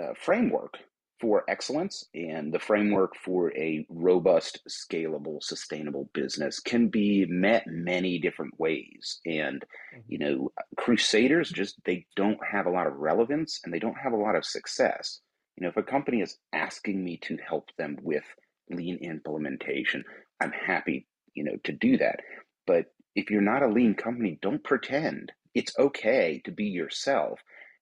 uh, 0.00 0.12
framework 0.20 0.74
for 1.20 1.44
excellence 1.48 2.04
and 2.14 2.52
the 2.52 2.58
framework 2.58 3.14
for 3.16 3.56
a 3.56 3.86
robust, 3.88 4.60
scalable, 4.68 5.42
sustainable 5.42 6.10
business 6.12 6.60
can 6.60 6.88
be 6.88 7.24
met 7.26 7.64
many 7.66 8.18
different 8.18 8.58
ways. 8.58 9.20
And, 9.24 9.62
mm-hmm. 9.62 10.00
you 10.08 10.18
know, 10.18 10.52
Crusaders 10.76 11.50
just, 11.50 11.76
they 11.84 12.06
don't 12.16 12.38
have 12.44 12.66
a 12.66 12.70
lot 12.70 12.86
of 12.86 12.96
relevance 12.96 13.60
and 13.64 13.72
they 13.72 13.78
don't 13.78 13.98
have 13.98 14.12
a 14.12 14.18
lot 14.18 14.36
of 14.36 14.44
success. 14.44 15.20
You 15.56 15.64
know, 15.64 15.70
if 15.70 15.76
a 15.76 15.82
company 15.82 16.20
is 16.20 16.36
asking 16.52 17.02
me 17.02 17.18
to 17.22 17.38
help 17.38 17.70
them 17.78 17.96
with 18.02 18.24
lean 18.70 18.98
implementation, 19.00 20.04
I'm 20.40 20.52
happy, 20.52 21.06
you 21.34 21.44
know, 21.44 21.56
to 21.64 21.72
do 21.72 21.96
that. 21.96 22.20
But 22.66 22.86
if 23.14 23.30
you're 23.30 23.40
not 23.40 23.62
a 23.62 23.68
lean 23.68 23.94
company, 23.94 24.38
don't 24.42 24.62
pretend. 24.62 25.32
It's 25.54 25.72
okay 25.78 26.42
to 26.44 26.50
be 26.50 26.66
yourself, 26.66 27.40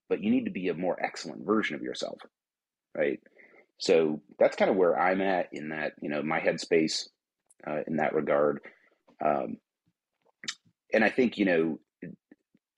but 0.09 0.22
you 0.22 0.30
need 0.30 0.45
to 0.45 0.53
be 0.53 0.68
a 0.68 0.74
more 0.74 0.97
excellent 1.03 1.45
version 1.45 1.74
of 1.74 1.82
yourself 1.82 2.20
right? 2.97 3.20
So 3.78 4.20
that's 4.38 4.57
kind 4.57 4.70
of 4.70 4.76
where 4.76 4.99
I'm 4.99 5.20
at 5.20 5.49
in 5.53 5.70
that, 5.70 5.92
you 6.01 6.09
know, 6.09 6.22
my 6.22 6.40
headspace 6.40 7.09
uh, 7.66 7.80
in 7.86 7.97
that 7.97 8.14
regard. 8.14 8.61
Um, 9.24 9.57
and 10.92 11.05
I 11.05 11.11
think, 11.11 11.38
you 11.38 11.45
know, 11.45 11.78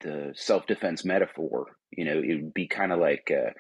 the 0.01 0.33
self 0.35 0.67
defense 0.67 1.05
metaphor, 1.05 1.67
you 1.91 2.05
know, 2.05 2.19
it 2.19 2.43
would 2.43 2.55
be 2.55 2.67
kind 2.67 2.93
of 2.93 2.99
like, 2.99 3.31
uh, 3.31 3.51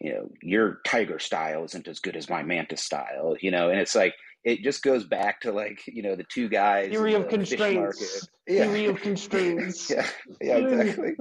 you 0.00 0.12
know, 0.12 0.28
your 0.42 0.78
tiger 0.86 1.18
style 1.18 1.64
isn't 1.64 1.88
as 1.88 2.00
good 2.00 2.16
as 2.16 2.28
my 2.28 2.42
mantis 2.42 2.82
style, 2.82 3.36
you 3.40 3.50
know, 3.50 3.70
and 3.70 3.80
it's 3.80 3.94
like, 3.94 4.14
it 4.44 4.62
just 4.62 4.82
goes 4.82 5.04
back 5.04 5.40
to 5.42 5.52
like, 5.52 5.80
you 5.86 6.02
know, 6.02 6.16
the 6.16 6.24
two 6.24 6.48
guys. 6.48 6.90
Theory 6.90 7.14
of 7.14 7.28
constraints. 7.28 8.28
Yeah. 8.48 8.64
Theory 8.64 8.86
of 8.86 9.00
constraints. 9.00 9.90
yeah, 9.90 10.06
yeah, 10.40 10.56
exactly. 10.56 11.12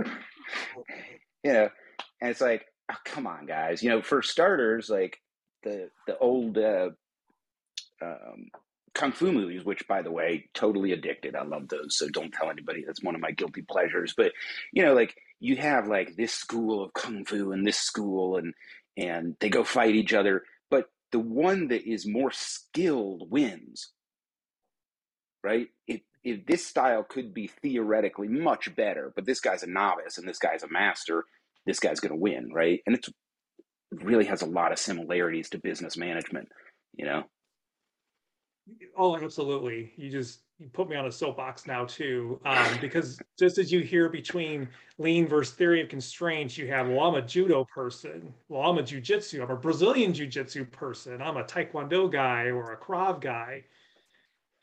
you 1.43 1.53
know, 1.53 1.69
and 2.19 2.31
it's 2.31 2.41
like, 2.41 2.65
oh, 2.91 2.97
come 3.05 3.27
on, 3.27 3.45
guys. 3.45 3.83
You 3.83 3.89
know, 3.89 4.01
for 4.01 4.21
starters, 4.21 4.89
like 4.89 5.19
the 5.63 5.89
the 6.07 6.17
old 6.17 6.57
uh, 6.57 6.89
um, 8.01 8.47
kung 8.93 9.11
fu 9.11 9.31
movies, 9.31 9.63
which 9.63 9.87
by 9.87 10.01
the 10.01 10.11
way, 10.11 10.49
totally 10.53 10.91
addicted. 10.91 11.35
I 11.35 11.43
love 11.43 11.67
those. 11.69 11.97
So 11.97 12.09
don't 12.09 12.33
tell 12.33 12.49
anybody. 12.49 12.83
That's 12.85 13.03
one 13.03 13.15
of 13.15 13.21
my 13.21 13.31
guilty 13.31 13.61
pleasures. 13.61 14.13
But 14.15 14.33
you 14.71 14.83
know, 14.83 14.93
like 14.93 15.15
you 15.39 15.55
have 15.57 15.87
like 15.87 16.15
this 16.15 16.33
school 16.33 16.83
of 16.83 16.93
kung 16.93 17.25
fu 17.25 17.51
and 17.51 17.65
this 17.65 17.77
school, 17.77 18.37
and 18.37 18.53
and 18.97 19.35
they 19.39 19.49
go 19.49 19.63
fight 19.63 19.95
each 19.95 20.13
other. 20.13 20.43
But 20.69 20.85
the 21.11 21.19
one 21.19 21.69
that 21.69 21.89
is 21.89 22.07
more 22.07 22.31
skilled 22.31 23.29
wins. 23.29 23.91
Right? 25.43 25.69
It 25.87 26.03
if 26.23 26.45
this 26.45 26.65
style 26.65 27.03
could 27.03 27.33
be 27.33 27.47
theoretically 27.47 28.27
much 28.27 28.75
better, 28.75 29.11
but 29.15 29.25
this 29.25 29.39
guy's 29.39 29.63
a 29.63 29.67
novice 29.67 30.17
and 30.17 30.27
this 30.27 30.37
guy's 30.37 30.63
a 30.63 30.69
master, 30.69 31.25
this 31.65 31.79
guy's 31.79 31.99
going 31.99 32.11
to 32.11 32.19
win, 32.19 32.51
right? 32.53 32.81
And 32.85 32.95
it's 32.95 33.09
really 33.91 34.25
has 34.25 34.41
a 34.41 34.47
lot 34.47 34.71
of 34.71 34.79
similarities 34.79 35.49
to 35.49 35.59
business 35.59 35.97
management, 35.97 36.49
you 36.95 37.05
know. 37.05 37.23
Oh, 38.97 39.17
absolutely. 39.17 39.91
You 39.97 40.09
just 40.09 40.41
you 40.59 40.69
put 40.69 40.87
me 40.87 40.95
on 40.95 41.07
a 41.07 41.11
soapbox 41.11 41.65
now 41.65 41.85
too, 41.85 42.39
um, 42.45 42.77
because 42.81 43.19
just 43.37 43.57
as 43.57 43.71
you 43.71 43.79
hear 43.79 44.09
between 44.09 44.69
lean 44.99 45.27
versus 45.27 45.55
theory 45.55 45.81
of 45.81 45.89
constraints, 45.89 46.57
you 46.57 46.67
have 46.67 46.87
well, 46.87 47.01
I'm 47.01 47.15
a 47.15 47.21
judo 47.21 47.65
person, 47.65 48.33
well, 48.47 48.69
I'm 48.69 48.77
a 48.77 48.83
jujitsu, 48.83 49.41
I'm 49.41 49.49
a 49.49 49.55
Brazilian 49.55 50.13
jujitsu 50.13 50.69
person, 50.71 51.21
I'm 51.21 51.37
a 51.37 51.43
taekwondo 51.43 52.11
guy 52.11 52.43
or 52.45 52.73
a 52.73 52.77
krav 52.77 53.19
guy, 53.19 53.63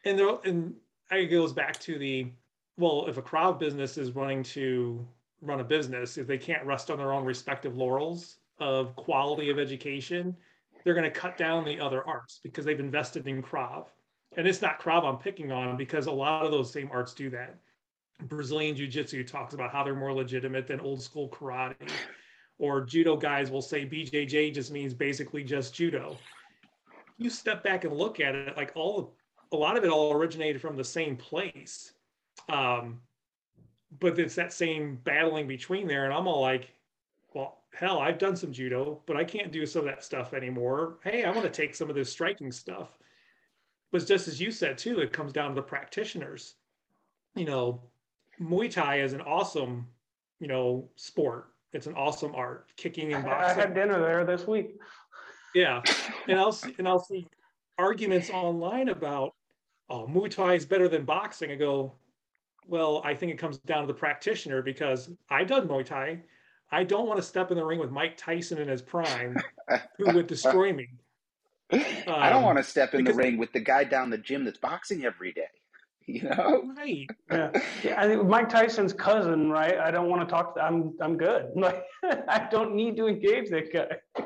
and 0.05 0.18
there 0.18 0.38
and 0.44 0.74
it 1.11 1.26
goes 1.26 1.53
back 1.53 1.78
to 1.80 1.99
the 1.99 2.30
well, 2.76 3.07
if 3.09 3.16
a 3.16 3.22
krav 3.22 3.59
business 3.59 3.99
is 3.99 4.12
wanting 4.12 4.44
to 4.44 5.05
run 5.43 5.61
a 5.61 5.64
business, 5.64 6.18
if 6.18 6.26
they 6.26 6.39
can't 6.39 6.64
rest 6.64 6.91
on 6.91 6.99
their 6.99 7.12
own 7.12 7.24
respective 7.24 7.76
laurels 7.76 8.39
of 8.61 8.95
quality 8.97 9.51
of 9.51 9.59
education, 9.59 10.36
they're 10.84 10.95
going 10.95 11.05
to 11.05 11.11
cut 11.11 11.36
down 11.36 11.64
the 11.64 11.80
other 11.80 12.07
arts 12.07 12.41
because 12.43 12.64
they've 12.64 12.80
invested 12.80 13.26
in 13.26 13.43
Krav. 13.43 13.86
And 14.36 14.47
it's 14.47 14.62
not 14.62 14.80
Krav 14.80 15.05
I'm 15.05 15.18
picking 15.18 15.53
on 15.53 15.76
because 15.76 16.07
a 16.07 16.12
lot 16.12 16.45
of 16.45 16.51
those 16.51 16.72
same 16.72 16.89
arts 16.93 17.14
do 17.14 17.30
that. 17.30 17.57
Brazilian 18.24 18.74
Jiu 18.76 18.89
Jitsu 18.89 19.24
talks 19.24 19.55
about 19.55 19.70
how 19.70 19.84
they're 19.84 19.95
more 19.95 20.12
legitimate 20.12 20.66
than 20.66 20.80
old 20.80 21.03
school 21.03 21.28
karate. 21.28 21.91
Or 22.59 22.80
judo 22.80 23.16
guys 23.16 23.51
will 23.51 23.62
say 23.62 23.86
BJJ 23.86 24.53
just 24.53 24.72
means 24.72 24.93
basically 24.93 25.45
just 25.45 25.74
judo. 25.74 26.16
You 27.16 27.30
step 27.30 27.62
back 27.62 27.84
and 27.84 27.97
look 27.97 28.18
at 28.18 28.34
it, 28.34 28.57
like 28.57 28.72
all, 28.74 29.14
a 29.53 29.57
lot 29.57 29.76
of 29.76 29.84
it 29.84 29.91
all 29.91 30.12
originated 30.12 30.61
from 30.61 30.76
the 30.76 30.84
same 30.84 31.16
place. 31.16 31.93
Um, 32.49 33.01
but 34.01 34.18
it's 34.18 34.34
that 34.34 34.53
same 34.53 34.99
battling 35.05 35.47
between 35.47 35.86
there. 35.86 36.05
And 36.05 36.12
I'm 36.12 36.26
all 36.26 36.43
like, 36.43 36.72
well, 37.34 37.59
hell, 37.72 37.99
I've 37.99 38.18
done 38.18 38.36
some 38.36 38.53
judo, 38.53 39.01
but 39.07 39.16
I 39.16 39.24
can't 39.24 39.53
do 39.53 39.64
some 39.66 39.80
of 39.80 39.86
that 39.86 40.05
stuff 40.05 40.34
anymore. 40.34 40.99
Hey, 41.03 41.24
I 41.24 41.30
want 41.30 41.43
to 41.43 41.51
take 41.51 41.74
some 41.74 41.89
of 41.89 41.97
this 41.97 42.11
striking 42.11 42.53
stuff. 42.53 42.99
But 43.91 44.07
just 44.07 44.28
as 44.28 44.41
you 44.41 44.51
said 44.51 44.78
too, 44.78 45.01
it 45.01 45.12
comes 45.12 45.32
down 45.32 45.51
to 45.51 45.55
the 45.55 45.62
practitioners. 45.62 46.55
You 47.34 47.47
know, 47.47 47.80
Muay 48.41 48.70
Thai 48.70 49.01
is 49.01 49.12
an 49.14 49.20
awesome, 49.22 49.86
you 50.41 50.49
know, 50.49 50.89
sport. 50.97 51.49
It's 51.72 51.86
an 51.86 51.95
awesome 51.95 52.34
art, 52.34 52.68
kicking 52.76 53.12
and 53.12 53.24
boxing. 53.24 53.59
I 53.59 53.66
had 53.66 53.74
dinner 53.74 54.01
there 54.01 54.24
this 54.24 54.47
week. 54.47 54.76
Yeah, 55.55 55.82
and 56.28 56.39
I'll 56.39 56.53
see, 56.53 56.74
and 56.78 56.86
I'll 56.86 56.99
see 56.99 57.26
arguments 57.78 58.30
online 58.30 58.89
about, 58.89 59.34
oh, 59.91 60.07
Muay 60.07 60.30
Thai 60.30 60.55
is 60.55 60.66
better 60.66 60.89
than 60.89 61.05
boxing. 61.05 61.51
I 61.51 61.57
go, 61.57 61.93
well, 62.68 63.00
I 63.04 63.14
think 63.14 63.32
it 63.32 63.38
comes 63.38 63.58
down 63.58 63.80
to 63.80 63.86
the 63.86 63.98
practitioner 63.98 64.62
because 64.62 65.10
I've 65.30 65.48
done 65.48 65.66
Muay 65.66 65.84
Thai. 65.84 66.20
I 66.70 66.84
don't 66.84 67.06
want 67.06 67.18
to 67.18 67.22
step 67.22 67.50
in 67.50 67.56
the 67.56 67.64
ring 67.64 67.78
with 67.78 67.90
Mike 67.90 68.16
Tyson 68.18 68.58
in 68.58 68.68
his 68.68 68.82
prime, 68.82 69.36
who 69.96 70.12
would 70.12 70.26
destroy 70.26 70.72
me. 70.72 70.88
Um, 71.72 71.80
I 72.08 72.28
don't 72.28 72.38
um, 72.38 72.44
want 72.44 72.58
to 72.58 72.64
step 72.64 72.94
in 72.94 73.04
the 73.04 73.14
ring 73.14 73.38
with 73.38 73.52
the 73.52 73.60
guy 73.60 73.84
down 73.84 74.10
the 74.10 74.18
gym 74.18 74.44
that's 74.44 74.58
boxing 74.58 75.04
every 75.04 75.32
day. 75.32 75.42
You 76.10 76.22
know, 76.22 76.72
right? 76.74 77.06
Yeah, 77.30 77.50
yeah 77.84 78.00
I 78.00 78.06
think 78.06 78.24
Mike 78.24 78.48
Tyson's 78.48 78.94
cousin, 78.94 79.50
right? 79.50 79.76
I 79.76 79.90
don't 79.90 80.08
want 80.08 80.26
to 80.26 80.34
talk. 80.34 80.54
To, 80.54 80.62
I'm 80.62 80.94
I'm 81.02 81.18
good. 81.18 81.50
Like 81.54 81.84
I 82.02 82.48
don't 82.50 82.74
need 82.74 82.96
to 82.96 83.08
engage 83.08 83.50
that 83.50 83.70
guy. 83.70 84.22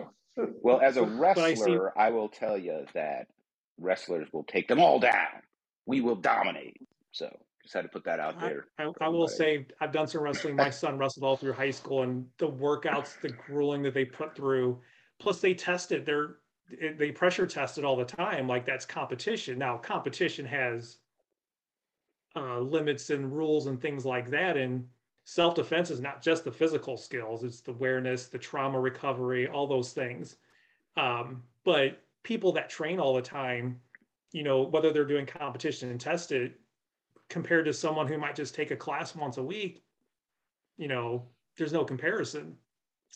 well, 0.62 0.80
as 0.80 0.96
a 0.96 1.02
wrestler, 1.02 1.42
I, 1.42 1.54
see... 1.54 1.78
I 1.96 2.10
will 2.10 2.28
tell 2.28 2.56
you 2.56 2.86
that 2.94 3.26
wrestlers 3.80 4.28
will 4.32 4.44
take 4.44 4.68
them 4.68 4.78
all 4.78 5.00
down. 5.00 5.42
We 5.84 6.00
will 6.00 6.14
dominate. 6.14 6.76
So 7.10 7.36
just 7.62 7.74
had 7.74 7.82
to 7.82 7.88
put 7.88 8.04
that 8.04 8.18
out 8.18 8.40
there. 8.40 8.66
I, 8.78 8.84
I, 8.84 8.92
I 9.02 9.08
will 9.08 9.28
say 9.28 9.66
I've 9.80 9.92
done 9.92 10.08
some 10.08 10.22
wrestling. 10.22 10.56
My 10.56 10.70
son 10.70 10.98
wrestled 10.98 11.24
all 11.24 11.36
through 11.36 11.52
high 11.52 11.70
school, 11.70 12.02
and 12.02 12.26
the 12.38 12.48
workouts, 12.48 13.20
the 13.20 13.28
grueling 13.30 13.82
that 13.82 13.94
they 13.94 14.04
put 14.04 14.34
through. 14.34 14.80
Plus, 15.20 15.40
they 15.40 15.54
tested. 15.54 16.04
They're 16.04 16.36
they 16.96 17.12
pressure 17.12 17.46
tested 17.46 17.84
all 17.84 17.96
the 17.96 18.04
time. 18.04 18.48
Like 18.48 18.66
that's 18.66 18.84
competition. 18.84 19.58
Now, 19.58 19.76
competition 19.76 20.44
has 20.46 20.98
uh, 22.34 22.60
limits 22.60 23.10
and 23.10 23.32
rules 23.32 23.66
and 23.66 23.80
things 23.80 24.04
like 24.04 24.30
that. 24.30 24.56
And 24.56 24.86
self 25.24 25.54
defense 25.54 25.90
is 25.90 26.00
not 26.00 26.22
just 26.22 26.44
the 26.44 26.52
physical 26.52 26.96
skills; 26.96 27.44
it's 27.44 27.60
the 27.60 27.72
awareness, 27.72 28.26
the 28.26 28.38
trauma 28.38 28.80
recovery, 28.80 29.46
all 29.46 29.68
those 29.68 29.92
things. 29.92 30.36
Um, 30.96 31.44
but 31.64 32.02
people 32.24 32.52
that 32.52 32.70
train 32.70 32.98
all 32.98 33.14
the 33.14 33.22
time, 33.22 33.80
you 34.32 34.42
know, 34.42 34.62
whether 34.62 34.92
they're 34.92 35.04
doing 35.04 35.26
competition 35.26 35.90
and 35.90 36.00
tested, 36.00 36.54
compared 37.32 37.64
to 37.64 37.72
someone 37.72 38.06
who 38.06 38.18
might 38.18 38.36
just 38.36 38.54
take 38.54 38.70
a 38.70 38.76
class 38.76 39.16
once 39.16 39.38
a 39.38 39.42
week, 39.42 39.82
you 40.76 40.86
know, 40.86 41.26
there's 41.56 41.72
no 41.72 41.82
comparison. 41.82 42.54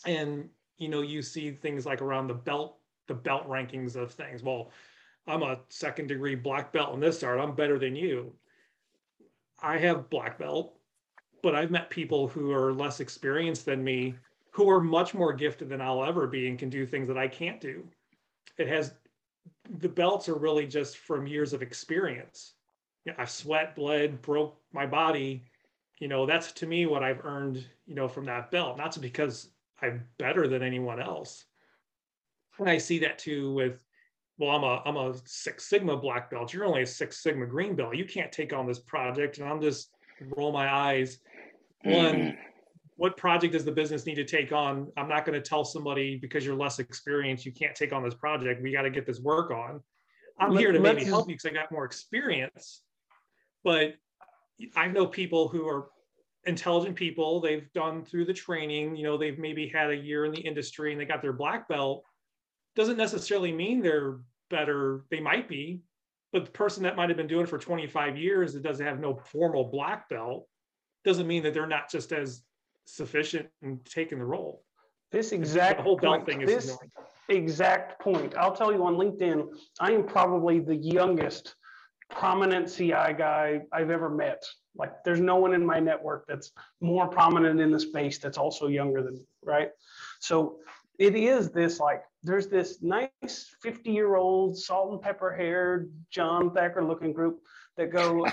And, 0.07 0.49
you 0.79 0.89
know, 0.89 1.01
you 1.01 1.21
see 1.21 1.51
things 1.51 1.85
like 1.85 2.01
around 2.01 2.27
the 2.27 2.33
belt, 2.33 2.79
the 3.07 3.13
belt 3.13 3.47
rankings 3.47 3.95
of 3.95 4.11
things. 4.11 4.41
Well, 4.41 4.71
I'm 5.27 5.43
a 5.43 5.59
second 5.69 6.07
degree 6.07 6.33
black 6.33 6.73
belt 6.73 6.95
in 6.95 6.99
this 6.99 7.21
art. 7.21 7.39
I'm 7.39 7.53
better 7.53 7.77
than 7.77 7.95
you. 7.95 8.33
I 9.61 9.77
have 9.77 10.09
black 10.09 10.39
belt, 10.39 10.73
but 11.43 11.53
I've 11.53 11.71
met 11.71 11.91
people 11.91 12.27
who 12.27 12.51
are 12.51 12.73
less 12.73 12.99
experienced 12.99 13.65
than 13.65 13.83
me 13.83 14.15
who 14.49 14.67
are 14.67 14.81
much 14.81 15.13
more 15.13 15.31
gifted 15.31 15.69
than 15.69 15.79
I'll 15.79 16.03
ever 16.03 16.25
be 16.25 16.47
and 16.47 16.57
can 16.57 16.71
do 16.71 16.87
things 16.87 17.07
that 17.07 17.19
I 17.19 17.27
can't 17.27 17.61
do. 17.61 17.87
It 18.57 18.67
has 18.67 18.95
the 19.77 19.89
belts 19.89 20.27
are 20.27 20.39
really 20.39 20.65
just 20.65 20.97
from 20.97 21.27
years 21.27 21.53
of 21.53 21.61
experience 21.61 22.53
you 23.07 23.13
know, 23.13 23.19
I've 23.19 23.29
sweat, 23.29 23.73
bled, 23.73 24.21
broke 24.21 24.57
my 24.73 24.85
body. 24.85 25.45
You 25.99 26.09
know, 26.09 26.25
that's 26.25 26.51
to 26.51 26.67
me 26.67 26.85
what 26.87 27.03
I've 27.03 27.23
earned, 27.23 27.65
you 27.85 27.95
know, 27.95 28.09
from 28.09 28.25
that 28.25 28.51
belt. 28.51 28.77
Not 28.77 28.99
because 28.99 29.49
I'm 29.81 30.03
better 30.19 30.45
than 30.45 30.61
anyone 30.61 31.01
else. 31.01 31.45
And 32.59 32.69
I 32.69 32.77
see 32.77 32.99
that 32.99 33.17
too 33.17 33.53
with, 33.53 33.79
well, 34.37 34.49
I'm 34.49 34.63
a 34.63 34.81
I'm 34.85 34.97
a 34.97 35.15
Six 35.23 35.69
Sigma 35.69 35.95
black 35.95 36.29
belt. 36.29 36.53
You're 36.53 36.65
only 36.65 36.81
a 36.81 36.85
Six 36.85 37.23
Sigma 37.23 37.45
green 37.45 37.75
belt. 37.77 37.95
You 37.95 38.03
can't 38.03 38.31
take 38.31 38.51
on 38.51 38.67
this 38.67 38.79
project. 38.79 39.37
And 39.37 39.47
I'm 39.47 39.61
just 39.61 39.89
roll 40.35 40.51
my 40.51 40.69
eyes. 40.69 41.19
One, 41.83 42.15
mm-hmm. 42.15 42.37
what 42.97 43.15
project 43.15 43.53
does 43.53 43.63
the 43.63 43.71
business 43.71 44.05
need 44.05 44.15
to 44.15 44.25
take 44.25 44.51
on? 44.51 44.91
I'm 44.97 45.07
not 45.07 45.25
going 45.25 45.41
to 45.41 45.49
tell 45.49 45.63
somebody 45.63 46.17
because 46.17 46.45
you're 46.45 46.57
less 46.57 46.79
experienced, 46.79 47.45
you 47.45 47.53
can't 47.53 47.73
take 47.73 47.93
on 47.93 48.03
this 48.03 48.15
project. 48.15 48.61
We 48.61 48.73
got 48.73 48.81
to 48.81 48.89
get 48.89 49.05
this 49.05 49.21
work 49.21 49.49
on. 49.49 49.81
I'm 50.39 50.51
Let, 50.51 50.59
here 50.59 50.71
to 50.73 50.79
maybe 50.79 51.05
help 51.05 51.29
you 51.29 51.35
because 51.35 51.49
I 51.49 51.53
got 51.53 51.71
more 51.71 51.85
experience 51.85 52.81
but 53.67 53.95
I 54.77 54.87
know 54.87 55.05
people 55.05 55.49
who 55.49 55.67
are 55.67 55.89
intelligent 56.45 56.95
people. 56.95 57.41
They've 57.41 57.67
done 57.73 58.05
through 58.05 58.23
the 58.23 58.33
training, 58.33 58.95
you 58.95 59.03
know, 59.03 59.17
they've 59.17 59.37
maybe 59.37 59.67
had 59.67 59.89
a 59.89 59.95
year 59.95 60.23
in 60.23 60.31
the 60.31 60.39
industry 60.39 60.93
and 60.93 61.01
they 61.01 61.03
got 61.03 61.21
their 61.21 61.33
black 61.33 61.67
belt. 61.67 62.05
doesn't 62.77 62.95
necessarily 62.95 63.51
mean 63.51 63.81
they're 63.81 64.19
better. 64.49 65.03
They 65.11 65.19
might 65.19 65.49
be, 65.49 65.81
but 66.31 66.45
the 66.45 66.51
person 66.51 66.81
that 66.83 66.95
might 66.95 67.09
have 67.09 67.17
been 67.17 67.27
doing 67.27 67.43
it 67.43 67.49
for 67.49 67.57
25 67.57 68.15
years 68.15 68.53
that 68.53 68.63
doesn't 68.63 68.85
have 68.85 69.01
no 69.01 69.17
formal 69.17 69.65
black 69.65 70.07
belt 70.07 70.47
doesn't 71.03 71.27
mean 71.27 71.43
that 71.43 71.53
they're 71.53 71.67
not 71.67 71.91
just 71.91 72.13
as 72.13 72.43
sufficient 72.85 73.49
in 73.63 73.81
taking 73.83 74.19
the 74.19 74.25
role. 74.25 74.63
This 75.11 75.33
exact 75.33 75.79
the 75.79 75.83
whole 75.83 75.97
belt 75.97 76.19
point, 76.19 76.25
thing 76.25 76.41
is 76.41 76.47
this 76.47 76.65
annoying. 76.67 76.91
exact 77.43 77.99
point. 77.99 78.33
I'll 78.37 78.55
tell 78.55 78.71
you 78.71 78.85
on 78.85 78.95
LinkedIn, 78.95 79.45
I 79.81 79.91
am 79.91 80.05
probably 80.05 80.61
the 80.61 80.77
youngest 80.77 81.53
prominent 82.09 82.71
CI 82.71 83.13
guy 83.17 83.61
I've 83.71 83.89
ever 83.89 84.09
met. 84.09 84.43
Like 84.75 85.03
there's 85.03 85.19
no 85.19 85.37
one 85.37 85.53
in 85.53 85.65
my 85.65 85.79
network 85.79 86.25
that's 86.27 86.51
more 86.81 87.07
prominent 87.07 87.59
in 87.59 87.71
the 87.71 87.79
space 87.79 88.17
that's 88.19 88.37
also 88.37 88.67
younger 88.67 89.01
than 89.01 89.15
me, 89.15 89.25
right? 89.43 89.69
So 90.19 90.57
it 90.99 91.15
is 91.15 91.51
this 91.51 91.79
like 91.79 92.03
there's 92.23 92.47
this 92.47 92.81
nice 92.81 93.55
50 93.61 93.91
year 93.91 94.15
old 94.15 94.57
salt 94.57 94.91
and 94.91 95.01
pepper 95.01 95.31
haired 95.31 95.91
John 96.11 96.53
Thacker 96.53 96.83
looking 96.83 97.13
group 97.13 97.39
that 97.77 97.91
go 97.91 98.25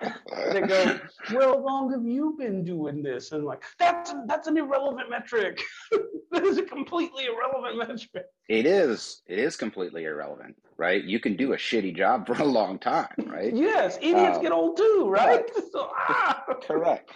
that 0.00 0.68
go, 0.68 1.00
well, 1.34 1.54
how 1.54 1.58
long 1.58 1.90
have 1.92 2.04
you 2.04 2.34
been 2.38 2.64
doing 2.64 3.02
this? 3.02 3.32
And 3.32 3.44
like, 3.44 3.62
that's 3.78 4.14
that's 4.26 4.46
an 4.46 4.56
irrelevant 4.56 5.10
metric. 5.10 5.60
that 6.30 6.44
is 6.44 6.58
a 6.58 6.62
completely 6.62 7.24
irrelevant 7.26 7.78
metric. 7.78 8.26
It 8.48 8.66
is. 8.66 9.22
It 9.26 9.38
is 9.38 9.56
completely 9.56 10.04
irrelevant, 10.04 10.56
right? 10.76 11.02
You 11.02 11.18
can 11.18 11.36
do 11.36 11.52
a 11.52 11.56
shitty 11.56 11.96
job 11.96 12.26
for 12.26 12.34
a 12.34 12.44
long 12.44 12.78
time, 12.78 13.14
right? 13.26 13.54
Yes, 13.54 13.96
idiots 14.00 14.36
Um, 14.36 14.42
get 14.42 14.52
old 14.52 14.76
too, 14.76 15.06
right? 15.08 15.44
So, 15.72 15.90
ah. 15.94 16.44
Correct. 16.62 17.10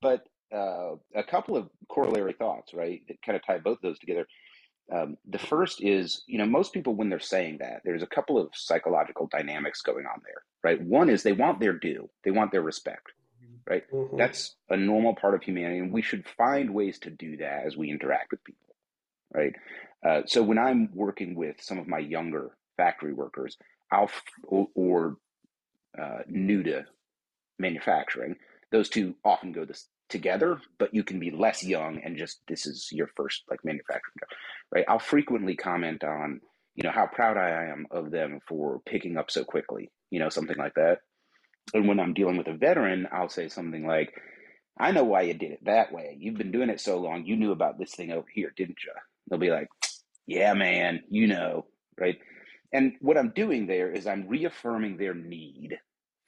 But 0.00 0.22
uh, 0.54 0.94
a 1.14 1.24
couple 1.28 1.56
of 1.56 1.68
corollary 1.88 2.32
thoughts, 2.32 2.72
right, 2.72 3.02
that 3.08 3.20
kind 3.22 3.36
of 3.36 3.44
tie 3.44 3.58
both 3.58 3.78
those 3.82 3.98
together. 3.98 4.26
Um, 4.90 5.18
the 5.28 5.38
first 5.38 5.82
is, 5.82 6.22
you 6.26 6.38
know, 6.38 6.46
most 6.46 6.72
people, 6.72 6.94
when 6.94 7.10
they're 7.10 7.20
saying 7.20 7.58
that, 7.58 7.82
there's 7.84 8.02
a 8.02 8.06
couple 8.06 8.38
of 8.38 8.48
psychological 8.54 9.26
dynamics 9.26 9.82
going 9.82 10.06
on 10.06 10.22
there, 10.24 10.42
right? 10.64 10.80
One 10.80 11.10
is 11.10 11.22
they 11.22 11.32
want 11.32 11.60
their 11.60 11.74
due, 11.74 12.08
they 12.24 12.30
want 12.30 12.52
their 12.52 12.62
respect. 12.62 13.12
Mhm. 13.44 13.60
That's 14.16 14.56
a 14.70 14.76
normal 14.78 15.14
part 15.14 15.34
of 15.34 15.42
humanity, 15.42 15.80
and 15.80 15.92
we 15.92 16.00
should 16.00 16.26
find 16.26 16.72
ways 16.72 16.98
to 17.00 17.10
do 17.10 17.36
that 17.36 17.66
as 17.66 17.76
we 17.76 17.90
interact 17.90 18.30
with 18.30 18.42
people, 18.44 18.74
right? 19.30 19.54
Uh, 20.02 20.22
so 20.24 20.42
when 20.42 20.58
I'm 20.58 20.88
working 20.94 21.34
with 21.34 21.60
some 21.60 21.78
of 21.78 21.86
my 21.86 21.98
younger 21.98 22.56
factory 22.78 23.12
workers, 23.12 23.58
I'll 23.90 24.10
or, 24.44 24.68
or 24.74 25.16
uh, 25.98 26.20
new 26.28 26.62
to 26.62 26.86
manufacturing, 27.58 28.36
those 28.70 28.88
two 28.88 29.16
often 29.24 29.52
go 29.52 29.64
this 29.64 29.88
together. 30.08 30.60
But 30.78 30.94
you 30.94 31.04
can 31.04 31.20
be 31.20 31.30
less 31.30 31.64
young 31.64 32.00
and 32.04 32.16
just 32.16 32.40
this 32.48 32.66
is 32.66 32.88
your 32.92 33.08
first 33.16 33.42
like 33.50 33.64
manufacturing 33.64 34.14
job, 34.20 34.28
right? 34.72 34.84
I'll 34.88 34.98
frequently 34.98 35.56
comment 35.56 36.04
on 36.04 36.40
you 36.74 36.84
know 36.84 36.92
how 36.92 37.06
proud 37.06 37.36
I 37.36 37.66
am 37.72 37.86
of 37.90 38.12
them 38.12 38.38
for 38.46 38.80
picking 38.86 39.16
up 39.16 39.32
so 39.32 39.44
quickly, 39.44 39.90
you 40.10 40.20
know, 40.20 40.28
something 40.28 40.56
like 40.56 40.74
that. 40.74 40.98
And 41.74 41.88
when 41.88 41.98
I'm 42.00 42.14
dealing 42.14 42.36
with 42.36 42.46
a 42.46 42.56
veteran, 42.56 43.08
I'll 43.12 43.28
say 43.28 43.48
something 43.48 43.86
like, 43.86 44.14
I 44.78 44.92
know 44.92 45.04
why 45.04 45.22
you 45.22 45.34
did 45.34 45.50
it 45.52 45.64
that 45.64 45.92
way. 45.92 46.16
You've 46.20 46.38
been 46.38 46.52
doing 46.52 46.70
it 46.70 46.80
so 46.80 46.98
long. 46.98 47.24
You 47.26 47.36
knew 47.36 47.50
about 47.50 47.78
this 47.78 47.94
thing 47.94 48.12
over 48.12 48.26
here, 48.32 48.52
didn't 48.56 48.78
you? 48.84 48.92
They'll 49.28 49.40
be 49.40 49.50
like, 49.50 49.68
Yeah, 50.26 50.54
man, 50.54 51.02
you 51.10 51.26
know, 51.26 51.66
right? 51.98 52.18
And 52.72 52.92
what 53.00 53.18
I'm 53.18 53.32
doing 53.34 53.66
there 53.66 53.90
is 53.90 54.06
I'm 54.06 54.28
reaffirming 54.28 54.96
their 54.98 55.14
need 55.14 55.78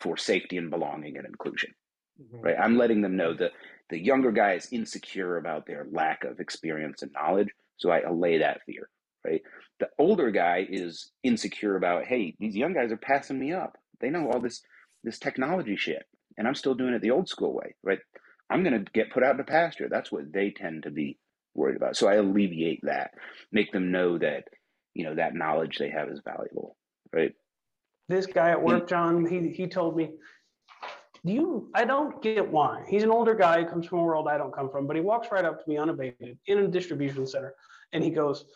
for 0.01 0.17
safety 0.17 0.57
and 0.57 0.71
belonging 0.71 1.17
and 1.17 1.27
inclusion, 1.27 1.75
Mm-hmm. 2.21 2.41
right? 2.41 2.57
I'm 2.61 2.77
letting 2.77 3.01
them 3.01 3.17
know 3.17 3.35
that 3.35 3.53
the 3.89 3.99
younger 3.99 4.31
guy 4.31 4.53
is 4.53 4.69
insecure 4.71 5.39
about 5.39 5.67
their 5.67 5.87
lack 5.91 6.25
of 6.25 6.39
experience 6.39 7.03
and 7.03 7.13
knowledge. 7.13 7.49
So 7.79 7.91
I 7.91 8.01
allay 8.01 8.39
that 8.39 8.61
fear, 8.67 8.91
right? 9.25 9.43
The 9.79 9.89
older 9.99 10.31
guy 10.31 10.67
is 10.69 11.13
insecure 11.23 11.77
about, 11.77 12.05
hey, 12.05 12.37
these 12.39 12.55
young 12.55 12.75
guys 12.75 12.93
are 12.93 12.99
passing 12.99 13.39
me 13.39 13.53
up. 13.53 13.79
They 14.01 14.11
know 14.11 14.31
all 14.31 14.41
this 14.41 14.63
this 15.03 15.19
technology 15.19 15.77
shit, 15.77 16.05
and 16.37 16.47
I'm 16.47 16.55
still 16.55 16.75
doing 16.75 16.93
it 16.93 17.01
the 17.01 17.11
old 17.11 17.29
school 17.29 17.55
way, 17.55 17.75
right? 17.83 18.01
I'm 18.51 18.63
going 18.63 18.85
to 18.85 18.93
get 18.93 19.11
put 19.11 19.23
out 19.23 19.33
in 19.33 19.37
the 19.39 19.45
pasture. 19.45 19.89
That's 19.89 20.13
what 20.13 20.31
they 20.31 20.51
tend 20.51 20.83
to 20.83 20.91
be 20.91 21.19
worried 21.55 21.77
about. 21.77 21.97
So 21.97 22.09
I 22.09 22.17
alleviate 22.17 22.81
that, 22.83 23.13
make 23.51 23.73
them 23.73 23.93
know 23.93 24.19
that, 24.19 24.45
you 24.93 25.05
know, 25.05 25.15
that 25.15 25.35
knowledge 25.35 25.79
they 25.79 25.89
have 25.91 26.11
is 26.11 26.21
valuable, 26.23 26.77
right? 27.15 27.33
This 28.09 28.27
guy 28.27 28.51
at 28.51 28.63
work, 28.63 28.89
John, 28.89 29.25
he 29.25 29.51
he 29.51 29.69
told 29.69 29.97
me, 29.97 30.11
"Do 31.25 31.33
you? 31.33 31.71
I 31.75 31.85
don't 31.85 32.23
get 32.23 32.49
why. 32.51 32.85
He's 32.89 33.03
an 33.03 33.11
older 33.11 33.35
guy, 33.35 33.63
who 33.63 33.69
comes 33.69 33.87
from 33.87 33.99
a 33.99 34.03
world 34.05 34.27
I 34.29 34.39
don't 34.39 34.53
come 34.55 34.71
from, 34.71 34.87
but 34.87 34.97
he 34.97 35.03
walks 35.03 35.29
right 35.31 35.45
up 35.45 35.63
to 35.63 35.69
me 35.69 35.77
unabated 35.77 36.39
in 36.47 36.59
a 36.59 36.69
distribution 36.69 37.27
center, 37.27 37.55
and 37.93 38.03
he 38.03 38.11
goes, 38.11 38.47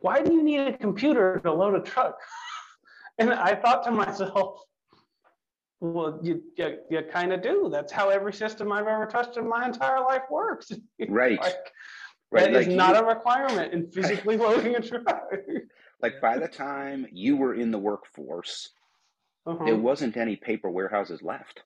"Why 0.00 0.20
do 0.22 0.32
you 0.34 0.42
need 0.42 0.60
a 0.60 0.76
computer 0.76 1.38
to 1.44 1.52
load 1.52 1.74
a 1.74 1.80
truck?" 1.80 2.18
And 3.18 3.32
I 3.32 3.54
thought 3.54 3.82
to 3.84 3.90
myself, 3.92 4.62
"Well, 5.80 6.18
you 6.22 6.42
you, 6.56 6.78
you 6.90 7.02
kind 7.10 7.32
of 7.32 7.40
do. 7.40 7.68
That's 7.70 7.90
how 7.92 8.10
every 8.10 8.32
system 8.32 8.70
I've 8.72 8.86
ever 8.86 9.06
touched 9.06 9.36
in 9.38 9.48
my 9.48 9.64
entire 9.64 10.00
life 10.00 10.24
works. 10.30 10.70
Right. 11.08 11.40
like, 11.40 11.72
Right. 12.32 12.52
that 12.52 12.60
is 12.60 12.66
Like, 12.66 12.76
not 12.76 12.94
you- 12.96 13.02
a 13.02 13.14
requirement 13.14 13.72
in 13.72 13.90
physically 13.90 14.36
loading 14.46 14.74
a 14.76 14.80
truck." 14.82 15.30
like 16.02 16.20
by 16.20 16.36
the 16.38 16.48
time 16.48 17.06
you 17.10 17.36
were 17.36 17.54
in 17.54 17.70
the 17.70 17.78
workforce, 17.78 18.70
Uh-huh. 19.46 19.64
there 19.64 19.76
wasn't 19.76 20.16
any 20.18 20.36
paper 20.36 20.68
warehouses 20.68 21.22
left. 21.22 21.62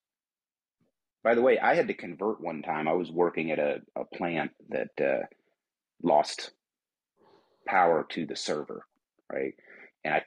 By 1.22 1.34
the 1.34 1.42
way, 1.42 1.58
I 1.58 1.74
had 1.74 1.88
to 1.88 1.94
convert 1.94 2.40
one 2.40 2.62
time. 2.62 2.88
I 2.88 2.94
was 2.94 3.10
working 3.10 3.50
at 3.50 3.58
a, 3.58 3.78
a 3.96 4.04
plant 4.04 4.52
that 4.70 4.90
uh, 5.00 5.26
lost 6.02 6.52
power 7.66 8.06
to 8.10 8.26
the 8.26 8.36
server, 8.36 8.86
right? 9.30 9.54
And 10.04 10.14
I, 10.14 10.22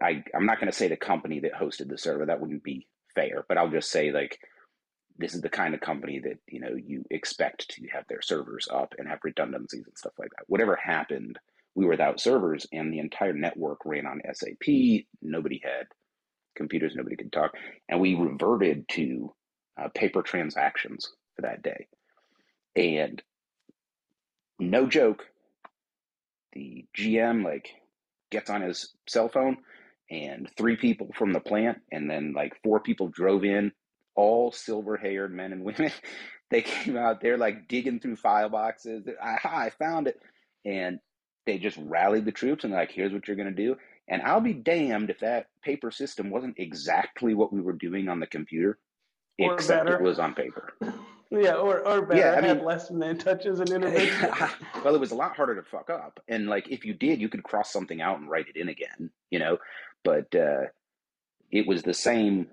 I, 0.00 0.24
I'm 0.34 0.46
not 0.46 0.58
going 0.58 0.70
to 0.70 0.76
say 0.76 0.88
the 0.88 0.96
company 0.96 1.40
that 1.40 1.54
hosted 1.54 1.88
the 1.88 1.98
server. 1.98 2.26
That 2.26 2.40
wouldn't 2.40 2.64
be 2.64 2.86
fair. 3.14 3.44
But 3.48 3.58
I'll 3.58 3.70
just 3.70 3.90
say 3.90 4.10
like, 4.10 4.38
this 5.16 5.34
is 5.34 5.40
the 5.40 5.48
kind 5.48 5.74
of 5.74 5.80
company 5.80 6.18
that 6.18 6.38
you 6.48 6.60
know 6.60 6.74
you 6.74 7.04
expect 7.10 7.68
to 7.70 7.86
have 7.92 8.04
their 8.08 8.20
servers 8.20 8.66
up 8.72 8.94
and 8.98 9.06
have 9.08 9.20
redundancies 9.22 9.86
and 9.86 9.96
stuff 9.96 10.14
like 10.18 10.30
that. 10.30 10.44
Whatever 10.48 10.76
happened, 10.76 11.38
we 11.76 11.84
were 11.84 11.92
without 11.92 12.20
servers, 12.20 12.66
and 12.72 12.92
the 12.92 12.98
entire 12.98 13.32
network 13.32 13.78
ran 13.84 14.06
on 14.06 14.20
SAP. 14.32 15.04
Nobody 15.22 15.60
had 15.62 15.86
computers. 16.56 16.94
Nobody 16.96 17.14
could 17.16 17.32
talk, 17.32 17.52
and 17.88 18.00
we 18.00 18.16
reverted 18.16 18.88
to 18.90 19.32
uh, 19.80 19.88
paper 19.88 20.22
transactions 20.22 21.10
for 21.36 21.42
that 21.42 21.62
day. 21.62 21.86
And 22.76 23.22
no 24.58 24.86
joke, 24.86 25.24
the 26.52 26.84
GM 26.96 27.44
like 27.44 27.68
gets 28.30 28.50
on 28.50 28.62
his 28.62 28.92
cell 29.08 29.28
phone, 29.28 29.58
and 30.10 30.48
three 30.56 30.76
people 30.76 31.10
from 31.14 31.32
the 31.32 31.40
plant, 31.40 31.78
and 31.92 32.10
then 32.10 32.32
like 32.34 32.60
four 32.62 32.80
people 32.80 33.08
drove 33.08 33.44
in, 33.44 33.72
all 34.14 34.52
silver-haired 34.52 35.32
men 35.34 35.52
and 35.52 35.64
women. 35.64 35.92
they 36.50 36.62
came 36.62 36.96
out 36.96 37.20
there 37.20 37.36
like 37.36 37.68
digging 37.68 38.00
through 38.00 38.16
file 38.16 38.48
boxes. 38.48 39.06
I, 39.22 39.38
I 39.44 39.70
found 39.70 40.08
it, 40.08 40.20
and 40.64 40.98
they 41.46 41.58
just 41.58 41.78
rallied 41.78 42.24
the 42.24 42.32
troops 42.32 42.64
and 42.64 42.72
like, 42.72 42.90
here's 42.90 43.12
what 43.12 43.28
you're 43.28 43.36
gonna 43.36 43.50
do. 43.50 43.76
And 44.08 44.22
I'll 44.22 44.40
be 44.40 44.52
damned 44.52 45.10
if 45.10 45.20
that 45.20 45.46
paper 45.62 45.90
system 45.90 46.30
wasn't 46.30 46.58
exactly 46.58 47.34
what 47.34 47.52
we 47.52 47.60
were 47.60 47.72
doing 47.72 48.08
on 48.08 48.20
the 48.20 48.26
computer, 48.26 48.78
Or 49.38 49.54
except 49.54 49.86
better. 49.86 49.96
it 49.96 50.02
was 50.02 50.18
on 50.18 50.34
paper. 50.34 50.74
Yeah, 51.30 51.54
or 51.54 51.84
or 51.86 52.02
better, 52.02 52.20
Yeah, 52.20 52.36
I 52.38 52.46
had 52.46 52.62
less 52.62 52.92
man 52.92 53.18
touches 53.18 53.58
and 53.58 53.68
intervention. 53.72 54.30
well, 54.84 54.94
it 54.94 55.00
was 55.00 55.10
a 55.10 55.16
lot 55.16 55.34
harder 55.34 55.56
to 55.56 55.68
fuck 55.68 55.90
up, 55.90 56.20
and 56.28 56.46
like 56.46 56.68
if 56.70 56.84
you 56.84 56.94
did, 56.94 57.20
you 57.20 57.28
could 57.28 57.42
cross 57.42 57.72
something 57.72 58.00
out 58.00 58.20
and 58.20 58.30
write 58.30 58.46
it 58.48 58.56
in 58.56 58.68
again, 58.68 59.10
you 59.30 59.40
know. 59.40 59.58
But 60.04 60.32
uh, 60.34 60.66
it 61.50 61.66
was 61.66 61.82
the 61.82 61.94
same 61.94 62.48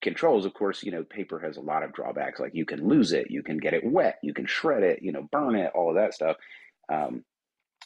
controls. 0.00 0.46
Of 0.46 0.54
course, 0.54 0.82
you 0.82 0.92
know, 0.92 1.02
paper 1.02 1.38
has 1.40 1.58
a 1.58 1.60
lot 1.60 1.82
of 1.82 1.92
drawbacks. 1.92 2.40
Like 2.40 2.54
you 2.54 2.64
can 2.64 2.88
lose 2.88 3.12
it, 3.12 3.30
you 3.30 3.42
can 3.42 3.58
get 3.58 3.74
it 3.74 3.84
wet, 3.84 4.18
you 4.22 4.32
can 4.32 4.46
shred 4.46 4.82
it, 4.82 5.02
you 5.02 5.12
know, 5.12 5.28
burn 5.30 5.54
it, 5.56 5.72
all 5.74 5.90
of 5.90 5.96
that 5.96 6.14
stuff. 6.14 6.36
Um, 6.90 7.22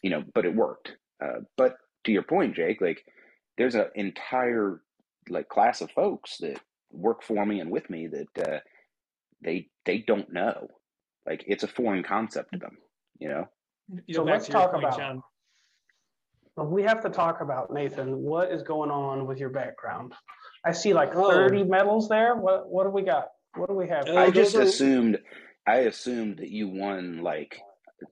you 0.03 0.11
know, 0.11 0.23
but 0.35 0.45
it 0.45 0.55
worked. 0.55 0.97
Uh, 1.21 1.41
but 1.57 1.77
to 2.05 2.13
your 2.13 2.23
point, 2.23 2.55
Jake, 2.55 2.81
like 2.81 3.05
there's 3.59 3.75
an 3.75 3.87
entire 3.97 4.81
like 5.29 5.49
class 5.49 5.81
of 5.81 5.91
folks 5.91 6.39
that 6.39 6.61
work 6.93 7.23
for 7.23 7.45
me 7.47 7.61
and 7.61 7.71
with 7.71 7.89
me 7.91 8.09
that 8.09 8.49
uh, 8.49 8.59
they 9.43 9.69
they 9.85 9.99
don't 9.99 10.33
know. 10.33 10.69
Like 11.27 11.45
it's 11.47 11.63
a 11.65 11.69
foreign 11.69 12.03
concept 12.03 12.53
to 12.53 12.59
them, 12.59 12.79
you 13.19 13.29
know. 13.29 13.49
You 14.07 14.15
So 14.15 14.21
know, 14.21 14.27
back 14.27 14.33
let's 14.35 14.49
talk 14.49 14.73
point, 14.73 14.85
about- 14.85 14.99
John. 14.99 15.23
We 16.57 16.83
have 16.83 17.01
to 17.05 17.09
talk 17.11 17.41
about 17.41 17.73
Nathan. 17.73 18.19
What 18.19 18.51
is 18.53 18.63
going 18.63 18.91
on 18.91 19.27
with 19.27 19.39
your 19.39 19.49
background? 19.49 20.13
I 20.65 20.73
see 20.73 20.93
like 20.93 21.15
Oh. 21.15 21.31
30 21.31 21.65
medals 21.65 22.09
there. 22.09 22.37
What 22.37 22.69
what 22.69 22.85
do 22.85 22.91
we 22.91 23.03
got? 23.03 23.29
What 23.57 23.69
do 23.69 23.75
we 23.75 23.89
have? 23.89 24.07
Uh, 24.09 24.17
I 24.17 24.27
those 24.27 24.35
just 24.53 24.57
are- 24.57 24.63
assumed 24.63 25.19
I 25.67 25.77
assumed 25.81 26.39
that 26.39 26.51
you 26.51 26.69
won 26.69 27.23
like 27.23 27.59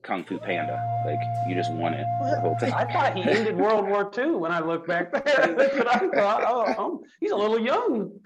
Kung 0.03 0.23
Fu 0.23 0.39
Panda. 0.39 0.81
Like 1.05 1.19
you 1.47 1.53
just 1.55 1.71
won 1.73 1.93
it 1.93 2.05
the 2.21 2.39
whole 2.39 2.57
thing. 2.57 2.73
I 2.83 2.91
thought 2.91 3.15
he 3.15 3.23
ended 3.23 3.55
World 3.57 3.87
War 3.87 4.09
II 4.17 4.31
when 4.37 4.51
I 4.51 4.59
look 4.61 4.87
back 4.87 5.11
there. 5.11 5.21
That's 5.57 5.75
what 5.77 5.87
I 5.87 5.99
thought. 6.09 6.43
Oh, 6.47 6.83
um, 6.83 7.01
he's 7.19 7.31
a 7.31 7.35
little 7.35 7.59
young. 7.59 8.19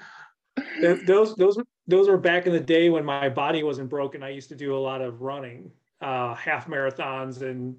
Th- 0.80 1.06
those 1.06 1.36
those 1.36 1.58
those 1.88 2.08
were 2.08 2.18
back 2.18 2.46
in 2.46 2.54
the 2.54 2.60
day 2.60 2.90
when 2.90 3.06
my 3.06 3.30
body 3.30 3.64
wasn't 3.64 3.90
broken. 3.90 4.24
I 4.24 4.30
used 4.30 4.50
to 4.50 4.56
do 4.56 4.76
a 4.76 4.80
lot 4.80 5.02
of 5.02 5.22
running, 5.22 5.72
uh, 6.02 6.34
half 6.36 6.68
marathons 6.68 7.42
and 7.42 7.76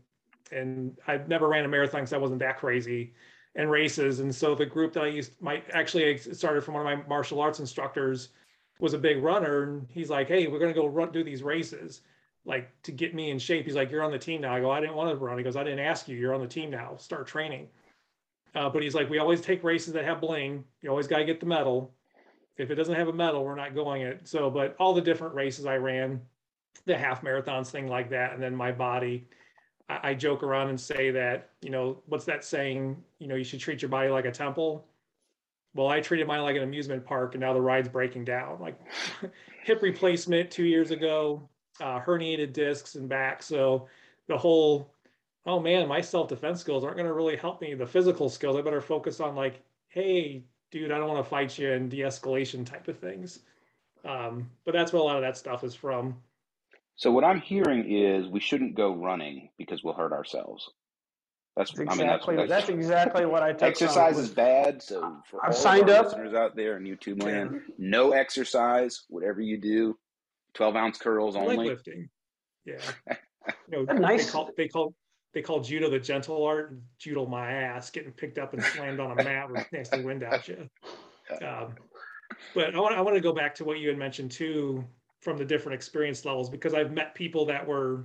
and 0.53 0.97
I've 1.07 1.29
never 1.29 1.49
ran 1.49 1.65
a 1.65 1.69
marathon 1.69 2.01
because 2.01 2.13
I 2.13 2.19
wasn't 2.19 2.41
that 2.41 2.59
crazy 2.59 3.15
and 3.57 3.71
races. 3.71 4.21
And 4.21 4.35
so 4.35 4.55
the 4.55 4.67
group 4.67 4.93
that 4.93 5.05
I 5.05 5.09
used, 5.09 5.41
my 5.41 5.63
actually 5.73 6.17
started 6.19 6.63
from 6.63 6.75
one 6.75 6.87
of 6.87 6.99
my 6.99 7.07
martial 7.09 7.41
arts 7.41 7.61
instructors, 7.61 8.31
was 8.81 8.93
a 8.93 8.99
big 8.99 9.23
runner, 9.23 9.63
and 9.63 9.87
he's 9.91 10.11
like, 10.11 10.29
"Hey, 10.29 10.47
we're 10.47 10.59
gonna 10.59 10.75
go 10.75 10.87
run 10.87 11.13
do 11.13 11.25
these 11.25 11.43
races." 11.43 12.03
Like 12.45 12.71
to 12.83 12.93
get 12.93 13.15
me 13.15 13.31
in 13.31 13.39
shape, 13.39 13.65
he's 13.65 13.77
like, 13.77 13.91
"You're 13.91 14.03
on 14.03 14.11
the 14.11 14.19
team 14.19 14.41
now." 14.41 14.55
I 14.55 14.61
go, 14.61 14.71
"I 14.71 14.81
didn't 14.81 14.97
want 14.97 15.11
to 15.11 15.17
run." 15.17 15.39
He 15.39 15.45
goes, 15.45 15.57
"I 15.57 15.65
didn't 15.65 15.79
ask 15.81 16.09
you. 16.09 16.17
You're 16.17 16.35
on 16.35 16.41
the 16.41 16.47
team 16.47 16.71
now. 16.71 16.97
Start 16.97 17.27
training." 17.27 17.69
Uh, 18.55 18.69
but 18.69 18.83
he's 18.83 18.95
like, 18.95 19.09
"We 19.09 19.19
always 19.19 19.41
take 19.41 19.65
races 19.65 19.93
that 19.95 20.05
have 20.05 20.21
bling. 20.21 20.65
You 20.83 20.91
always 20.91 21.07
got 21.07 21.19
to 21.19 21.25
get 21.25 21.41
the 21.41 21.47
medal. 21.47 21.94
If 22.57 22.71
it 22.71 22.77
doesn't 22.77 22.95
have 22.95 23.09
a 23.09 23.13
medal, 23.13 23.45
we're 23.45 23.55
not 23.55 23.75
going 23.75 24.03
it." 24.03 24.27
So, 24.29 24.51
but 24.51 24.77
all 24.79 24.95
the 24.95 25.01
different 25.01 25.35
races 25.35 25.67
I 25.67 25.77
ran, 25.77 26.21
the 26.87 26.97
half 26.97 27.23
marathons, 27.23 27.69
thing 27.71 27.89
like 27.89 28.11
that, 28.11 28.33
and 28.33 28.43
then 28.43 28.55
my 28.55 28.73
body 28.73 29.27
I, 29.89 30.11
I 30.11 30.15
joke 30.15 30.43
around 30.43 30.69
and 30.69 30.81
say 30.81 31.11
that, 31.11 31.51
you 31.63 31.71
know, 31.71 32.03
what's 32.07 32.25
that 32.27 32.45
saying? 32.45 33.03
You 33.19 33.29
know, 33.29 33.35
you 33.35 33.45
should 33.45 33.61
treat 33.61 33.83
your 33.83 33.89
body 33.89 34.09
like 34.09 34.25
a 34.25 34.31
temple. 34.31 34.87
Well, 35.75 35.89
I 35.89 36.01
treated 36.01 36.27
mine 36.27 36.43
like 36.43 36.57
an 36.57 36.63
amusement 36.63 37.05
park, 37.05 37.35
and 37.35 37.41
now 37.41 37.53
the 37.53 37.61
ride's 37.61 37.89
breaking 37.89 38.25
down. 38.25 38.61
Like 38.61 38.79
hip 39.65 39.83
replacement 39.83 40.51
two 40.51 40.65
years 40.65 40.91
ago, 40.91 41.49
uh, 41.81 42.01
herniated 42.01 42.53
discs 42.53 42.95
and 42.95 43.09
back. 43.09 43.43
So 43.43 43.89
the 44.29 44.39
whole, 44.39 44.95
oh 45.47 45.59
man, 45.59 45.89
my 45.89 46.01
self 46.01 46.29
defense 46.29 46.61
skills 46.61 46.85
aren't 46.85 46.97
going 46.97 47.09
to 47.09 47.13
really 47.13 47.37
help 47.37 47.61
me. 47.61 47.75
The 47.75 47.87
physical 47.87 48.29
skills, 48.29 48.57
I 48.57 48.63
better 48.63 48.81
focus 48.81 49.21
on 49.21 49.35
like, 49.35 49.63
hey, 49.89 50.45
dude, 50.75 50.91
I 50.91 50.99
don't 50.99 51.09
want 51.09 51.25
to 51.25 51.31
fight 51.31 51.57
you 51.57 51.73
and 51.73 51.89
de 51.89 52.01
escalation 52.01 52.67
type 52.67 52.89
of 52.89 52.99
things. 52.99 53.39
Um, 54.05 54.51
but 54.67 54.73
that's 54.73 54.93
where 54.93 55.01
a 55.01 55.05
lot 55.05 55.17
of 55.17 55.23
that 55.23 55.39
stuff 55.39 55.63
is 55.63 55.75
from. 55.75 56.17
So 56.97 57.13
what 57.13 57.25
I'm 57.25 57.41
hearing 57.41 57.91
is 57.91 58.27
we 58.27 58.41
shouldn't 58.41 58.75
go 58.75 58.93
running 58.93 59.51
because 59.57 59.85
we'll 59.85 59.95
hurt 59.95 60.13
ourselves. 60.13 60.69
That's, 61.57 61.71
that's 61.71 61.81
exactly 61.81 62.35
I 62.35 62.37
mean, 62.37 62.49
that's, 62.49 62.67
that's, 62.67 62.77
exactly 62.77 63.27
what 63.27 63.45
I 63.45 63.53
took. 63.53 63.63
Exercise 63.63 64.19
is 64.19 64.31
bad, 64.31 64.83
so 64.83 65.19
for 65.31 65.41
I've 65.41 65.53
all 65.53 65.57
signed 65.57 65.89
up. 65.89 66.07
listeners 66.07 66.35
out 66.35 66.57
there 66.57 66.77
in 66.77 66.83
YouTube 66.83 67.23
land, 67.23 67.61
no 67.79 68.11
exercise. 68.11 69.05
Whatever 69.09 69.41
you 69.41 69.59
do, 69.59 69.97
twelve 70.55 70.75
ounce 70.75 70.99
curls 70.99 71.37
only. 71.37 71.69
lifting. 71.69 72.09
Yeah. 72.65 72.81
you 73.71 73.85
know, 73.87 73.93
nice. 73.93 74.27
They 74.27 74.33
call, 74.33 74.51
they 74.57 74.69
call 74.69 74.95
they 75.35 75.43
call 75.43 75.61
judo 75.61 75.91
the 75.91 75.99
gentle 75.99 76.45
art. 76.45 76.71
and 76.71 76.83
Judo 76.99 77.27
my 77.27 77.51
ass, 77.51 77.91
getting 77.91 78.13
picked 78.13 78.39
up 78.39 78.55
and 78.55 78.63
slammed 78.63 79.01
on 79.01 79.19
a 79.19 79.25
mat 79.25 79.51
with 79.51 79.67
nasty 79.73 80.03
wind 80.03 80.23
out 80.23 80.49
you. 80.49 80.69
Um, 81.43 81.75
but 82.55 82.75
I 82.75 82.79
want 82.79 82.95
I 82.95 83.01
want 83.01 83.17
to 83.17 83.21
go 83.21 83.33
back 83.33 83.55
to 83.57 83.65
what 83.65 83.79
you 83.79 83.89
had 83.89 83.99
mentioned 83.99 84.31
too 84.31 84.85
from 85.21 85.37
the 85.37 85.45
different 85.45 85.75
experience 85.75 86.25
levels 86.25 86.49
because 86.49 86.75
I've 86.75 86.93
met 86.93 87.15
people 87.15 87.47
that 87.47 87.67
were 87.67 88.05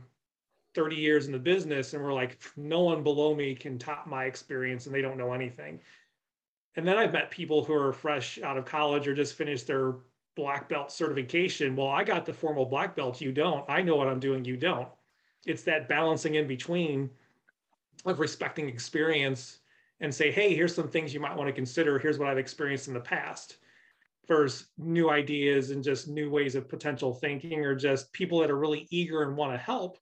30 0.74 0.96
years 0.96 1.26
in 1.26 1.32
the 1.32 1.40
business 1.40 1.94
and 1.94 2.04
were 2.04 2.14
like, 2.14 2.40
no 2.56 2.82
one 2.82 3.04
below 3.04 3.36
me 3.36 3.56
can 3.56 3.78
top 3.78 4.08
my 4.08 4.26
experience 4.26 4.86
and 4.86 4.96
they 4.96 5.02
don't 5.02 5.18
know 5.18 5.34
anything. 5.34 5.80
And 6.76 6.88
then 6.88 6.98
I've 6.98 7.12
met 7.12 7.32
people 7.32 7.64
who 7.64 7.74
are 7.74 7.92
fresh 7.92 8.40
out 8.42 8.58
of 8.58 8.66
college 8.66 9.08
or 9.08 9.14
just 9.14 9.36
finished 9.36 9.68
their 9.68 9.96
black 10.36 10.70
belt 10.70 10.92
certification. 10.92 11.76
Well, 11.76 11.90
I 11.90 12.04
got 12.04 12.26
the 12.26 12.34
formal 12.34 12.66
black 12.66 12.96
belt, 12.96 13.20
you 13.20 13.32
don't. 13.32 13.66
I 13.70 13.82
know 13.82 13.98
what 13.98 14.08
I'm 14.08 14.20
doing, 14.20 14.46
you 14.46 14.56
don't. 14.56 14.88
It's 15.46 15.64
that 15.64 15.90
balancing 15.90 16.36
in 16.36 16.48
between 16.48 17.10
of 18.06 18.20
respecting 18.20 18.70
experience 18.70 19.60
and 20.02 20.14
say, 20.14 20.32
hey, 20.32 20.56
here's 20.56 20.74
some 20.74 20.88
things 20.88 21.14
you 21.14 21.20
might 21.20 21.36
want 21.36 21.48
to 21.48 21.54
consider. 21.54 22.00
Here's 22.00 22.18
what 22.18 22.30
I've 22.30 22.38
experienced 22.38 22.88
in 22.88 22.94
the 22.94 23.00
past 23.00 23.58
versus 24.28 24.68
new 24.78 25.10
ideas 25.10 25.72
and 25.72 25.84
just 25.84 26.08
new 26.08 26.30
ways 26.30 26.56
of 26.56 26.70
potential 26.70 27.14
thinking 27.14 27.66
or 27.66 27.76
just 27.76 28.14
people 28.14 28.40
that 28.40 28.52
are 28.52 28.58
really 28.58 28.88
eager 28.92 29.24
and 29.24 29.36
want 29.36 29.52
to 29.54 29.58
help 29.58 29.98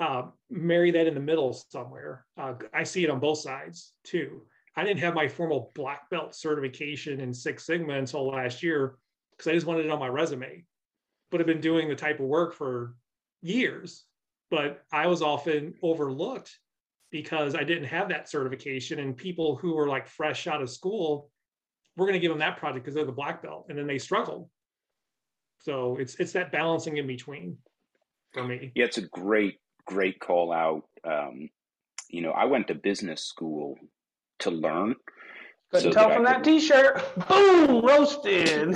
uh, 0.00 0.22
marry 0.48 0.90
that 0.90 1.06
in 1.06 1.14
the 1.14 1.20
middle 1.20 1.52
somewhere. 1.52 2.24
Uh, 2.38 2.54
i 2.72 2.82
see 2.82 3.04
it 3.04 3.10
on 3.10 3.20
both 3.20 3.38
sides 3.38 3.92
too. 4.02 4.42
I 4.74 4.84
didn't 4.84 5.00
have 5.00 5.14
my 5.14 5.28
formal 5.28 5.70
black 5.74 6.08
belt 6.10 6.34
certification 6.34 7.20
in 7.20 7.34
six 7.34 7.66
sigma 7.66 7.94
until 7.94 8.28
last 8.28 8.62
year 8.62 8.96
because 9.32 9.50
i 9.50 9.54
just 9.54 9.66
wanted 9.66 9.84
it 9.84 9.90
on 9.90 9.98
my 9.98 10.08
resume. 10.08 10.64
But 11.30 11.40
i've 11.40 11.46
been 11.46 11.60
doing 11.60 11.88
the 11.88 11.94
type 11.94 12.18
of 12.18 12.26
work 12.26 12.54
for 12.54 12.94
years 13.42 14.04
but 14.50 14.84
i 14.92 15.06
was 15.06 15.22
often 15.22 15.74
overlooked 15.82 16.58
because 17.10 17.54
i 17.54 17.64
didn't 17.64 17.84
have 17.84 18.08
that 18.08 18.28
certification 18.28 19.00
and 19.00 19.16
people 19.16 19.56
who 19.56 19.74
were 19.74 19.88
like 19.88 20.06
fresh 20.06 20.46
out 20.46 20.62
of 20.62 20.70
school 20.70 21.30
we're 21.96 22.06
going 22.06 22.14
to 22.14 22.20
give 22.20 22.30
them 22.30 22.38
that 22.38 22.56
project 22.56 22.84
because 22.84 22.94
they're 22.94 23.04
the 23.04 23.12
black 23.12 23.42
belt 23.42 23.66
and 23.68 23.76
then 23.76 23.86
they 23.86 23.98
struggle. 23.98 24.50
So 25.60 25.96
it's 25.98 26.14
it's 26.14 26.32
that 26.32 26.50
balancing 26.50 26.96
in 26.96 27.06
between 27.06 27.58
for 28.32 28.44
me. 28.44 28.72
Yeah 28.74 28.86
it's 28.86 28.98
a 28.98 29.02
great 29.02 29.58
great 29.86 30.18
call 30.18 30.52
out. 30.52 30.84
Um, 31.04 31.50
you 32.08 32.22
know 32.22 32.32
i 32.32 32.44
went 32.44 32.68
to 32.68 32.74
business 32.74 33.24
school 33.24 33.76
to 34.40 34.50
learn. 34.50 34.94
Couldn't 35.70 35.92
so 35.92 36.00
tell 36.00 36.08
that 36.08 36.14
from 36.14 36.24
that 36.24 36.42
t-shirt. 36.42 37.02
Boom 37.28 37.84
roasted. 37.84 38.74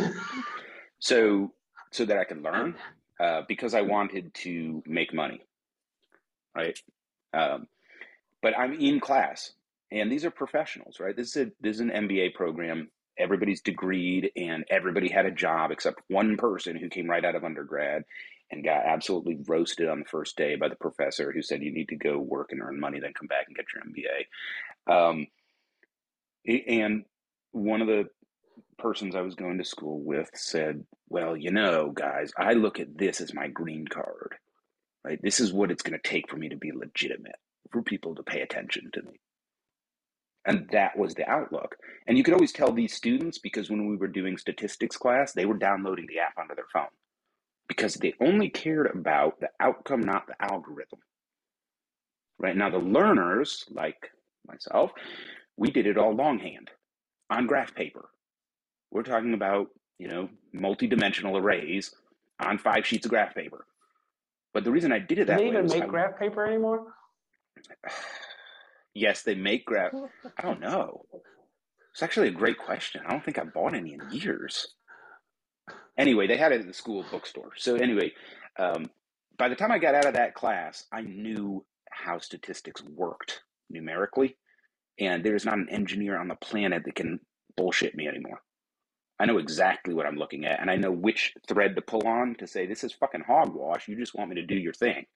So 0.98 1.52
so 1.92 2.04
that 2.04 2.18
i 2.18 2.24
could 2.24 2.42
learn 2.42 2.74
uh, 3.20 3.42
because 3.48 3.74
i 3.74 3.80
wanted 3.80 4.34
to 4.34 4.82
make 4.86 5.14
money 5.14 5.40
right? 6.54 6.78
Um, 7.32 7.66
but 8.44 8.58
i'm 8.58 8.74
in 8.74 9.00
class 9.00 9.54
and 9.90 10.12
these 10.12 10.24
are 10.26 10.30
professionals 10.30 11.00
right? 11.00 11.16
This 11.16 11.36
is 11.36 11.46
a 11.48 11.52
this 11.60 11.76
is 11.76 11.80
an 11.80 11.90
mba 11.90 12.34
program. 12.34 12.90
Everybody's 13.18 13.62
degreed 13.62 14.30
and 14.36 14.64
everybody 14.70 15.08
had 15.08 15.26
a 15.26 15.30
job 15.30 15.70
except 15.70 16.02
one 16.08 16.36
person 16.36 16.76
who 16.76 16.90
came 16.90 17.08
right 17.08 17.24
out 17.24 17.36
of 17.36 17.44
undergrad 17.44 18.02
and 18.50 18.64
got 18.64 18.84
absolutely 18.86 19.38
roasted 19.48 19.88
on 19.88 20.00
the 20.00 20.04
first 20.04 20.36
day 20.36 20.56
by 20.56 20.68
the 20.68 20.76
professor 20.76 21.32
who 21.32 21.42
said 21.42 21.62
you 21.62 21.72
need 21.72 21.88
to 21.88 21.96
go 21.96 22.18
work 22.18 22.50
and 22.52 22.60
earn 22.60 22.80
money 22.80 23.00
then 23.00 23.14
come 23.14 23.28
back 23.28 23.46
and 23.48 23.56
get 23.56 23.66
your 23.72 23.84
mba 23.84 25.12
um, 25.12 25.26
and 26.68 27.04
one 27.52 27.80
of 27.80 27.88
the 27.88 28.06
persons 28.78 29.14
i 29.14 29.22
was 29.22 29.36
going 29.36 29.58
to 29.58 29.64
school 29.64 30.02
with 30.02 30.30
said 30.34 30.84
well 31.08 31.36
you 31.36 31.52
know 31.52 31.92
guys 31.92 32.32
i 32.38 32.52
look 32.52 32.80
at 32.80 32.98
this 32.98 33.20
as 33.20 33.32
my 33.32 33.48
green 33.48 33.86
card 33.86 34.34
right? 35.04 35.20
This 35.22 35.40
is 35.40 35.52
what 35.52 35.70
it's 35.70 35.82
going 35.82 35.98
to 36.00 36.08
take 36.08 36.30
for 36.30 36.36
me 36.36 36.48
to 36.48 36.56
be 36.56 36.72
legitimate 36.72 37.36
for 37.70 37.82
people 37.82 38.14
to 38.14 38.22
pay 38.22 38.40
attention 38.40 38.90
to 38.92 39.02
me 39.02 39.20
and 40.46 40.68
that 40.72 40.96
was 40.98 41.14
the 41.14 41.28
outlook. 41.28 41.76
And 42.06 42.18
you 42.18 42.24
could 42.24 42.34
always 42.34 42.52
tell 42.52 42.72
these 42.72 42.94
students 42.94 43.38
because 43.38 43.70
when 43.70 43.88
we 43.88 43.96
were 43.96 44.08
doing 44.08 44.36
statistics 44.36 44.96
class, 44.96 45.32
they 45.32 45.46
were 45.46 45.56
downloading 45.56 46.06
the 46.06 46.18
app 46.18 46.36
onto 46.38 46.54
their 46.54 46.66
phone 46.72 46.88
because 47.68 47.94
they 47.94 48.14
only 48.20 48.50
cared 48.50 48.90
about 48.94 49.40
the 49.40 49.48
outcome, 49.60 50.02
not 50.02 50.26
the 50.26 50.34
algorithm. 50.40 50.98
Right 52.38 52.56
now, 52.56 52.68
the 52.68 52.78
learners, 52.78 53.64
like 53.70 54.10
myself, 54.46 54.90
we 55.56 55.70
did 55.70 55.86
it 55.86 55.96
all 55.96 56.14
longhand 56.14 56.70
on 57.30 57.46
graph 57.46 57.74
paper. 57.74 58.10
We're 58.90 59.02
talking 59.02 59.34
about, 59.34 59.68
you 59.98 60.08
know, 60.08 60.28
multi-dimensional 60.52 61.38
arrays 61.38 61.94
on 62.38 62.58
five 62.58 62.86
sheets 62.86 63.06
of 63.06 63.10
graph 63.10 63.34
paper. 63.34 63.64
But 64.52 64.64
the 64.64 64.70
reason 64.70 64.92
I 64.92 64.98
did 64.98 65.18
it 65.18 65.28
that 65.28 65.38
Do 65.38 65.44
they 65.44 65.50
way 65.50 65.56
even 65.56 65.66
make 65.66 65.84
I, 65.84 65.86
graph 65.86 66.18
paper 66.18 66.44
anymore? 66.44 66.92
Yes, 68.94 69.22
they 69.22 69.34
make 69.34 69.66
graph. 69.66 69.92
I 70.38 70.42
don't 70.42 70.60
know. 70.62 71.06
It's 71.92 72.02
actually 72.02 72.28
a 72.28 72.32
great 72.32 72.58
question. 72.58 73.02
I 73.06 73.10
don't 73.10 73.24
think 73.24 73.38
I've 73.38 73.54
bought 73.54 73.74
any 73.74 73.94
in 73.94 74.00
years. 74.10 74.68
Anyway, 75.98 76.26
they 76.26 76.36
had 76.36 76.52
it 76.52 76.60
at 76.60 76.66
the 76.66 76.74
school 76.74 77.04
bookstore. 77.10 77.52
So 77.56 77.76
anyway, 77.76 78.12
um, 78.58 78.90
by 79.38 79.48
the 79.48 79.56
time 79.56 79.72
I 79.72 79.78
got 79.78 79.94
out 79.94 80.06
of 80.06 80.14
that 80.14 80.34
class, 80.34 80.84
I 80.92 81.02
knew 81.02 81.64
how 81.90 82.18
statistics 82.18 82.82
worked 82.82 83.42
numerically, 83.70 84.36
and 84.98 85.24
there's 85.24 85.44
not 85.44 85.58
an 85.58 85.68
engineer 85.70 86.18
on 86.18 86.28
the 86.28 86.34
planet 86.36 86.84
that 86.84 86.96
can 86.96 87.20
bullshit 87.56 87.94
me 87.94 88.08
anymore. 88.08 88.42
I 89.20 89.26
know 89.26 89.38
exactly 89.38 89.94
what 89.94 90.06
I'm 90.06 90.16
looking 90.16 90.44
at, 90.46 90.60
and 90.60 90.70
I 90.70 90.76
know 90.76 90.90
which 90.92 91.34
thread 91.48 91.76
to 91.76 91.82
pull 91.82 92.06
on 92.06 92.34
to 92.40 92.46
say 92.48 92.66
this 92.66 92.84
is 92.84 92.92
fucking 92.92 93.24
hogwash. 93.26 93.88
You 93.88 93.96
just 93.96 94.14
want 94.14 94.30
me 94.30 94.36
to 94.36 94.46
do 94.46 94.56
your 94.56 94.74
thing. 94.74 95.06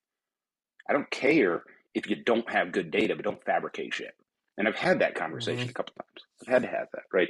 I 0.88 0.92
don't 0.92 1.10
care 1.10 1.64
if 1.94 2.08
you 2.08 2.16
don't 2.16 2.48
have 2.50 2.72
good 2.72 2.90
data, 2.90 3.16
but 3.16 3.24
don't 3.24 3.44
fabricate 3.44 3.94
shit. 3.94 4.14
And 4.56 4.66
I've 4.66 4.76
had 4.76 5.00
that 5.00 5.14
conversation 5.14 5.62
mm-hmm. 5.62 5.70
a 5.70 5.74
couple 5.74 5.94
times. 5.94 6.26
I've 6.42 6.52
had 6.52 6.62
to 6.62 6.68
have 6.68 6.88
that, 6.92 7.04
right? 7.12 7.28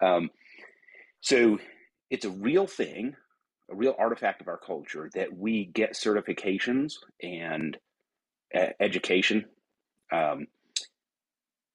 Um, 0.00 0.30
so 1.20 1.58
it's 2.10 2.24
a 2.24 2.30
real 2.30 2.66
thing, 2.66 3.14
a 3.70 3.74
real 3.74 3.94
artifact 3.98 4.40
of 4.40 4.48
our 4.48 4.58
culture 4.58 5.10
that 5.14 5.36
we 5.36 5.64
get 5.64 5.94
certifications 5.94 6.94
and 7.22 7.76
uh, 8.54 8.68
education 8.78 9.46
um, 10.12 10.46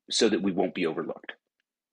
so 0.09 0.29
that 0.29 0.41
we 0.41 0.51
won't 0.51 0.75
be 0.75 0.85
overlooked, 0.85 1.33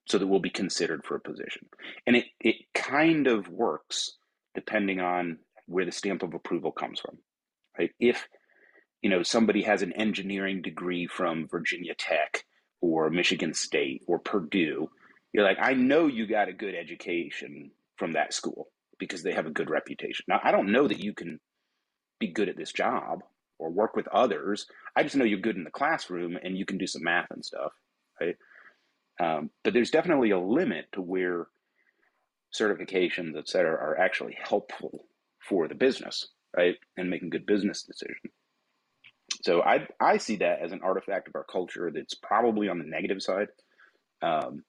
so 0.07 0.17
that 0.17 0.27
we'll 0.27 0.39
be 0.39 0.49
considered 0.49 1.03
for 1.03 1.15
a 1.15 1.19
position. 1.19 1.67
And 2.05 2.15
it, 2.15 2.25
it 2.39 2.55
kind 2.73 3.27
of 3.27 3.49
works 3.49 4.17
depending 4.55 4.99
on 4.99 5.39
where 5.65 5.85
the 5.85 5.91
stamp 5.91 6.23
of 6.23 6.33
approval 6.33 6.71
comes 6.71 6.99
from. 6.99 7.17
Right? 7.77 7.91
If 7.99 8.27
you 9.01 9.09
know 9.09 9.23
somebody 9.23 9.63
has 9.63 9.81
an 9.83 9.93
engineering 9.93 10.61
degree 10.61 11.07
from 11.07 11.47
Virginia 11.47 11.95
Tech 11.95 12.45
or 12.81 13.09
Michigan 13.09 13.53
State 13.53 14.03
or 14.07 14.19
Purdue, 14.19 14.89
you're 15.33 15.43
like, 15.45 15.57
I 15.61 15.73
know 15.73 16.07
you 16.07 16.27
got 16.27 16.49
a 16.49 16.53
good 16.53 16.75
education 16.75 17.71
from 17.97 18.13
that 18.13 18.33
school 18.33 18.69
because 18.99 19.23
they 19.23 19.33
have 19.33 19.45
a 19.47 19.51
good 19.51 19.69
reputation. 19.69 20.25
Now, 20.27 20.39
I 20.43 20.51
don't 20.51 20.71
know 20.71 20.87
that 20.87 20.99
you 20.99 21.13
can 21.13 21.39
be 22.19 22.27
good 22.27 22.49
at 22.49 22.57
this 22.57 22.71
job. 22.73 23.21
or 23.59 23.69
work 23.69 23.95
with 23.95 24.07
others. 24.09 24.65
I 24.95 25.03
just 25.03 25.15
know 25.15 25.25
you're 25.25 25.39
good 25.39 25.55
in 25.57 25.63
the 25.63 25.71
classroom 25.71 26.37
and 26.41 26.57
you 26.57 26.65
can 26.65 26.77
do 26.77 26.87
some 26.87 27.03
math 27.03 27.31
and 27.31 27.45
stuff, 27.45 27.71
right? 28.19 28.35
Um, 29.19 29.51
but 29.63 29.73
there's 29.73 29.91
definitely 29.91 30.31
a 30.31 30.39
limit 30.39 30.87
to 30.93 31.01
where 31.01 31.47
certifications, 32.57 33.37
et 33.37 33.49
cetera, 33.49 33.73
are 33.73 33.97
actually 33.99 34.37
helpful 34.41 35.05
for 35.47 35.67
the 35.67 35.75
business, 35.75 36.27
right? 36.55 36.75
And 36.97 37.09
making 37.09 37.29
good 37.31 37.45
business 37.45 37.83
decisions. 37.83 38.19
So 39.41 39.61
I 39.61 39.87
I 39.99 40.17
see 40.17 40.37
that 40.37 40.61
as 40.61 40.71
an 40.71 40.81
artifact 40.83 41.27
of 41.27 41.35
our 41.35 41.45
culture 41.45 41.91
that's 41.93 42.15
probably 42.15 42.67
on 42.67 42.79
the 42.79 42.85
negative 42.85 43.21
side. 43.21 43.47
Um, 44.21 44.63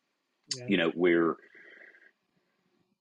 yeah. 0.57 0.65
You 0.69 0.77
know, 0.77 0.91
where 0.95 1.37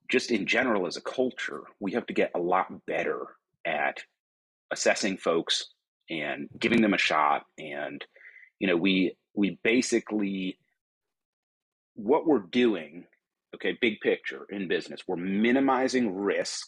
just 0.10 0.32
in 0.32 0.48
general 0.48 0.88
as 0.88 0.98
a 0.98 1.02
culture, 1.02 1.62
we 1.80 1.94
have 1.94 2.08
to 2.08 2.14
get 2.14 2.32
a 2.36 2.40
lot 2.40 2.68
better 2.86 3.22
at 3.66 4.00
assessing 4.72 5.18
folks 5.18 5.68
and 6.10 6.50
giving 6.60 6.82
them 6.82 6.94
a 6.94 6.98
shot. 6.98 7.44
And 7.58 8.04
you 8.60 8.68
know, 8.68 8.76
we 8.76 9.16
we 9.36 9.60
basically 9.64 10.58
what 11.94 12.26
we're 12.26 12.40
doing, 12.40 13.06
okay, 13.56 13.78
big 13.80 14.00
picture 14.00 14.46
in 14.50 14.68
business, 14.68 15.02
we're 15.08 15.18
minimizing 15.18 16.16
risk 16.16 16.68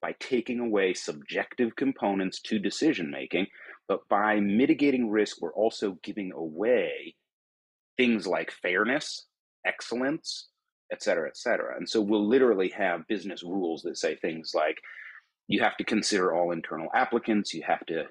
by 0.00 0.14
taking 0.18 0.58
away 0.58 0.92
subjective 0.92 1.76
components 1.76 2.40
to 2.42 2.58
decision 2.58 3.10
making 3.10 3.46
but 3.88 4.08
by 4.08 4.40
mitigating 4.40 5.10
risk, 5.10 5.40
we're 5.40 5.54
also 5.54 5.98
giving 6.02 6.32
away 6.32 7.14
things 7.96 8.26
like 8.26 8.50
fairness, 8.50 9.26
excellence, 9.66 10.48
et 10.90 11.02
cetera, 11.02 11.28
et 11.28 11.36
cetera. 11.36 11.76
And 11.76 11.88
so 11.88 12.00
we'll 12.00 12.26
literally 12.26 12.70
have 12.70 13.06
business 13.08 13.42
rules 13.42 13.82
that 13.82 13.98
say 13.98 14.16
things 14.16 14.52
like 14.54 14.78
you 15.48 15.60
have 15.62 15.76
to 15.76 15.84
consider 15.84 16.34
all 16.34 16.52
internal 16.52 16.88
applicants, 16.94 17.52
you 17.52 17.62
have 17.66 17.84
to 17.86 18.04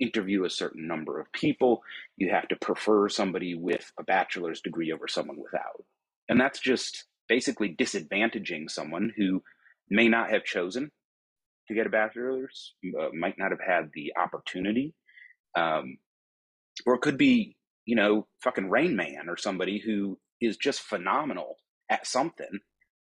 interview 0.00 0.44
a 0.44 0.50
certain 0.50 0.86
number 0.86 1.20
of 1.20 1.32
people, 1.32 1.82
you 2.16 2.30
have 2.30 2.48
to 2.48 2.56
prefer 2.56 3.08
somebody 3.08 3.54
with 3.54 3.92
a 3.98 4.02
bachelor's 4.02 4.60
degree 4.60 4.92
over 4.92 5.06
someone 5.08 5.38
without. 5.40 5.84
And 6.28 6.40
that's 6.40 6.58
just 6.58 7.04
basically 7.28 7.74
disadvantaging 7.74 8.70
someone 8.70 9.12
who 9.16 9.42
may 9.88 10.08
not 10.08 10.30
have 10.30 10.44
chosen 10.44 10.90
to 11.68 11.74
get 11.74 11.86
a 11.86 11.90
bachelor's, 11.90 12.74
uh, 13.00 13.08
might 13.14 13.38
not 13.38 13.50
have 13.50 13.60
had 13.66 13.90
the 13.94 14.12
opportunity 14.20 14.94
um, 15.54 15.98
or 16.86 16.94
it 16.94 17.00
could 17.00 17.18
be, 17.18 17.56
you 17.84 17.96
know, 17.96 18.26
fucking 18.42 18.70
Rain 18.70 18.96
Man 18.96 19.28
or 19.28 19.36
somebody 19.36 19.78
who 19.78 20.18
is 20.40 20.56
just 20.56 20.80
phenomenal 20.80 21.56
at 21.90 22.06
something, 22.06 22.60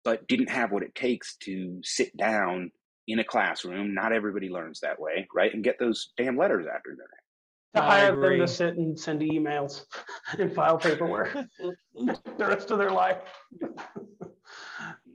but 0.03 0.27
didn't 0.27 0.49
have 0.49 0.71
what 0.71 0.83
it 0.83 0.95
takes 0.95 1.35
to 1.37 1.79
sit 1.83 2.15
down 2.17 2.71
in 3.07 3.19
a 3.19 3.23
classroom. 3.23 3.93
Not 3.93 4.13
everybody 4.13 4.49
learns 4.49 4.79
that 4.81 4.99
way, 4.99 5.27
right? 5.33 5.53
And 5.53 5.63
get 5.63 5.79
those 5.79 6.11
damn 6.17 6.37
letters 6.37 6.65
after 6.67 6.89
their 6.89 6.97
name. 6.97 7.75
To 7.75 7.81
hire 7.81 8.15
them 8.15 8.39
to 8.39 8.47
sit 8.47 8.77
and 8.77 8.97
send 8.97 9.21
emails 9.21 9.83
and 10.39 10.53
file 10.53 10.77
paperwork 10.77 11.33
the 11.93 12.17
rest 12.39 12.71
of 12.71 12.77
their 12.77 12.91
life. 12.91 13.17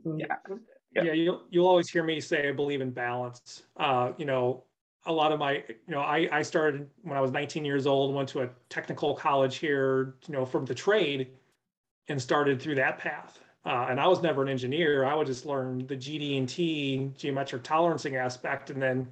yeah. 0.05 0.37
Yeah, 0.93 1.05
yeah 1.05 1.13
you'll, 1.13 1.43
you'll 1.51 1.69
always 1.69 1.89
hear 1.89 2.03
me 2.03 2.19
say 2.19 2.49
I 2.49 2.53
believe 2.53 2.81
in 2.81 2.91
balance. 2.91 3.63
Uh, 3.77 4.11
you 4.19 4.25
know, 4.25 4.65
a 5.11 5.13
lot 5.13 5.33
of 5.33 5.39
my, 5.39 5.65
you 5.69 5.75
know, 5.89 6.01
I, 6.01 6.29
I 6.33 6.43
started 6.43 6.89
when 7.03 7.17
I 7.17 7.21
was 7.21 7.33
19 7.33 7.65
years 7.65 7.87
old, 7.87 8.15
went 8.15 8.29
to 8.31 8.43
a 8.43 8.49
technical 8.69 9.15
college 9.15 9.57
here, 9.57 10.15
you 10.27 10.33
know, 10.33 10.47
from 10.47 10.65
the 10.65 10.75
trade 10.75 11.29
and 12.09 12.21
started 12.21 12.63
through 12.63 12.77
that 12.77 12.99
path. 12.99 13.41
Uh, 13.67 13.89
and 13.91 14.01
I 14.01 14.07
was 14.07 14.23
never 14.23 14.43
an 14.43 14.49
engineer. 14.49 15.05
I 15.05 15.15
would 15.15 15.27
just 15.27 15.45
learn 15.45 15.87
the 15.87 15.97
GD&T 15.97 17.13
geometric 17.17 17.63
tolerancing 17.63 18.17
aspect 18.17 18.71
and 18.71 18.81
then 18.81 19.07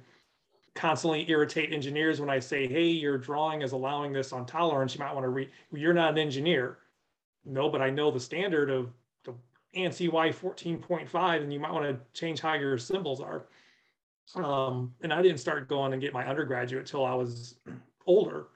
constantly 0.73 1.29
irritate 1.29 1.73
engineers 1.73 2.19
when 2.19 2.29
I 2.29 2.39
say, 2.39 2.67
hey, 2.67 2.87
your 2.87 3.17
drawing 3.17 3.61
is 3.61 3.73
allowing 3.73 4.11
this 4.13 4.33
on 4.33 4.45
tolerance. 4.45 4.95
You 4.95 5.01
might 5.01 5.13
want 5.13 5.25
to 5.25 5.29
read, 5.29 5.49
you're 5.71 5.93
not 5.93 6.13
an 6.13 6.17
engineer. 6.17 6.79
No, 7.45 7.69
but 7.69 7.81
I 7.81 7.89
know 7.89 8.09
the 8.09 8.19
standard 8.19 8.69
of 8.69 8.91
the 9.23 9.33
ANSI 9.75 10.11
Y 10.11 10.29
14.5 10.29 11.43
and 11.43 11.53
you 11.53 11.59
might 11.59 11.71
want 11.71 11.85
to 11.85 12.19
change 12.19 12.39
how 12.39 12.53
your 12.53 12.77
symbols 12.77 13.21
are. 13.21 13.45
Um, 14.35 14.93
and 15.01 15.11
I 15.11 15.21
didn't 15.21 15.39
start 15.39 15.67
going 15.67 15.93
and 15.93 16.01
get 16.01 16.13
my 16.13 16.25
undergraduate 16.27 16.85
till 16.85 17.05
I 17.05 17.13
was 17.13 17.55
older. 18.05 18.47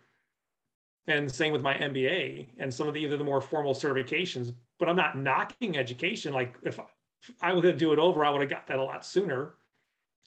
And 1.07 1.29
same 1.29 1.51
with 1.51 1.61
my 1.61 1.73
MBA 1.73 2.47
and 2.59 2.73
some 2.73 2.87
of 2.87 2.93
the 2.93 3.01
either 3.01 3.17
the 3.17 3.23
more 3.23 3.41
formal 3.41 3.73
certifications. 3.73 4.53
But 4.79 4.89
I'm 4.89 4.95
not 4.95 5.17
knocking 5.17 5.77
education. 5.77 6.33
Like 6.33 6.55
if 6.63 6.79
I, 6.79 6.83
if 7.21 7.35
I 7.41 7.53
would 7.53 7.77
do 7.77 7.93
it 7.93 7.99
over, 7.99 8.23
I 8.23 8.29
would 8.29 8.41
have 8.41 8.49
got 8.49 8.67
that 8.67 8.79
a 8.79 8.83
lot 8.83 9.05
sooner. 9.05 9.55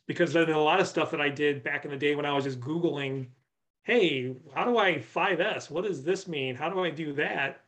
Because 0.07 0.33
then 0.33 0.51
a 0.51 0.59
lot 0.59 0.81
of 0.81 0.87
stuff 0.87 1.11
that 1.11 1.21
I 1.21 1.29
did 1.29 1.65
back 1.65 1.85
in 1.85 1.91
the 1.91 1.97
day 1.97 2.15
when 2.15 2.27
I 2.27 2.33
was 2.33 2.45
just 2.45 2.61
Googling, 2.61 3.27
hey, 3.83 4.35
how 4.55 4.65
do 4.65 4.79
I 4.79 4.97
5S? 4.97 5.71
What 5.71 5.85
does 5.85 6.05
this 6.05 6.29
mean? 6.29 6.55
How 6.55 6.69
do 6.69 6.85
I 6.85 6.91
do 6.91 7.13
that? 7.15 7.63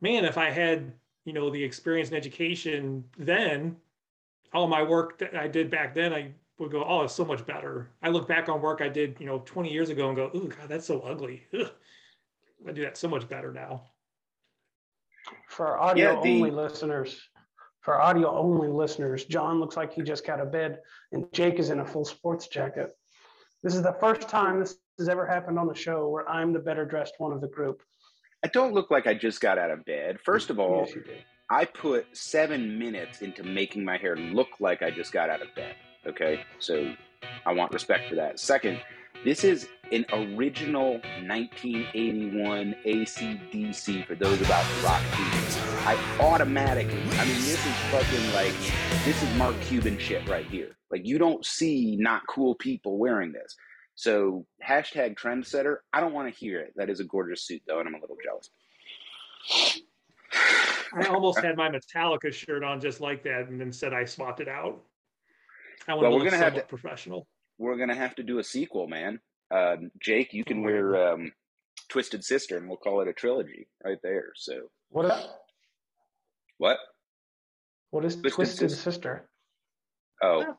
Man, 0.00 0.24
if 0.24 0.38
I 0.38 0.50
had, 0.50 0.92
you 1.24 1.32
know, 1.32 1.50
the 1.50 1.62
experience 1.62 2.10
in 2.10 2.16
education 2.16 3.04
then, 3.18 3.76
all 4.52 4.68
my 4.68 4.82
work 4.82 5.18
that 5.18 5.34
I 5.34 5.48
did 5.48 5.70
back 5.70 5.94
then, 5.94 6.12
I 6.12 6.32
would 6.58 6.70
go, 6.70 6.84
oh, 6.86 7.02
it's 7.02 7.14
so 7.14 7.24
much 7.24 7.44
better. 7.46 7.90
I 8.02 8.08
look 8.08 8.28
back 8.28 8.48
on 8.48 8.62
work 8.62 8.80
I 8.80 8.88
did, 8.88 9.16
you 9.18 9.26
know, 9.26 9.42
20 9.44 9.72
years 9.72 9.90
ago 9.90 10.08
and 10.08 10.16
go, 10.16 10.30
oh 10.32 10.46
God, 10.46 10.68
that's 10.68 10.86
so 10.86 11.00
ugly. 11.00 11.42
Ugh. 11.58 11.70
I 12.66 12.72
do 12.72 12.82
that 12.82 12.96
so 12.96 13.08
much 13.08 13.28
better 13.28 13.52
now. 13.52 13.90
For 15.48 15.78
audio 15.78 16.14
yeah, 16.14 16.20
the... 16.22 16.36
only 16.36 16.50
listeners, 16.50 17.20
for 17.80 18.00
audio 18.00 18.30
only 18.36 18.68
listeners, 18.68 19.24
John 19.24 19.60
looks 19.60 19.76
like 19.76 19.92
he 19.92 20.02
just 20.02 20.26
got 20.26 20.40
out 20.40 20.46
of 20.46 20.52
bed 20.52 20.78
and 21.12 21.30
Jake 21.32 21.58
is 21.58 21.70
in 21.70 21.80
a 21.80 21.86
full 21.86 22.04
sports 22.04 22.48
jacket. 22.48 22.96
This 23.62 23.74
is 23.74 23.82
the 23.82 23.96
first 24.00 24.28
time 24.28 24.60
this 24.60 24.76
has 24.98 25.08
ever 25.08 25.26
happened 25.26 25.58
on 25.58 25.66
the 25.66 25.74
show 25.74 26.08
where 26.08 26.28
I'm 26.28 26.52
the 26.52 26.58
better 26.58 26.84
dressed 26.84 27.14
one 27.18 27.32
of 27.32 27.40
the 27.40 27.48
group. 27.48 27.82
I 28.44 28.48
don't 28.48 28.74
look 28.74 28.90
like 28.90 29.06
I 29.06 29.14
just 29.14 29.40
got 29.40 29.58
out 29.58 29.70
of 29.70 29.84
bed. 29.86 30.18
First 30.22 30.50
of 30.50 30.58
all, 30.58 30.86
yes, 30.86 30.98
I 31.50 31.64
put 31.64 32.06
seven 32.16 32.78
minutes 32.78 33.22
into 33.22 33.42
making 33.42 33.84
my 33.84 33.96
hair 33.96 34.16
look 34.16 34.48
like 34.60 34.82
I 34.82 34.90
just 34.90 35.12
got 35.12 35.30
out 35.30 35.42
of 35.42 35.54
bed. 35.54 35.74
Okay, 36.06 36.40
so 36.58 36.92
I 37.46 37.52
want 37.52 37.72
respect 37.72 38.08
for 38.08 38.14
that. 38.16 38.38
Second, 38.38 38.80
this 39.24 39.42
is 39.42 39.68
an 39.90 40.04
original 40.12 41.00
1981 41.26 42.74
ACDC 42.84 44.06
for 44.06 44.14
those 44.14 44.40
about 44.42 44.66
the 44.66 44.82
rock 44.82 45.02
themes. 45.12 45.58
I 45.86 45.96
automatically, 46.20 47.00
I 47.18 47.24
mean, 47.24 47.36
this 47.36 47.64
is 47.64 47.76
fucking 47.90 48.32
like, 48.34 48.52
this 49.04 49.22
is 49.22 49.34
Mark 49.36 49.58
Cuban 49.62 49.98
shit 49.98 50.28
right 50.28 50.46
here. 50.46 50.76
Like, 50.90 51.06
you 51.06 51.18
don't 51.18 51.44
see 51.44 51.96
not 51.96 52.26
cool 52.28 52.54
people 52.54 52.98
wearing 52.98 53.32
this. 53.32 53.56
So, 53.94 54.44
hashtag 54.66 55.16
trendsetter, 55.16 55.76
I 55.92 56.00
don't 56.00 56.12
want 56.12 56.32
to 56.32 56.38
hear 56.38 56.60
it. 56.60 56.74
That 56.76 56.90
is 56.90 57.00
a 57.00 57.04
gorgeous 57.04 57.46
suit, 57.46 57.62
though, 57.66 57.78
and 57.80 57.88
I'm 57.88 57.94
a 57.94 58.00
little 58.00 58.16
jealous. 58.22 58.50
I 60.94 61.06
almost 61.06 61.40
had 61.40 61.56
my 61.56 61.70
Metallica 61.70 62.32
shirt 62.32 62.62
on 62.62 62.80
just 62.80 63.00
like 63.00 63.22
that 63.24 63.48
and 63.48 63.60
then 63.60 63.72
said 63.72 63.92
I 63.92 64.04
swapped 64.04 64.40
it 64.40 64.48
out. 64.48 64.80
I 65.88 65.94
well, 65.94 66.12
we're 66.12 66.24
gonna 66.24 66.36
have 66.36 66.54
to 66.54 66.62
professional. 66.62 67.26
We're 67.58 67.76
gonna 67.76 67.94
have 67.94 68.14
to 68.16 68.22
do 68.22 68.38
a 68.38 68.44
sequel, 68.44 68.88
man. 68.88 69.20
Um, 69.50 69.90
Jake, 70.00 70.32
you 70.32 70.44
can 70.44 70.62
wear 70.62 71.12
um, 71.12 71.32
Twisted 71.88 72.24
Sister, 72.24 72.56
and 72.58 72.68
we'll 72.68 72.76
call 72.76 73.00
it 73.00 73.08
a 73.08 73.12
trilogy 73.12 73.68
right 73.84 73.98
there. 74.02 74.32
So 74.36 74.70
what? 74.90 75.40
What? 76.58 76.78
What 77.90 78.04
is 78.04 78.16
Twisted, 78.16 78.34
Twisted 78.34 78.70
Sister? 78.70 78.90
Sister? 78.90 79.28
Oh. 80.22 80.56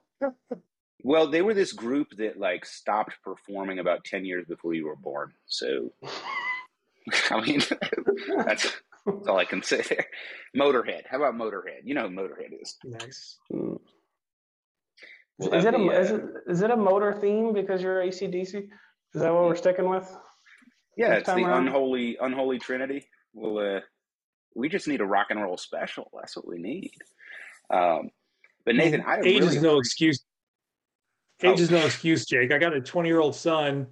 Well, 1.04 1.28
they 1.28 1.42
were 1.42 1.54
this 1.54 1.72
group 1.74 2.08
that 2.18 2.40
like 2.40 2.66
stopped 2.66 3.16
performing 3.24 3.80
about 3.80 4.06
ten 4.06 4.26
years 4.26 4.46
before 4.48 4.74
you 4.74 4.88
were 4.88 4.96
born. 4.96 5.34
So, 5.46 5.92
I 7.30 7.42
mean, 7.42 7.60
that's, 8.46 8.72
that's 9.06 9.28
all 9.28 9.38
I 9.38 9.46
can 9.46 9.62
say 9.62 9.82
there. 9.82 10.08
Motorhead. 10.58 11.04
How 11.10 11.18
about 11.18 11.36
Motorhead? 11.36 11.82
You 11.84 11.94
know 11.94 12.08
who 12.08 12.16
Motorhead 12.16 12.60
is. 12.60 12.78
Nice. 12.84 13.38
We'll 15.38 15.54
is, 15.54 15.66
it 15.66 15.74
a, 15.74 15.90
is, 15.90 16.12
it, 16.12 16.24
is 16.48 16.62
it 16.62 16.72
a 16.72 16.78
motor 16.78 17.14
theme 17.14 17.54
because 17.54 17.82
you're 17.82 18.02
ACDC? 18.02 18.56
Is 19.16 19.22
that 19.22 19.34
what 19.34 19.44
we're 19.44 19.56
sticking 19.56 19.90
with? 19.90 20.16
Yeah, 20.98 21.16
it's 21.16 21.28
the 21.28 21.44
around? 21.44 21.68
unholy 21.68 22.18
unholy 22.22 22.60
trinity. 22.60 23.08
Well, 23.34 23.76
uh, 23.76 23.80
we 24.56 24.70
just 24.70 24.88
need 24.88 25.02
a 25.02 25.06
rock 25.06 25.28
and 25.30 25.42
roll 25.42 25.58
special. 25.58 26.10
That's 26.14 26.38
what 26.38 26.48
we 26.48 26.58
need. 26.58 26.92
Um, 27.70 28.12
but 28.66 28.76
Nathan, 28.76 29.02
I 29.02 29.20
age 29.20 29.42
really 29.42 29.58
is 29.58 29.62
no 29.62 29.78
excuse. 29.78 30.24
Age 31.44 31.60
oh. 31.60 31.64
is 31.64 31.72
no 31.72 31.86
excuse, 31.86 32.26
Jake. 32.26 32.52
I 32.52 32.58
got 32.58 32.74
a 32.74 32.80
20 32.80 33.10
year 33.10 33.20
old 33.20 33.36
son 33.36 33.88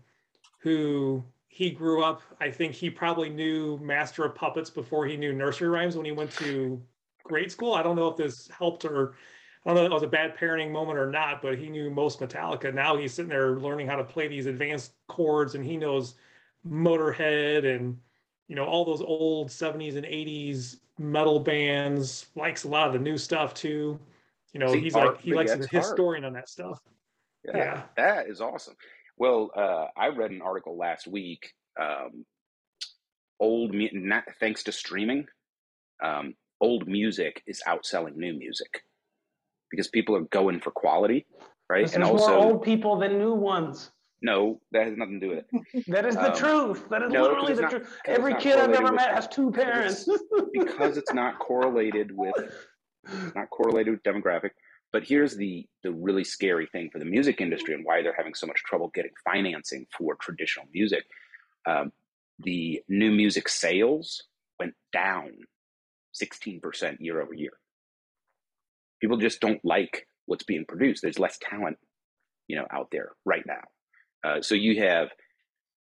who 0.61 1.23
he 1.47 1.69
grew 1.69 2.03
up. 2.03 2.21
I 2.39 2.49
think 2.49 2.73
he 2.73 2.89
probably 2.89 3.29
knew 3.29 3.77
Master 3.81 4.23
of 4.23 4.33
Puppets 4.33 4.69
before 4.69 5.05
he 5.05 5.17
knew 5.17 5.33
nursery 5.33 5.67
rhymes 5.67 5.97
when 5.97 6.05
he 6.05 6.13
went 6.13 6.31
to 6.37 6.81
grade 7.23 7.51
school. 7.51 7.73
I 7.73 7.83
don't 7.83 7.95
know 7.95 8.07
if 8.07 8.17
this 8.17 8.47
helped 8.47 8.85
or 8.85 9.15
I 9.65 9.69
don't 9.69 9.75
know 9.75 9.83
if 9.83 9.89
that 9.89 9.93
was 9.93 10.03
a 10.03 10.07
bad 10.07 10.37
parenting 10.37 10.71
moment 10.71 10.99
or 10.99 11.09
not, 11.09 11.41
but 11.41 11.57
he 11.57 11.69
knew 11.69 11.89
most 11.89 12.19
Metallica. 12.19 12.73
Now 12.73 12.97
he's 12.97 13.13
sitting 13.13 13.29
there 13.29 13.51
learning 13.51 13.87
how 13.87 13.95
to 13.95 14.03
play 14.03 14.27
these 14.27 14.45
advanced 14.45 14.93
chords, 15.07 15.55
and 15.55 15.65
he 15.65 15.77
knows 15.77 16.15
Motorhead 16.67 17.65
and 17.65 17.97
you 18.47 18.55
know 18.55 18.65
all 18.65 18.83
those 18.83 19.01
old 19.01 19.47
70s 19.47 19.95
and 19.95 20.05
80s 20.05 20.77
metal 20.97 21.39
bands. 21.39 22.25
Likes 22.35 22.65
a 22.65 22.67
lot 22.67 22.87
of 22.87 22.93
the 22.93 22.99
new 22.99 23.17
stuff 23.17 23.53
too. 23.53 23.99
You 24.51 24.59
know, 24.59 24.73
See, 24.73 24.81
he's 24.81 24.95
art, 24.95 25.15
like 25.15 25.21
he 25.21 25.33
likes 25.33 25.55
the 25.55 25.67
historian 25.67 26.25
on 26.25 26.33
that 26.33 26.49
stuff. 26.49 26.79
Yeah, 27.45 27.57
yeah, 27.57 27.81
that 27.95 28.27
is 28.27 28.41
awesome. 28.41 28.75
Well, 29.17 29.49
uh, 29.55 29.87
I 29.95 30.09
read 30.09 30.31
an 30.31 30.41
article 30.41 30.77
last 30.77 31.07
week. 31.07 31.53
Um, 31.79 32.25
old, 33.39 33.73
not, 33.73 34.25
thanks 34.39 34.63
to 34.63 34.71
streaming, 34.71 35.27
um, 36.03 36.35
old 36.59 36.87
music 36.87 37.41
is 37.47 37.61
outselling 37.67 38.15
new 38.15 38.33
music 38.33 38.83
because 39.73 39.87
people 39.87 40.15
are 40.15 40.21
going 40.21 40.59
for 40.59 40.69
quality, 40.69 41.25
right? 41.67 41.91
And 41.95 42.03
also, 42.03 42.27
more 42.27 42.37
old 42.37 42.61
people 42.61 42.95
than 42.95 43.17
new 43.17 43.33
ones. 43.33 43.89
No, 44.21 44.61
that 44.71 44.85
has 44.85 44.95
nothing 44.95 45.19
to 45.19 45.27
do 45.27 45.35
with 45.35 45.45
it. 45.73 45.85
that 45.87 46.05
is 46.05 46.13
the 46.13 46.31
um, 46.31 46.37
truth. 46.37 46.87
That 46.89 47.01
is 47.01 47.11
no, 47.11 47.23
literally 47.23 47.55
the 47.55 47.63
not, 47.63 47.71
truth. 47.71 47.97
Every 48.05 48.35
kid 48.35 48.59
I've 48.59 48.69
ever 48.69 48.91
met 48.91 49.15
has 49.15 49.27
two 49.27 49.49
parents. 49.49 50.07
because 50.53 50.97
it's 50.97 51.11
not 51.11 51.39
correlated 51.39 52.11
with 52.15 52.35
not 53.35 53.49
correlated 53.49 53.93
with 53.93 54.03
demographic. 54.03 54.51
But 54.91 55.03
here's 55.03 55.35
the 55.35 55.65
the 55.81 55.91
really 55.91 56.23
scary 56.23 56.67
thing 56.67 56.91
for 56.91 56.99
the 56.99 57.05
music 57.05 57.41
industry 57.41 57.73
and 57.73 57.83
why 57.83 58.03
they're 58.03 58.13
having 58.15 58.35
so 58.35 58.45
much 58.45 58.63
trouble 58.63 58.91
getting 58.93 59.11
financing 59.25 59.87
for 59.97 60.15
traditional 60.17 60.67
music. 60.71 61.03
Um, 61.65 61.91
the 62.37 62.83
new 62.87 63.09
music 63.09 63.49
sales 63.49 64.21
went 64.59 64.75
down 64.91 65.31
16% 66.21 66.97
year 66.99 67.21
over 67.21 67.33
year. 67.33 67.53
People 69.03 69.17
just 69.17 69.41
don't 69.41 69.59
like 69.65 70.07
what's 70.27 70.45
being 70.45 70.63
produced. 70.65 71.01
There's 71.01 71.19
less 71.19 71.37
talent, 71.41 71.75
you 72.47 72.55
know, 72.55 72.65
out 72.71 72.87
there 72.89 73.09
right 73.25 73.43
now. 73.45 73.59
Uh, 74.23 74.41
so 74.41 74.55
you 74.55 74.81
have 74.81 75.09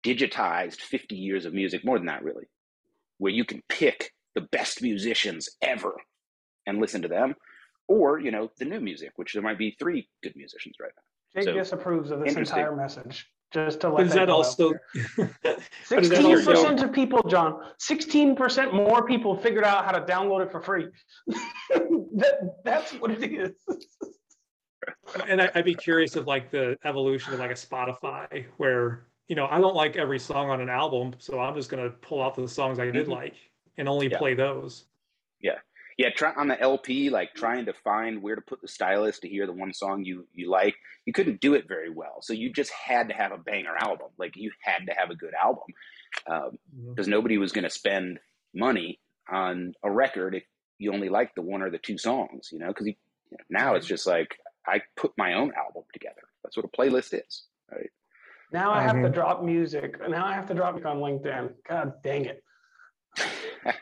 digitized 0.05 0.81
50 0.81 1.15
years 1.15 1.45
of 1.45 1.55
music, 1.55 1.85
more 1.85 1.99
than 1.99 2.09
that, 2.09 2.25
really, 2.25 2.47
where 3.19 3.31
you 3.31 3.45
can 3.45 3.63
pick 3.69 4.11
the 4.35 4.41
best 4.41 4.83
musicians 4.83 5.49
ever 5.63 5.95
and 6.67 6.81
listen 6.81 7.01
to 7.03 7.07
them, 7.09 7.37
or 7.87 8.19
you 8.19 8.33
know 8.33 8.51
the 8.59 8.65
new 8.65 8.81
music, 8.81 9.13
which 9.15 9.35
there 9.35 9.43
might 9.43 9.57
be 9.57 9.77
three 9.79 10.09
good 10.25 10.33
musicians 10.35 10.75
right 10.81 10.91
now. 10.97 11.41
Jake 11.41 11.49
so, 11.49 11.55
disapproves 11.55 12.11
of 12.11 12.19
this 12.25 12.35
entire 12.35 12.75
message. 12.75 13.29
Just 13.53 13.81
to 13.81 13.89
let 13.89 14.07
is 14.07 14.13
that, 14.13 14.27
that 14.27 14.29
also 14.29 14.75
sixteen 15.85 16.45
percent 16.45 16.83
of 16.83 16.93
people, 16.93 17.23
John? 17.29 17.63
Sixteen 17.79 18.35
percent 18.35 18.75
more 18.75 19.07
people 19.07 19.37
figured 19.37 19.65
out 19.65 19.85
how 19.85 19.93
to 19.93 20.01
download 20.01 20.45
it 20.45 20.51
for 20.51 20.61
free. 20.61 20.89
that, 21.29 22.57
that's 22.65 22.93
what 22.95 23.13
it 23.13 23.23
is 23.23 23.53
and 25.29 25.41
I, 25.41 25.51
would 25.55 25.65
be 25.65 25.75
curious 25.75 26.17
of 26.17 26.27
like 26.27 26.51
the 26.51 26.77
evolution 26.85 27.33
of 27.33 27.41
like 27.41 27.51
a 27.51 27.55
Spotify 27.55 28.47
where 28.57 29.07
you 29.29 29.37
know 29.37 29.47
I 29.51 29.59
don't 29.59 29.75
like 29.75 29.97
every 29.97 30.19
song 30.19 30.51
on 30.51 30.61
an 30.61 30.69
album, 30.69 31.15
so 31.19 31.41
I'm 31.41 31.55
just 31.55 31.71
gonna 31.71 31.91
pull 31.91 32.23
out 32.23 32.35
the 32.35 32.49
songs 32.49 32.79
I 32.79 32.87
did 32.87 33.05
mm-hmm. 33.05 33.13
like 33.13 33.35
and 33.79 33.89
only 33.89 34.11
yeah. 34.11 34.19
play 34.19 34.35
those. 34.35 34.85
Yeah, 35.41 35.59
yeah. 35.97 36.11
Try 36.11 36.33
on 36.37 36.49
the 36.49 36.61
LP, 36.61 37.11
like 37.11 37.35
trying 37.35 37.67
to 37.67 37.73
find 37.73 38.23
where 38.23 38.35
to 38.35 38.43
put 38.43 38.61
the 38.61 38.69
stylus 38.69 39.19
to 39.21 39.29
hear 39.29 39.47
the 39.47 39.53
one 39.53 39.73
song 39.73 40.05
you 40.05 40.27
you 40.35 40.51
like. 40.51 40.75
You 41.05 41.13
couldn't 41.13 41.41
do 41.41 41.55
it 41.55 41.69
very 41.69 41.91
well, 41.91 42.19
so 42.23 42.33
you 42.33 42.53
just 42.53 42.71
had 42.71 43.09
to 43.09 43.15
have 43.15 43.33
a 43.33 43.39
banger 43.39 43.77
album. 43.79 44.09
Like 44.19 44.37
you 44.37 44.51
had 44.61 44.87
to 44.87 44.95
have 44.97 45.11
a 45.11 45.17
good 45.17 45.35
album 45.35 45.67
because 46.25 46.49
um, 46.49 46.59
mm-hmm. 46.95 47.11
nobody 47.11 47.39
was 47.39 47.53
going 47.53 47.65
to 47.65 47.71
spend 47.71 48.19
money 48.55 49.01
on 49.31 49.75
a 49.83 49.91
record 49.91 50.35
if 50.35 50.45
you 50.79 50.93
only 50.93 51.09
like 51.09 51.35
the 51.35 51.43
one 51.43 51.63
or 51.63 51.71
the 51.71 51.79
two 51.79 51.99
songs. 51.99 52.51
You 52.53 52.59
know, 52.59 52.69
because 52.69 52.87
you 52.87 52.95
know, 53.33 53.39
now 53.51 53.75
it's 53.75 53.87
just 53.87 54.07
like 54.07 54.37
I 54.67 54.83
put 54.97 55.13
my 55.17 55.35
own 55.35 55.53
album 55.57 55.85
together. 55.93 56.23
That's 56.43 56.57
what 56.57 56.67
a 56.67 56.69
playlist 56.69 57.15
is, 57.15 57.45
right? 57.71 57.91
Now 58.53 58.73
I 58.73 58.83
have 58.83 58.97
mm-hmm. 58.97 59.05
to 59.05 59.11
drop 59.11 59.43
music. 59.43 59.97
Now 60.09 60.25
I 60.25 60.35
have 60.35 60.47
to 60.47 60.55
drop 60.55 60.77
it 60.77 60.87
on 60.87 60.99
LinkedIn. 60.99 61.51
God 61.69 61.95
dang 62.03 62.27
it. 62.27 62.43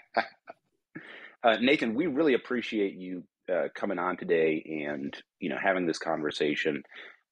uh, 1.45 1.59
Nathan, 1.61 1.95
we 1.95 2.09
really 2.09 2.35
appreciate 2.35 2.97
you 2.97 3.25
uh, 3.53 3.69
coming 3.75 4.01
on 4.01 4.19
today 4.19 4.65
and 4.87 5.17
you 5.41 5.51
know 5.51 5.59
having 5.63 5.87
this 5.87 5.99
conversation. 5.99 6.85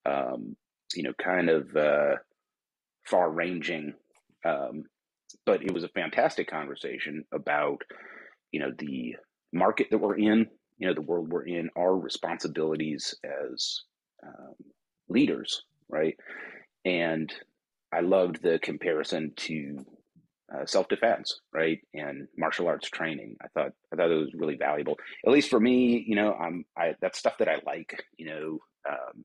Um, 0.07 0.57
you 0.95 1.05
know, 1.05 1.15
kind 1.23 1.51
of 1.51 1.77
uh, 1.77 2.17
far 3.07 3.31
ranging, 3.31 3.95
um, 4.45 4.85
but 5.47 5.63
it 5.65 5.73
was 5.73 5.85
a 5.85 5.89
fantastic 5.91 6.51
conversation 6.51 7.25
about 7.33 7.83
you 8.53 8.61
know 8.61 8.73
the 8.79 9.17
market 9.53 9.89
that 9.91 9.99
we're 9.99 10.19
in 10.19 10.47
you 10.79 10.89
know 10.89 10.95
the 10.95 11.03
world 11.03 11.31
we're 11.33 11.47
in, 11.47 11.71
our 11.77 11.97
responsibilities 11.97 13.15
as 13.25 13.83
um, 14.27 14.55
leaders, 15.09 15.63
right? 15.89 16.17
And 16.85 17.33
I 17.93 18.01
loved 18.01 18.43
the 18.43 18.59
comparison 18.63 19.33
to 19.37 19.87
uh, 20.55 20.67
self 20.67 20.89
defense, 20.89 21.41
right, 21.53 21.79
and 21.95 22.29
martial 22.37 22.69
arts 22.69 22.89
training. 22.91 23.37
I 23.43 23.49
thought 23.49 23.73
I 23.93 23.97
thought 23.97 24.11
it 24.11 24.17
was 24.17 24.35
really 24.35 24.57
valuable. 24.57 24.97
At 25.27 25.33
least 25.33 25.51
for 25.51 25.61
me, 25.61 26.05
you 26.07 26.17
know, 26.17 26.35
I'm 26.35 26.65
I 26.77 26.95
that's 27.01 27.19
stuff 27.19 27.39
that 27.39 27.49
I 27.49 27.57
like, 27.67 28.05
you 28.17 28.27
know, 28.27 28.59
um, 28.89 29.25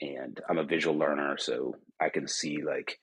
and 0.00 0.40
I'm 0.48 0.58
a 0.58 0.64
visual 0.64 0.96
learner, 0.96 1.36
so 1.38 1.74
I 2.00 2.08
can 2.08 2.26
see 2.28 2.62
like, 2.62 2.98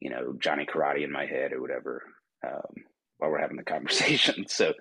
you 0.00 0.10
know, 0.10 0.34
Johnny 0.38 0.66
Karate 0.66 1.04
in 1.04 1.12
my 1.12 1.26
head 1.26 1.52
or 1.52 1.60
whatever 1.60 2.02
um, 2.46 2.84
while 3.18 3.30
we're 3.30 3.40
having 3.40 3.56
the 3.56 3.62
conversation. 3.74 4.46
So. 4.48 4.72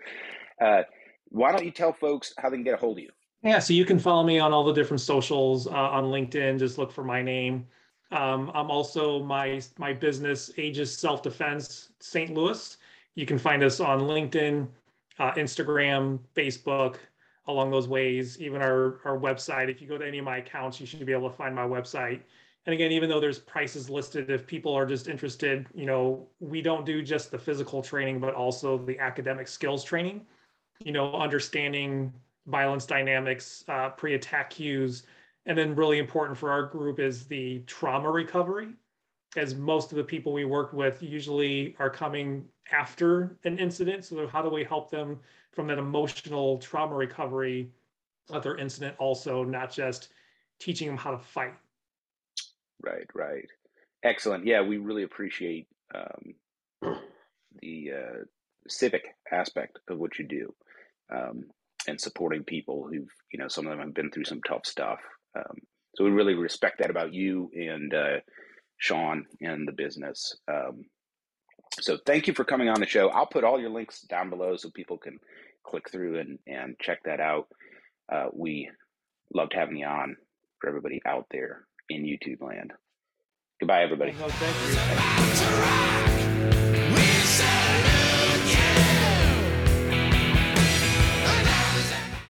Uh, 0.62 0.84
why 1.30 1.52
don't 1.52 1.66
you 1.66 1.72
tell 1.72 1.92
folks 1.92 2.34
how 2.38 2.50
they 2.50 2.56
can 2.56 2.64
get 2.64 2.76
a 2.76 2.78
hold 2.78 2.98
of 2.98 3.04
you? 3.04 3.10
Yeah, 3.44 3.60
so 3.60 3.74
you 3.74 3.86
can 3.86 4.00
follow 4.00 4.24
me 4.24 4.40
on 4.40 4.54
all 4.54 4.64
the 4.64 4.74
different 4.74 5.02
socials 5.02 5.68
uh, 5.68 5.72
on 5.72 6.06
LinkedIn. 6.06 6.58
Just 6.58 6.78
look 6.78 6.92
for 6.92 7.04
my 7.04 7.22
name. 7.22 7.68
Um, 8.12 8.52
I'm 8.54 8.70
also 8.70 9.24
my 9.24 9.62
my 9.78 9.94
business 9.94 10.52
Aegis 10.58 10.98
Self 10.98 11.24
Defense 11.24 11.90
St. 12.00 12.34
Louis. 12.34 12.78
You 13.16 13.26
can 13.26 13.38
find 13.38 13.64
us 13.64 13.80
on 13.80 14.02
LinkedIn, 14.02 14.68
uh, 15.20 15.32
Instagram, 15.34 16.20
Facebook, 16.36 16.98
along 17.48 17.72
those 17.72 17.88
ways. 17.88 18.40
Even 18.40 18.62
our 18.62 19.00
our 19.06 19.18
website. 19.18 19.70
If 19.70 19.82
you 19.82 19.88
go 19.88 19.98
to 19.98 20.08
any 20.08 20.20
of 20.20 20.26
my 20.26 20.38
accounts, 20.38 20.80
you 20.80 20.86
should 20.86 21.06
be 21.06 21.14
able 21.14 21.30
to 21.30 21.36
find 21.36 21.56
my 21.56 21.66
website. 21.66 22.22
And 22.68 22.74
again, 22.74 22.92
even 22.92 23.10
though 23.10 23.20
there's 23.20 23.38
prices 23.38 23.90
listed, 23.92 24.32
if 24.32 24.48
people 24.48 24.74
are 24.74 24.88
just 24.88 25.08
interested, 25.08 25.68
you 25.76 25.86
know, 25.86 26.28
we 26.40 26.64
don't 26.64 26.84
do 26.84 27.04
just 27.04 27.30
the 27.30 27.38
physical 27.38 27.84
training, 27.84 28.20
but 28.20 28.34
also 28.34 28.78
the 28.78 28.98
academic 28.98 29.48
skills 29.48 29.84
training 29.84 30.26
you 30.84 30.92
know, 30.92 31.14
understanding 31.16 32.14
violence 32.48 32.86
dynamics, 32.86 33.64
uh, 33.68 33.90
pre-attack 33.90 34.50
cues, 34.50 35.04
and 35.46 35.58
then 35.58 35.76
really 35.76 36.00
important 36.00 36.38
for 36.38 36.52
our 36.52 36.64
group 36.64 37.00
is 37.00 37.26
the 37.26 37.60
trauma 37.68 38.10
recovery, 38.10 38.70
as 39.36 39.56
most 39.56 39.92
of 39.92 39.98
the 39.98 40.04
people 40.04 40.34
we 40.34 40.46
work 40.46 40.74
with 40.74 41.04
usually 41.04 41.76
are 41.80 41.90
coming 41.90 42.46
after 42.72 43.38
an 43.44 43.60
incident. 43.60 44.06
So 44.06 44.28
how 44.28 44.42
do 44.42 44.50
we 44.50 44.64
help 44.64 44.90
them 44.90 45.20
from 45.52 45.68
that 45.68 45.78
emotional 45.78 46.58
trauma 46.58 46.96
recovery 46.96 47.70
of 48.30 48.44
their 48.44 48.58
incident 48.58 48.96
also, 49.00 49.44
not 49.44 49.72
just 49.72 50.10
teaching 50.60 50.88
them 50.88 50.98
how 50.98 51.12
to 51.12 51.18
fight. 51.18 51.54
Right, 52.82 53.08
right. 53.14 53.48
Excellent. 54.04 54.46
Yeah, 54.46 54.62
we 54.62 54.78
really 54.78 55.04
appreciate 55.04 55.68
um, 55.94 56.34
the 57.62 57.92
uh, 57.92 58.24
civic 58.68 59.04
aspect 59.32 59.80
of 59.90 59.98
what 59.98 60.18
you 60.20 60.28
do 60.28 60.54
um, 61.12 61.46
and 61.88 62.00
supporting 62.00 62.44
people 62.44 62.88
who've, 62.92 63.12
you 63.32 63.40
know, 63.40 63.48
some 63.48 63.66
of 63.66 63.72
them 63.72 63.80
have 63.80 63.94
been 63.94 64.12
through 64.12 64.26
some 64.26 64.42
tough 64.42 64.66
stuff. 64.66 65.00
Um, 65.36 65.58
so 65.96 66.04
we 66.04 66.12
really 66.12 66.36
respect 66.36 66.80
that 66.80 66.90
about 66.90 67.14
you 67.14 67.50
and 67.54 67.94
uh, 67.94 68.18
Sean 68.78 69.26
and 69.42 69.68
the 69.68 69.72
business. 69.72 70.36
Um, 70.48 70.86
so 71.80 71.98
thank 72.06 72.28
you 72.28 72.34
for 72.34 72.44
coming 72.44 72.70
on 72.70 72.80
the 72.80 72.86
show. 72.86 73.10
I'll 73.10 73.26
put 73.26 73.44
all 73.44 73.60
your 73.60 73.70
links 73.70 74.02
down 74.02 74.30
below 74.30 74.56
so 74.56 74.70
people 74.70 74.98
can 74.98 75.20
click 75.66 75.90
through 75.92 76.20
and, 76.20 76.40
and 76.48 76.76
check 76.80 77.00
that 77.06 77.20
out. 77.20 77.48
Uh, 78.12 78.28
we 78.34 78.70
loved 79.34 79.54
having 79.54 79.78
you 79.78 79.86
on 79.86 80.16
for 80.60 80.70
everybody 80.70 81.02
out 81.06 81.26
there 81.32 81.66
in 81.90 82.04
YouTube 82.04 82.42
land. 82.42 82.74
Goodbye, 83.60 83.84
everybody. 83.84 84.14